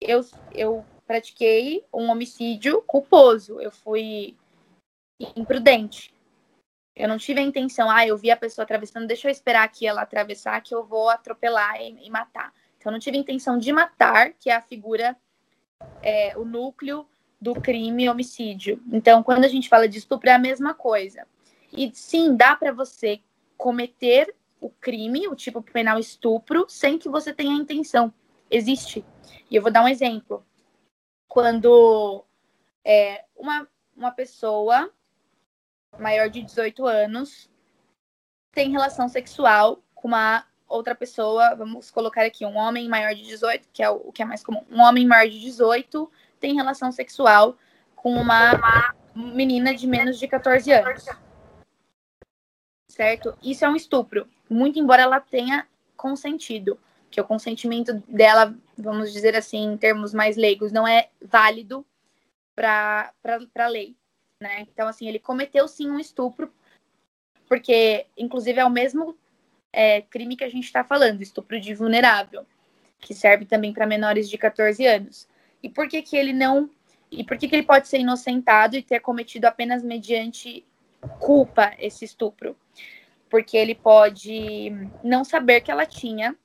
Eu, 0.00 0.24
eu 0.52 0.84
pratiquei 1.06 1.84
um 1.92 2.10
homicídio 2.10 2.82
culposo, 2.82 3.60
eu 3.60 3.70
fui 3.70 4.36
imprudente. 5.36 6.14
Eu 6.94 7.08
não 7.08 7.16
tive 7.16 7.40
a 7.40 7.42
intenção, 7.42 7.90
ah, 7.90 8.06
eu 8.06 8.16
vi 8.16 8.30
a 8.30 8.36
pessoa 8.36 8.64
atravessando, 8.64 9.06
deixa 9.06 9.28
eu 9.28 9.32
esperar 9.32 9.64
aqui 9.64 9.86
ela 9.86 10.02
atravessar, 10.02 10.60
que 10.60 10.74
eu 10.74 10.84
vou 10.84 11.08
atropelar 11.08 11.80
e, 11.80 12.06
e 12.06 12.10
matar. 12.10 12.52
Então, 12.76 12.90
eu 12.90 12.92
não 12.92 12.98
tive 12.98 13.16
a 13.16 13.20
intenção 13.20 13.58
de 13.58 13.72
matar, 13.72 14.32
que 14.32 14.50
é 14.50 14.54
a 14.54 14.60
figura, 14.60 15.16
é, 16.02 16.36
o 16.36 16.44
núcleo 16.44 17.06
do 17.40 17.54
crime 17.54 18.08
homicídio. 18.08 18.82
Então, 18.92 19.22
quando 19.22 19.44
a 19.44 19.48
gente 19.48 19.68
fala 19.68 19.88
de 19.88 19.98
estupro, 19.98 20.28
é 20.28 20.32
a 20.32 20.38
mesma 20.38 20.74
coisa. 20.74 21.26
E 21.72 21.90
sim, 21.94 22.36
dá 22.36 22.56
para 22.56 22.72
você 22.72 23.20
cometer 23.56 24.34
o 24.60 24.68
crime, 24.68 25.28
o 25.28 25.36
tipo 25.36 25.62
penal 25.62 25.98
estupro, 25.98 26.66
sem 26.68 26.98
que 26.98 27.08
você 27.08 27.32
tenha 27.32 27.52
a 27.52 27.58
intenção. 27.58 28.12
Existe. 28.50 29.04
E 29.50 29.56
eu 29.56 29.62
vou 29.62 29.70
dar 29.70 29.82
um 29.82 29.88
exemplo. 29.88 30.44
Quando 31.28 32.24
é, 32.84 33.24
uma, 33.36 33.68
uma 33.96 34.10
pessoa 34.10 34.90
maior 35.98 36.28
de 36.28 36.42
18 36.42 36.86
anos 36.86 37.50
tem 38.52 38.70
relação 38.70 39.08
sexual 39.08 39.82
com 39.94 40.08
uma 40.08 40.44
outra 40.68 40.94
pessoa, 40.94 41.54
vamos 41.54 41.90
colocar 41.90 42.24
aqui 42.24 42.44
um 42.44 42.56
homem 42.56 42.88
maior 42.88 43.14
de 43.14 43.22
18, 43.22 43.68
que 43.72 43.82
é 43.82 43.88
o, 43.88 44.12
que 44.12 44.22
é 44.22 44.24
mais 44.24 44.42
comum. 44.42 44.64
Um 44.70 44.80
homem 44.80 45.06
maior 45.06 45.28
de 45.28 45.40
18 45.40 46.10
tem 46.38 46.54
relação 46.54 46.92
sexual 46.92 47.56
com 47.96 48.14
uma 48.14 48.52
menina 49.14 49.74
de 49.74 49.86
menos 49.86 50.18
de 50.18 50.28
14 50.28 50.70
anos. 50.72 51.06
Certo? 52.90 53.36
Isso 53.42 53.64
é 53.64 53.68
um 53.68 53.76
estupro, 53.76 54.28
muito 54.48 54.78
embora 54.78 55.02
ela 55.02 55.20
tenha 55.20 55.66
consentido, 55.96 56.78
que 57.10 57.20
o 57.20 57.24
consentimento 57.24 57.94
dela, 58.08 58.54
vamos 58.76 59.12
dizer 59.12 59.34
assim, 59.36 59.72
em 59.72 59.76
termos 59.76 60.12
mais 60.12 60.36
leigos, 60.36 60.72
não 60.72 60.86
é 60.86 61.08
válido 61.22 61.86
para 62.54 63.12
a 63.56 63.66
lei 63.66 63.96
né? 64.40 64.60
Então, 64.72 64.86
assim, 64.86 65.08
ele 65.08 65.18
cometeu 65.18 65.66
sim 65.66 65.90
um 65.90 65.98
estupro, 65.98 66.52
porque, 67.48 68.06
inclusive, 68.16 68.60
é 68.60 68.64
o 68.64 68.70
mesmo 68.70 69.16
é, 69.72 70.02
crime 70.02 70.36
que 70.36 70.44
a 70.44 70.48
gente 70.48 70.64
está 70.64 70.84
falando, 70.84 71.22
estupro 71.22 71.60
de 71.60 71.74
vulnerável, 71.74 72.46
que 73.00 73.14
serve 73.14 73.44
também 73.44 73.72
para 73.72 73.86
menores 73.86 74.28
de 74.30 74.38
14 74.38 74.86
anos. 74.86 75.28
E 75.62 75.68
por 75.68 75.88
que 75.88 76.02
que 76.02 76.16
ele 76.16 76.32
não... 76.32 76.70
E 77.10 77.24
por 77.24 77.38
que 77.38 77.48
que 77.48 77.56
ele 77.56 77.64
pode 77.64 77.88
ser 77.88 78.00
inocentado 78.00 78.76
e 78.76 78.82
ter 78.82 79.00
cometido 79.00 79.46
apenas 79.46 79.82
mediante 79.82 80.64
culpa 81.18 81.74
esse 81.78 82.04
estupro? 82.04 82.54
Porque 83.30 83.56
ele 83.56 83.74
pode 83.74 84.70
não 85.02 85.24
saber 85.24 85.62
que 85.62 85.70
ela 85.70 85.86
tinha 85.86 86.36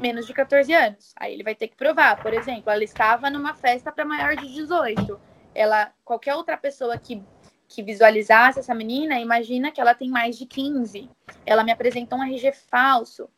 menos 0.00 0.26
de 0.26 0.34
14 0.34 0.72
anos. 0.72 1.14
Aí 1.16 1.32
ele 1.32 1.42
vai 1.42 1.54
ter 1.54 1.68
que 1.68 1.76
provar. 1.76 2.20
Por 2.22 2.34
exemplo, 2.34 2.70
ela 2.70 2.84
estava 2.84 3.30
numa 3.30 3.54
festa 3.54 3.90
para 3.92 4.04
maior 4.04 4.36
de 4.36 4.52
18 4.52 5.20
ela 5.54 5.92
qualquer 6.04 6.34
outra 6.34 6.56
pessoa 6.56 6.98
que 6.98 7.22
que 7.66 7.82
visualizasse 7.82 8.60
essa 8.60 8.74
menina, 8.74 9.18
imagina 9.18 9.72
que 9.72 9.80
ela 9.80 9.94
tem 9.94 10.08
mais 10.08 10.36
de 10.38 10.46
15. 10.46 11.10
Ela 11.46 11.64
me 11.64 11.72
apresentou 11.72 12.18
um 12.18 12.22
RG 12.22 12.52
falso. 12.52 13.28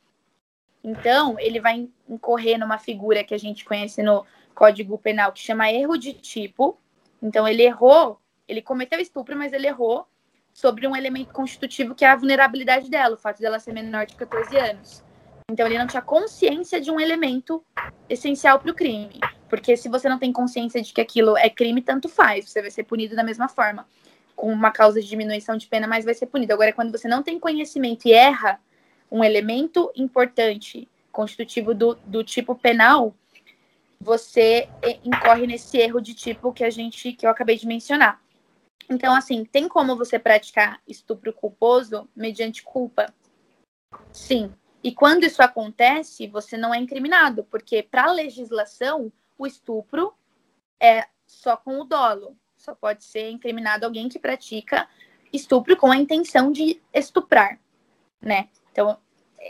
Então, 0.82 1.38
ele 1.38 1.60
vai 1.60 1.88
incorrer 2.08 2.58
numa 2.58 2.76
figura 2.76 3.24
que 3.24 3.32
a 3.32 3.38
gente 3.38 3.64
conhece 3.64 4.02
no 4.02 4.26
Código 4.54 4.98
Penal 4.98 5.32
que 5.32 5.38
chama 5.38 5.70
erro 5.72 5.96
de 5.96 6.12
tipo. 6.12 6.76
Então, 7.22 7.46
ele 7.46 7.62
errou, 7.62 8.20
ele 8.46 8.60
cometeu 8.60 9.00
estupro, 9.00 9.36
mas 9.36 9.52
ele 9.52 9.68
errou 9.68 10.06
sobre 10.52 10.86
um 10.86 10.96
elemento 10.96 11.32
constitutivo 11.32 11.94
que 11.94 12.04
é 12.04 12.08
a 12.08 12.16
vulnerabilidade 12.16 12.90
dela, 12.90 13.14
o 13.14 13.18
fato 13.18 13.40
dela 13.40 13.60
ser 13.60 13.72
menor 13.72 14.06
de 14.06 14.16
14 14.16 14.56
anos. 14.58 15.05
Então 15.48 15.66
ele 15.66 15.78
não 15.78 15.86
tinha 15.86 16.02
consciência 16.02 16.80
de 16.80 16.90
um 16.90 16.98
elemento 16.98 17.64
essencial 18.08 18.58
para 18.58 18.70
o 18.70 18.74
crime. 18.74 19.20
Porque 19.48 19.76
se 19.76 19.88
você 19.88 20.08
não 20.08 20.18
tem 20.18 20.32
consciência 20.32 20.82
de 20.82 20.92
que 20.92 21.00
aquilo 21.00 21.36
é 21.36 21.48
crime, 21.48 21.80
tanto 21.80 22.08
faz, 22.08 22.50
você 22.50 22.60
vai 22.60 22.70
ser 22.70 22.82
punido 22.82 23.14
da 23.14 23.22
mesma 23.22 23.48
forma. 23.48 23.86
Com 24.34 24.52
uma 24.52 24.72
causa 24.72 25.00
de 25.00 25.06
diminuição 25.06 25.56
de 25.56 25.68
pena, 25.68 25.86
mas 25.86 26.04
vai 26.04 26.14
ser 26.14 26.26
punido. 26.26 26.52
Agora, 26.52 26.72
quando 26.72 26.90
você 26.90 27.06
não 27.06 27.22
tem 27.22 27.38
conhecimento 27.38 28.06
e 28.06 28.12
erra 28.12 28.60
um 29.10 29.22
elemento 29.22 29.90
importante, 29.94 30.88
constitutivo 31.12 31.72
do, 31.72 31.94
do 32.04 32.24
tipo 32.24 32.54
penal, 32.56 33.14
você 34.00 34.68
incorre 35.04 35.46
nesse 35.46 35.78
erro 35.78 36.00
de 36.00 36.12
tipo 36.12 36.52
que 36.52 36.64
a 36.64 36.70
gente 36.70 37.12
que 37.12 37.24
eu 37.24 37.30
acabei 37.30 37.56
de 37.56 37.66
mencionar. 37.66 38.20
Então, 38.90 39.14
assim, 39.14 39.44
tem 39.44 39.68
como 39.68 39.96
você 39.96 40.18
praticar 40.18 40.80
estupro 40.86 41.32
culposo 41.32 42.08
mediante 42.14 42.62
culpa? 42.62 43.12
Sim. 44.12 44.52
E 44.86 44.92
quando 44.92 45.24
isso 45.24 45.42
acontece, 45.42 46.28
você 46.28 46.56
não 46.56 46.72
é 46.72 46.78
incriminado, 46.78 47.42
porque 47.42 47.82
para 47.82 48.04
a 48.04 48.12
legislação, 48.12 49.12
o 49.36 49.44
estupro 49.44 50.14
é 50.78 51.08
só 51.26 51.56
com 51.56 51.80
o 51.80 51.84
dolo. 51.84 52.36
Só 52.56 52.72
pode 52.72 53.02
ser 53.02 53.30
incriminado 53.30 53.84
alguém 53.84 54.08
que 54.08 54.16
pratica 54.16 54.88
estupro 55.32 55.76
com 55.76 55.90
a 55.90 55.96
intenção 55.96 56.52
de 56.52 56.80
estuprar, 56.94 57.58
né? 58.20 58.48
Então, 58.70 58.96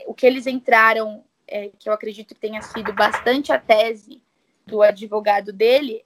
o 0.07 0.15
que 0.15 0.25
eles 0.27 0.47
entraram, 0.47 1.23
é, 1.47 1.69
que 1.79 1.87
eu 1.87 1.93
acredito 1.93 2.35
que 2.35 2.41
tenha 2.41 2.63
sido 2.63 2.95
bastante 2.95 3.53
a 3.53 3.59
tese 3.59 4.23
do 4.67 4.81
advogado 4.81 5.53
dele, 5.53 6.03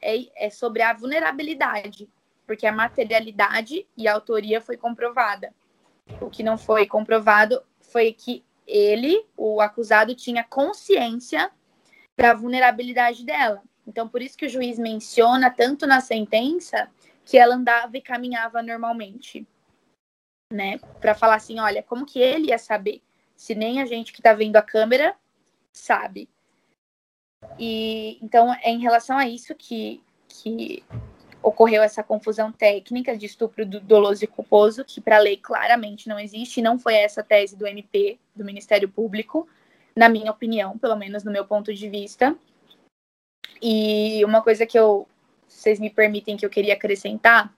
é, 0.00 0.46
é 0.46 0.48
sobre 0.48 0.80
a 0.80 0.94
vulnerabilidade, 0.94 2.08
porque 2.46 2.66
a 2.66 2.72
materialidade 2.72 3.86
e 3.94 4.08
a 4.08 4.14
autoria 4.14 4.58
foi 4.58 4.78
comprovada. 4.78 5.54
O 6.18 6.30
que 6.30 6.42
não 6.42 6.56
foi 6.56 6.86
comprovado 6.86 7.62
foi 7.88 8.12
que 8.12 8.44
ele, 8.66 9.26
o 9.36 9.60
acusado, 9.60 10.14
tinha 10.14 10.44
consciência 10.44 11.50
da 12.18 12.34
vulnerabilidade 12.34 13.24
dela. 13.24 13.62
Então, 13.86 14.08
por 14.08 14.22
isso 14.22 14.36
que 14.36 14.46
o 14.46 14.48
juiz 14.48 14.78
menciona 14.78 15.50
tanto 15.50 15.86
na 15.86 16.00
sentença 16.00 16.90
que 17.24 17.36
ela 17.36 17.54
andava 17.54 17.96
e 17.96 18.02
caminhava 18.02 18.62
normalmente, 18.62 19.46
né? 20.52 20.78
Para 21.00 21.14
falar 21.14 21.36
assim, 21.36 21.58
olha, 21.58 21.82
como 21.82 22.06
que 22.06 22.18
ele 22.18 22.48
ia 22.48 22.58
saber 22.58 23.02
se 23.36 23.54
nem 23.54 23.80
a 23.80 23.86
gente 23.86 24.12
que 24.12 24.20
está 24.20 24.32
vendo 24.32 24.56
a 24.56 24.62
câmera 24.62 25.16
sabe? 25.78 26.28
E 27.58 28.18
então 28.22 28.52
é 28.54 28.70
em 28.70 28.80
relação 28.80 29.16
a 29.16 29.26
isso 29.26 29.54
que, 29.54 30.02
que 30.28 30.84
ocorreu 31.42 31.82
essa 31.82 32.02
confusão 32.02 32.50
técnica 32.50 33.16
de 33.16 33.26
estupro 33.26 33.64
do 33.64 33.80
doloso 33.80 34.24
e 34.24 34.26
culposo, 34.26 34.84
que 34.84 35.00
para 35.00 35.16
a 35.16 35.20
lei 35.20 35.36
claramente 35.36 36.08
não 36.08 36.18
existe, 36.18 36.62
não 36.62 36.78
foi 36.78 36.94
essa 36.94 37.22
tese 37.22 37.56
do 37.56 37.66
MP, 37.66 38.18
do 38.34 38.44
Ministério 38.44 38.88
Público, 38.88 39.48
na 39.94 40.08
minha 40.08 40.30
opinião, 40.30 40.78
pelo 40.78 40.96
menos 40.96 41.24
no 41.24 41.32
meu 41.32 41.44
ponto 41.44 41.72
de 41.72 41.88
vista. 41.88 42.36
E 43.62 44.24
uma 44.24 44.42
coisa 44.42 44.66
que 44.66 44.78
eu, 44.78 45.08
vocês 45.46 45.80
me 45.80 45.90
permitem 45.90 46.36
que 46.36 46.44
eu 46.44 46.50
queria 46.50 46.74
acrescentar, 46.74 47.52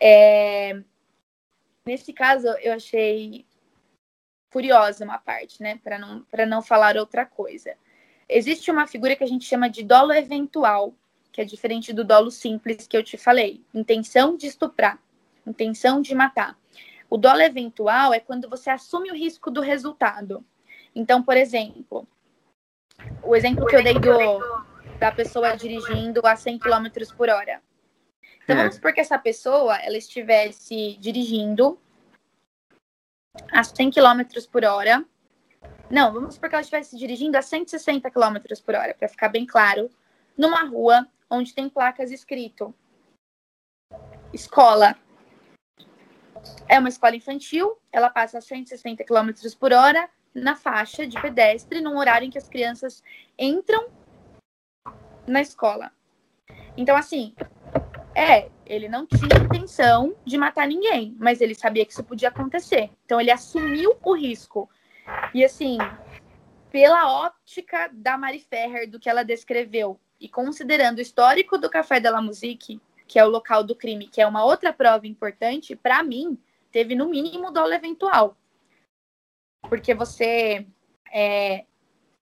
é, 0.00 0.80
nesse 1.86 2.12
caso 2.12 2.48
eu 2.62 2.72
achei 2.72 3.44
curiosa 4.52 5.04
uma 5.04 5.18
parte, 5.18 5.62
né, 5.62 5.80
para 5.82 5.98
não, 5.98 6.22
para 6.24 6.46
não 6.46 6.62
falar 6.62 6.96
outra 6.96 7.26
coisa. 7.26 7.76
Existe 8.28 8.70
uma 8.70 8.86
figura 8.86 9.16
que 9.16 9.24
a 9.24 9.26
gente 9.26 9.44
chama 9.44 9.68
de 9.68 9.82
dolo 9.82 10.12
eventual, 10.12 10.94
que 11.34 11.40
é 11.40 11.44
diferente 11.44 11.92
do 11.92 12.04
dolo 12.04 12.30
simples 12.30 12.86
que 12.86 12.96
eu 12.96 13.02
te 13.02 13.16
falei. 13.16 13.60
Intenção 13.74 14.36
de 14.36 14.46
estuprar, 14.46 15.00
intenção 15.44 16.00
de 16.00 16.14
matar. 16.14 16.56
O 17.10 17.16
dolo 17.16 17.40
eventual 17.40 18.14
é 18.14 18.20
quando 18.20 18.48
você 18.48 18.70
assume 18.70 19.10
o 19.10 19.14
risco 19.16 19.50
do 19.50 19.60
resultado. 19.60 20.44
Então, 20.94 21.24
por 21.24 21.36
exemplo, 21.36 22.06
o 23.20 23.34
exemplo 23.34 23.66
que 23.66 23.74
eu 23.74 23.82
dei 23.82 23.94
do, 23.94 24.64
da 25.00 25.10
pessoa 25.10 25.56
dirigindo 25.56 26.24
a 26.24 26.36
100 26.36 26.60
km 26.60 26.86
por 27.16 27.28
hora. 27.28 27.60
Então, 28.44 28.56
vamos 28.56 28.76
supor 28.76 28.92
que 28.92 29.00
essa 29.00 29.18
pessoa 29.18 29.76
ela 29.78 29.96
estivesse 29.96 30.96
dirigindo 31.00 31.76
a 33.50 33.64
100 33.64 33.90
km 33.90 34.22
por 34.52 34.64
hora. 34.64 35.04
Não, 35.90 36.12
vamos 36.12 36.34
supor 36.34 36.48
que 36.48 36.54
ela 36.54 36.62
estivesse 36.62 36.96
dirigindo 36.96 37.36
a 37.36 37.42
160 37.42 38.08
km 38.08 38.36
por 38.64 38.76
hora, 38.76 38.94
para 38.94 39.08
ficar 39.08 39.28
bem 39.28 39.44
claro, 39.44 39.90
numa 40.38 40.62
rua 40.64 41.08
onde 41.34 41.54
tem 41.54 41.68
placas 41.68 42.10
escrito 42.10 42.74
escola. 44.32 44.96
É 46.68 46.78
uma 46.78 46.88
escola 46.88 47.16
infantil, 47.16 47.78
ela 47.92 48.10
passa 48.10 48.38
a 48.38 48.40
160 48.40 49.04
km 49.04 49.30
por 49.58 49.72
hora 49.72 50.08
na 50.34 50.56
faixa 50.56 51.06
de 51.06 51.20
pedestre, 51.20 51.80
num 51.80 51.96
horário 51.96 52.26
em 52.26 52.30
que 52.30 52.38
as 52.38 52.48
crianças 52.48 53.02
entram 53.38 53.88
na 55.26 55.40
escola. 55.40 55.92
Então, 56.76 56.96
assim, 56.96 57.34
é, 58.14 58.50
ele 58.66 58.88
não 58.88 59.06
tinha 59.06 59.42
intenção 59.42 60.14
de 60.24 60.36
matar 60.36 60.66
ninguém, 60.66 61.16
mas 61.18 61.40
ele 61.40 61.54
sabia 61.54 61.86
que 61.86 61.92
isso 61.92 62.02
podia 62.02 62.28
acontecer. 62.28 62.90
Então, 63.04 63.20
ele 63.20 63.30
assumiu 63.30 63.96
o 64.02 64.14
risco. 64.14 64.68
E, 65.32 65.44
assim, 65.44 65.78
pela 66.70 67.24
óptica 67.24 67.88
da 67.92 68.18
Mari 68.18 68.40
Ferrer, 68.40 68.90
do 68.90 68.98
que 68.98 69.08
ela 69.08 69.22
descreveu, 69.22 69.98
e 70.24 70.28
considerando 70.28 70.96
o 70.96 71.02
histórico 71.02 71.58
do 71.58 71.68
Café 71.68 72.00
de 72.00 72.08
la 72.08 72.22
Musique, 72.22 72.80
que 73.06 73.18
é 73.18 73.24
o 73.26 73.28
local 73.28 73.62
do 73.62 73.76
crime, 73.76 74.08
que 74.08 74.22
é 74.22 74.26
uma 74.26 74.42
outra 74.42 74.72
prova 74.72 75.06
importante, 75.06 75.76
para 75.76 76.02
mim, 76.02 76.38
teve 76.72 76.94
no 76.94 77.10
mínimo 77.10 77.50
dolo 77.50 77.74
eventual. 77.74 78.34
Porque 79.68 79.92
você 79.92 80.66
é 81.12 81.66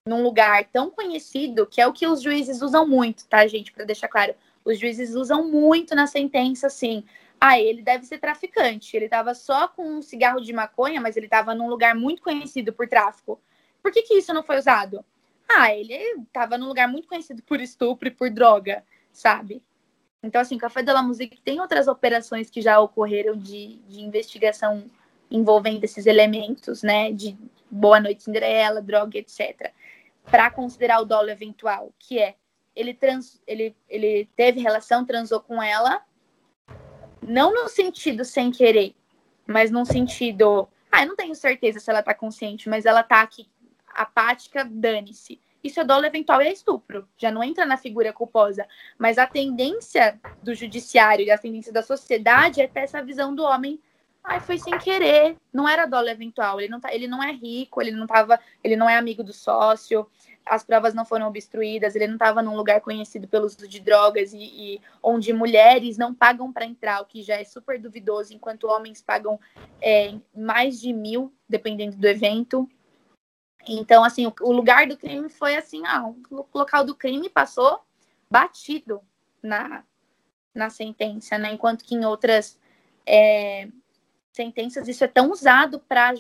num 0.05 0.21
lugar 0.21 0.65
tão 0.65 0.91
conhecido, 0.91 1.65
que 1.65 1.81
é 1.81 1.87
o 1.87 1.93
que 1.93 2.09
os 2.09 2.21
juízes 2.21 2.61
usam 2.61 2.85
muito, 2.85 3.25
tá, 3.29 3.47
gente? 3.47 3.71
Para 3.71 3.85
deixar 3.85 4.09
claro, 4.09 4.35
os 4.65 4.81
juízes 4.81 5.15
usam 5.15 5.49
muito 5.49 5.95
na 5.95 6.09
sentença, 6.09 6.67
assim. 6.67 7.05
Ah, 7.41 7.61
ele 7.61 7.83
deve 7.83 8.05
ser 8.05 8.19
traficante. 8.19 8.97
Ele 8.97 9.05
estava 9.05 9.33
só 9.33 9.69
com 9.69 9.89
um 9.89 10.03
cigarro 10.03 10.41
de 10.41 10.53
maconha, 10.53 11.01
mas 11.01 11.17
ele 11.17 11.27
estava 11.27 11.55
num 11.55 11.69
lugar 11.69 11.95
muito 11.95 12.21
conhecido 12.21 12.73
por 12.73 12.89
tráfico. 12.89 13.41
Por 13.81 13.93
que, 13.93 14.03
que 14.03 14.15
isso 14.15 14.35
não 14.35 14.43
foi 14.43 14.59
usado? 14.59 15.05
Ah, 15.49 15.75
ele 15.75 15.95
estava 15.95 16.57
num 16.57 16.67
lugar 16.67 16.89
muito 16.89 17.09
conhecido 17.09 17.43
por 17.43 17.61
estupro 17.61 18.09
e 18.09 18.11
por 18.11 18.31
droga, 18.31 18.85
sabe? 19.13 19.63
Então, 20.23 20.41
assim, 20.41 20.57
Café 20.57 20.83
de 20.83 20.93
la 20.93 21.03
Musique 21.03 21.41
tem 21.41 21.61
outras 21.61 21.89
operações 21.89 22.49
que 22.49 22.63
já 22.63 22.79
ocorreram 22.81 23.37
de, 23.37 23.77
de 23.89 24.01
investigação 24.01 24.85
envolvendo 25.31 25.83
esses 25.85 26.07
elementos, 26.07 26.83
né? 26.83 27.11
De 27.11 27.37
Boa 27.71 27.99
Noite 27.99 28.23
Cinderela, 28.23 28.81
droga, 28.81 29.19
etc. 29.19 29.73
Para 30.25 30.51
considerar 30.51 31.01
o 31.01 31.05
dolo 31.05 31.31
eventual, 31.31 31.93
que 31.99 32.19
é 32.19 32.37
ele, 32.75 32.95
trans, 32.95 33.43
ele, 33.47 33.75
ele 33.89 34.29
teve 34.37 34.61
relação, 34.61 35.05
transou 35.05 35.41
com 35.41 35.63
ela, 35.63 36.03
não 37.21 37.53
no 37.53 37.69
sentido 37.69 38.25
sem 38.25 38.51
querer, 38.51 38.95
mas 39.47 39.71
num 39.71 39.85
sentido. 39.85 40.69
Ah, 40.91 41.03
eu 41.03 41.09
não 41.09 41.17
tenho 41.17 41.35
certeza 41.35 41.81
se 41.81 41.91
ela 41.91 42.03
tá 42.03 42.15
consciente, 42.15 42.69
mas 42.69 42.85
ela 42.85 43.03
tá 43.03 43.23
aqui 43.23 43.49
apática, 43.95 44.65
dane-se. 44.65 45.41
Isso 45.63 45.81
é 45.81 45.85
dolo 45.85 46.05
eventual 46.05 46.43
e 46.43 46.49
é 46.49 46.53
estupro. 46.53 47.09
Já 47.17 47.31
não 47.31 47.43
entra 47.43 47.65
na 47.65 47.77
figura 47.77 48.13
culposa. 48.13 48.67
Mas 48.99 49.17
a 49.17 49.27
tendência 49.27 50.21
do 50.43 50.55
judiciário 50.55 51.25
e 51.25 51.31
a 51.31 51.39
tendência 51.39 51.73
da 51.73 51.83
sociedade 51.83 52.61
é 52.61 52.67
ter 52.67 52.81
essa 52.81 53.03
visão 53.03 53.35
do 53.35 53.45
homem. 53.45 53.81
Ai, 54.25 54.41
foi 54.41 54.59
sem 54.59 54.77
querer. 54.79 55.37
Não 55.53 55.69
era 55.69 55.87
dolo 55.87 56.09
eventual. 56.09 56.61
Ele 56.61 56.69
não, 56.69 56.81
tá, 56.81 56.93
ele 56.93 57.07
não 57.07 57.23
é 57.23 57.33
rico, 57.33 57.81
ele 57.81 57.93
não 57.93 58.07
tava, 58.07 58.41
ele 58.63 58.75
não 58.75 58.91
é 58.91 58.97
amigo 58.97 59.23
do 59.23 59.33
sócio, 59.33 60.09
as 60.45 60.65
provas 60.65 60.95
não 60.95 61.05
foram 61.05 61.29
obstruídas, 61.29 61.95
ele 61.95 62.07
não 62.07 62.15
estava 62.15 62.43
num 62.43 62.57
lugar 62.57 62.81
conhecido 62.81 63.29
pelo 63.29 63.47
uso 63.47 63.67
de 63.67 63.81
drogas 63.81 64.33
e, 64.33 64.39
e 64.39 64.81
onde 65.03 65.33
mulheres 65.33 65.97
não 65.97 66.15
pagam 66.15 66.53
para 66.53 66.65
entrar, 66.65 67.01
o 67.01 67.07
que 67.07 67.23
já 67.23 67.37
é 67.37 67.45
super 67.45 67.79
duvidoso, 67.79 68.35
enquanto 68.35 68.67
homens 68.67 69.01
pagam 69.01 69.39
é, 69.81 70.15
mais 70.35 70.81
de 70.81 70.93
mil, 70.93 71.33
dependendo 71.49 71.97
do 71.97 72.07
evento. 72.07 72.69
Então, 73.67 74.03
assim, 74.03 74.27
o, 74.27 74.35
o 74.41 74.53
lugar 74.53 74.87
do 74.87 74.97
crime 74.97 75.29
foi 75.29 75.57
assim, 75.57 75.83
ah, 75.87 76.07
o 76.07 76.47
local 76.53 76.85
do 76.85 76.95
crime 76.95 77.29
passou 77.29 77.81
batido 78.31 79.01
na, 79.43 79.85
na 80.55 80.71
sentença, 80.71 81.39
né? 81.39 81.53
Enquanto 81.53 81.85
que 81.85 81.95
em 81.95 82.05
outras 82.05 82.59
é, 83.07 83.69
sentenças 84.33 84.89
isso 84.89 85.05
é 85.05 85.09
tão 85.09 85.31
usado 85.31 85.79
para 85.81 86.15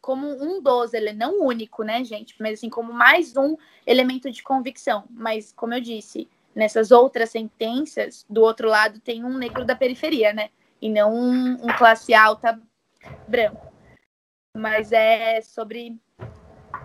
como 0.00 0.26
um 0.26 0.60
dos, 0.60 0.92
ele 0.94 1.12
não 1.12 1.40
único, 1.40 1.84
né, 1.84 2.02
gente? 2.02 2.34
Mas 2.40 2.54
assim, 2.54 2.68
como 2.68 2.92
mais 2.92 3.36
um 3.36 3.56
elemento 3.86 4.30
de 4.30 4.42
convicção. 4.42 5.04
Mas, 5.08 5.52
como 5.52 5.74
eu 5.74 5.80
disse, 5.80 6.28
nessas 6.54 6.90
outras 6.90 7.30
sentenças, 7.30 8.26
do 8.28 8.42
outro 8.42 8.68
lado 8.68 8.98
tem 8.98 9.24
um 9.24 9.38
negro 9.38 9.64
da 9.64 9.76
periferia, 9.76 10.32
né? 10.32 10.50
E 10.80 10.88
não 10.88 11.14
um, 11.14 11.52
um 11.52 11.76
classe 11.78 12.12
alta 12.12 12.60
branco. 13.28 13.72
Mas 14.56 14.90
é 14.90 15.40
sobre 15.40 15.96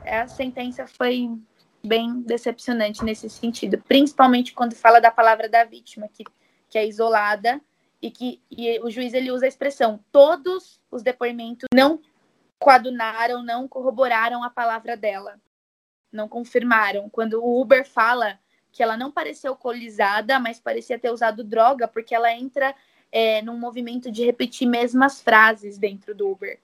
a 0.10 0.28
sentença 0.28 0.88
foi 0.88 1.30
bem 1.84 2.22
decepcionante 2.22 3.04
nesse 3.04 3.30
sentido, 3.30 3.82
principalmente 3.88 4.54
quando 4.54 4.76
fala 4.76 5.00
da 5.00 5.12
palavra 5.12 5.48
da 5.48 5.64
vítima, 5.64 6.08
que, 6.08 6.24
que 6.70 6.78
é 6.78 6.86
isolada 6.86 7.62
e 8.02 8.12
que 8.12 8.42
e 8.52 8.80
o 8.80 8.90
juiz 8.90 9.14
ele 9.14 9.32
usa 9.32 9.46
a 9.46 9.48
expressão 9.48 10.00
todos 10.12 10.82
os 10.92 11.02
depoimentos 11.02 11.68
não 11.74 12.00
coadunaram, 12.60 13.44
não 13.44 13.68
corroboraram 13.68 14.44
a 14.44 14.50
palavra 14.50 14.98
dela. 14.98 15.40
Não 16.12 16.28
confirmaram. 16.28 17.10
Quando 17.10 17.44
o 17.44 17.62
Uber 17.62 17.88
fala 17.88 18.40
que 18.72 18.82
ela 18.82 18.98
não 18.98 19.12
parecia 19.12 19.50
alcoolizada, 19.50 20.40
mas 20.40 20.60
parecia 20.60 21.00
ter 21.00 21.12
usado 21.12 21.44
droga, 21.44 21.88
porque 21.88 22.16
ela 22.16 22.32
entra 22.32 22.76
é, 23.12 23.42
num 23.42 23.58
movimento 23.58 24.12
de 24.12 24.26
repetir 24.26 24.68
mesmas 24.68 25.22
frases 25.22 25.78
dentro 25.78 26.16
do 26.16 26.30
Uber. 26.30 26.60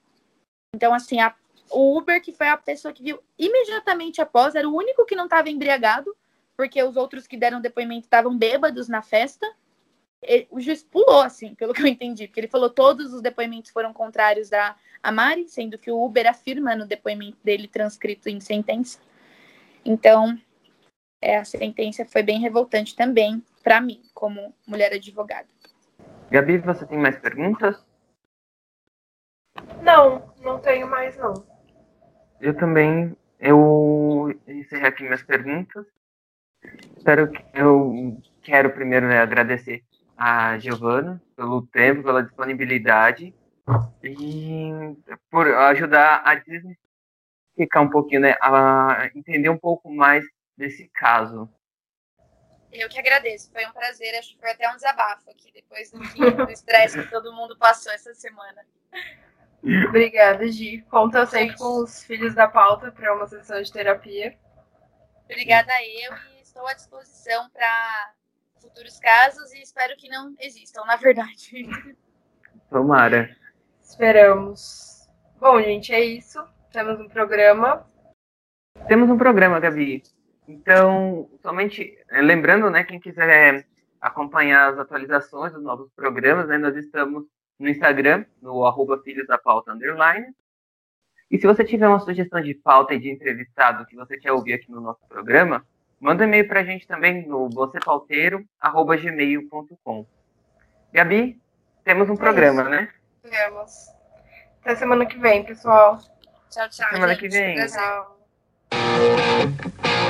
Então, 0.74 0.92
assim, 0.92 1.20
a, 1.20 1.34
o 1.74 1.98
Uber, 1.98 2.22
que 2.22 2.32
foi 2.32 2.48
a 2.48 2.56
pessoa 2.56 2.94
que 2.94 3.02
viu 3.02 3.20
imediatamente 3.38 4.20
após, 4.20 4.54
era 4.54 4.68
o 4.68 4.74
único 4.74 5.04
que 5.04 5.16
não 5.16 5.24
estava 5.24 5.50
embriagado, 5.50 6.14
porque 6.56 6.82
os 6.82 6.96
outros 6.96 7.26
que 7.26 7.36
deram 7.36 7.60
depoimento 7.60 8.06
estavam 8.06 8.36
bêbados 8.36 8.88
na 8.88 9.02
festa. 9.02 9.46
Ele, 10.22 10.46
o 10.50 10.60
juiz 10.60 10.82
pulou, 10.82 11.20
assim, 11.20 11.54
pelo 11.54 11.74
que 11.74 11.82
eu 11.82 11.86
entendi, 11.86 12.26
porque 12.26 12.40
ele 12.40 12.48
falou 12.48 12.70
todos 12.70 13.12
os 13.12 13.20
depoimentos 13.20 13.70
foram 13.70 13.92
contrários 13.92 14.48
da 14.48 14.76
Mari, 15.12 15.48
sendo 15.48 15.76
que 15.76 15.90
o 15.90 16.02
Uber 16.02 16.26
afirma 16.26 16.74
no 16.74 16.86
depoimento 16.86 17.38
dele 17.44 17.68
transcrito 17.68 18.28
em 18.28 18.40
sentença. 18.40 18.98
Então, 19.84 20.38
é, 21.20 21.38
a 21.38 21.44
sentença 21.44 22.04
foi 22.06 22.22
bem 22.22 22.40
revoltante 22.40 22.94
também 22.94 23.42
para 23.62 23.80
mim, 23.80 24.02
como 24.14 24.54
mulher 24.66 24.92
advogada. 24.92 25.48
Gabi, 26.30 26.58
você 26.58 26.86
tem 26.86 26.98
mais 26.98 27.18
perguntas? 27.18 27.84
Não, 29.82 30.32
não 30.40 30.58
tenho 30.58 30.88
mais 30.88 31.16
não. 31.16 31.53
Eu 32.40 32.54
também, 32.56 33.16
eu 33.38 34.34
encerrei 34.46 34.88
aqui 34.88 35.02
minhas 35.02 35.22
perguntas. 35.22 35.86
Espero 36.96 37.30
que 37.30 37.44
eu 37.54 38.20
quero 38.42 38.72
primeiro 38.72 39.06
né, 39.06 39.18
agradecer 39.18 39.82
a 40.16 40.58
Giovana 40.58 41.20
pelo 41.36 41.66
tempo, 41.66 42.02
pela 42.02 42.22
disponibilidade 42.22 43.34
e 44.02 44.70
por 45.30 45.48
ajudar 45.48 46.22
a 46.24 46.34
desmistificar 46.34 47.82
um 47.82 47.90
pouquinho, 47.90 48.22
né, 48.22 48.36
a 48.40 49.10
entender 49.14 49.48
um 49.48 49.58
pouco 49.58 49.90
mais 49.90 50.24
desse 50.56 50.88
caso. 50.88 51.48
Eu 52.70 52.88
que 52.88 52.98
agradeço, 52.98 53.52
foi 53.52 53.64
um 53.66 53.72
prazer, 53.72 54.14
acho 54.18 54.34
que 54.34 54.40
foi 54.40 54.50
até 54.50 54.68
um 54.68 54.74
desabafo 54.74 55.30
aqui 55.30 55.52
depois 55.52 55.92
do 55.92 56.50
estresse 56.50 57.00
que 57.00 57.08
todo 57.08 57.32
mundo 57.32 57.56
passou 57.56 57.92
essa 57.92 58.12
semana. 58.14 58.64
Obrigada, 59.88 60.46
Gi. 60.46 60.82
Conta 60.90 61.24
sempre 61.24 61.56
com 61.56 61.82
os 61.82 62.04
filhos 62.04 62.34
da 62.34 62.46
pauta 62.46 62.92
para 62.92 63.14
uma 63.14 63.26
sessão 63.26 63.60
de 63.62 63.72
terapia. 63.72 64.36
Obrigada 65.24 65.72
eu 65.82 66.12
e 66.36 66.42
estou 66.42 66.66
à 66.66 66.74
disposição 66.74 67.48
para 67.50 68.12
futuros 68.60 69.00
casos 69.00 69.52
e 69.54 69.62
espero 69.62 69.96
que 69.96 70.08
não 70.08 70.34
existam, 70.38 70.84
na 70.84 70.96
verdade. 70.96 71.66
Tomara. 72.68 73.34
Esperamos. 73.82 75.08
Bom, 75.40 75.60
gente, 75.62 75.94
é 75.94 76.04
isso. 76.04 76.44
Temos 76.70 77.00
um 77.00 77.08
programa. 77.08 77.88
Temos 78.86 79.08
um 79.08 79.16
programa, 79.16 79.60
Gabi. 79.60 80.02
Então, 80.46 81.30
somente 81.40 81.96
eh, 82.10 82.20
lembrando, 82.20 82.68
né, 82.68 82.84
quem 82.84 83.00
quiser 83.00 83.66
acompanhar 83.98 84.72
as 84.72 84.78
atualizações 84.78 85.52
dos 85.54 85.62
novos 85.62 85.90
programas, 85.92 86.48
né, 86.48 86.58
nós 86.58 86.76
estamos 86.76 87.24
no 87.58 87.68
Instagram, 87.68 88.24
no 88.40 88.64
arroba 88.64 89.02
Filhos 89.02 89.26
da 89.26 89.36
Pauta 89.38 89.72
Underline. 89.72 90.28
E 91.30 91.38
se 91.38 91.46
você 91.46 91.64
tiver 91.64 91.88
uma 91.88 92.00
sugestão 92.00 92.38
de 92.40 92.54
pauta 92.54 92.94
e 92.94 92.98
de 92.98 93.10
entrevistado 93.10 93.84
que 93.86 93.94
você 93.96 94.18
quer 94.18 94.32
ouvir 94.32 94.54
aqui 94.54 94.70
no 94.70 94.80
nosso 94.80 95.06
programa, 95.08 95.66
manda 95.98 96.24
um 96.24 96.26
e-mail 96.26 96.46
para 96.46 96.60
a 96.60 96.64
gente 96.64 96.86
também 96.86 97.26
no 97.26 97.50
vocêpauteiro.gmail.com. 97.50 100.06
Gabi, 100.92 101.40
temos 101.82 102.08
um 102.08 102.14
é 102.14 102.16
programa, 102.16 102.62
isso. 102.62 102.70
né? 102.70 102.88
Temos. 103.22 103.88
Até 104.60 104.76
semana 104.76 105.04
que 105.06 105.18
vem, 105.18 105.44
pessoal. 105.44 105.98
Tchau, 106.50 106.68
tchau. 106.68 106.88
Semana 106.90 107.14
gente. 107.14 107.20
que 107.20 107.28
vem. 107.28 107.56
Tchau. 107.66 108.14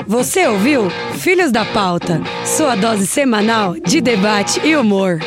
Você 0.06 0.46
ouviu 0.46 0.90
Filhos 1.18 1.50
da 1.50 1.64
Pauta, 1.64 2.20
sua 2.44 2.76
dose 2.76 3.06
semanal 3.06 3.72
de 3.74 4.02
debate 4.02 4.60
e 4.60 4.76
humor. 4.76 5.18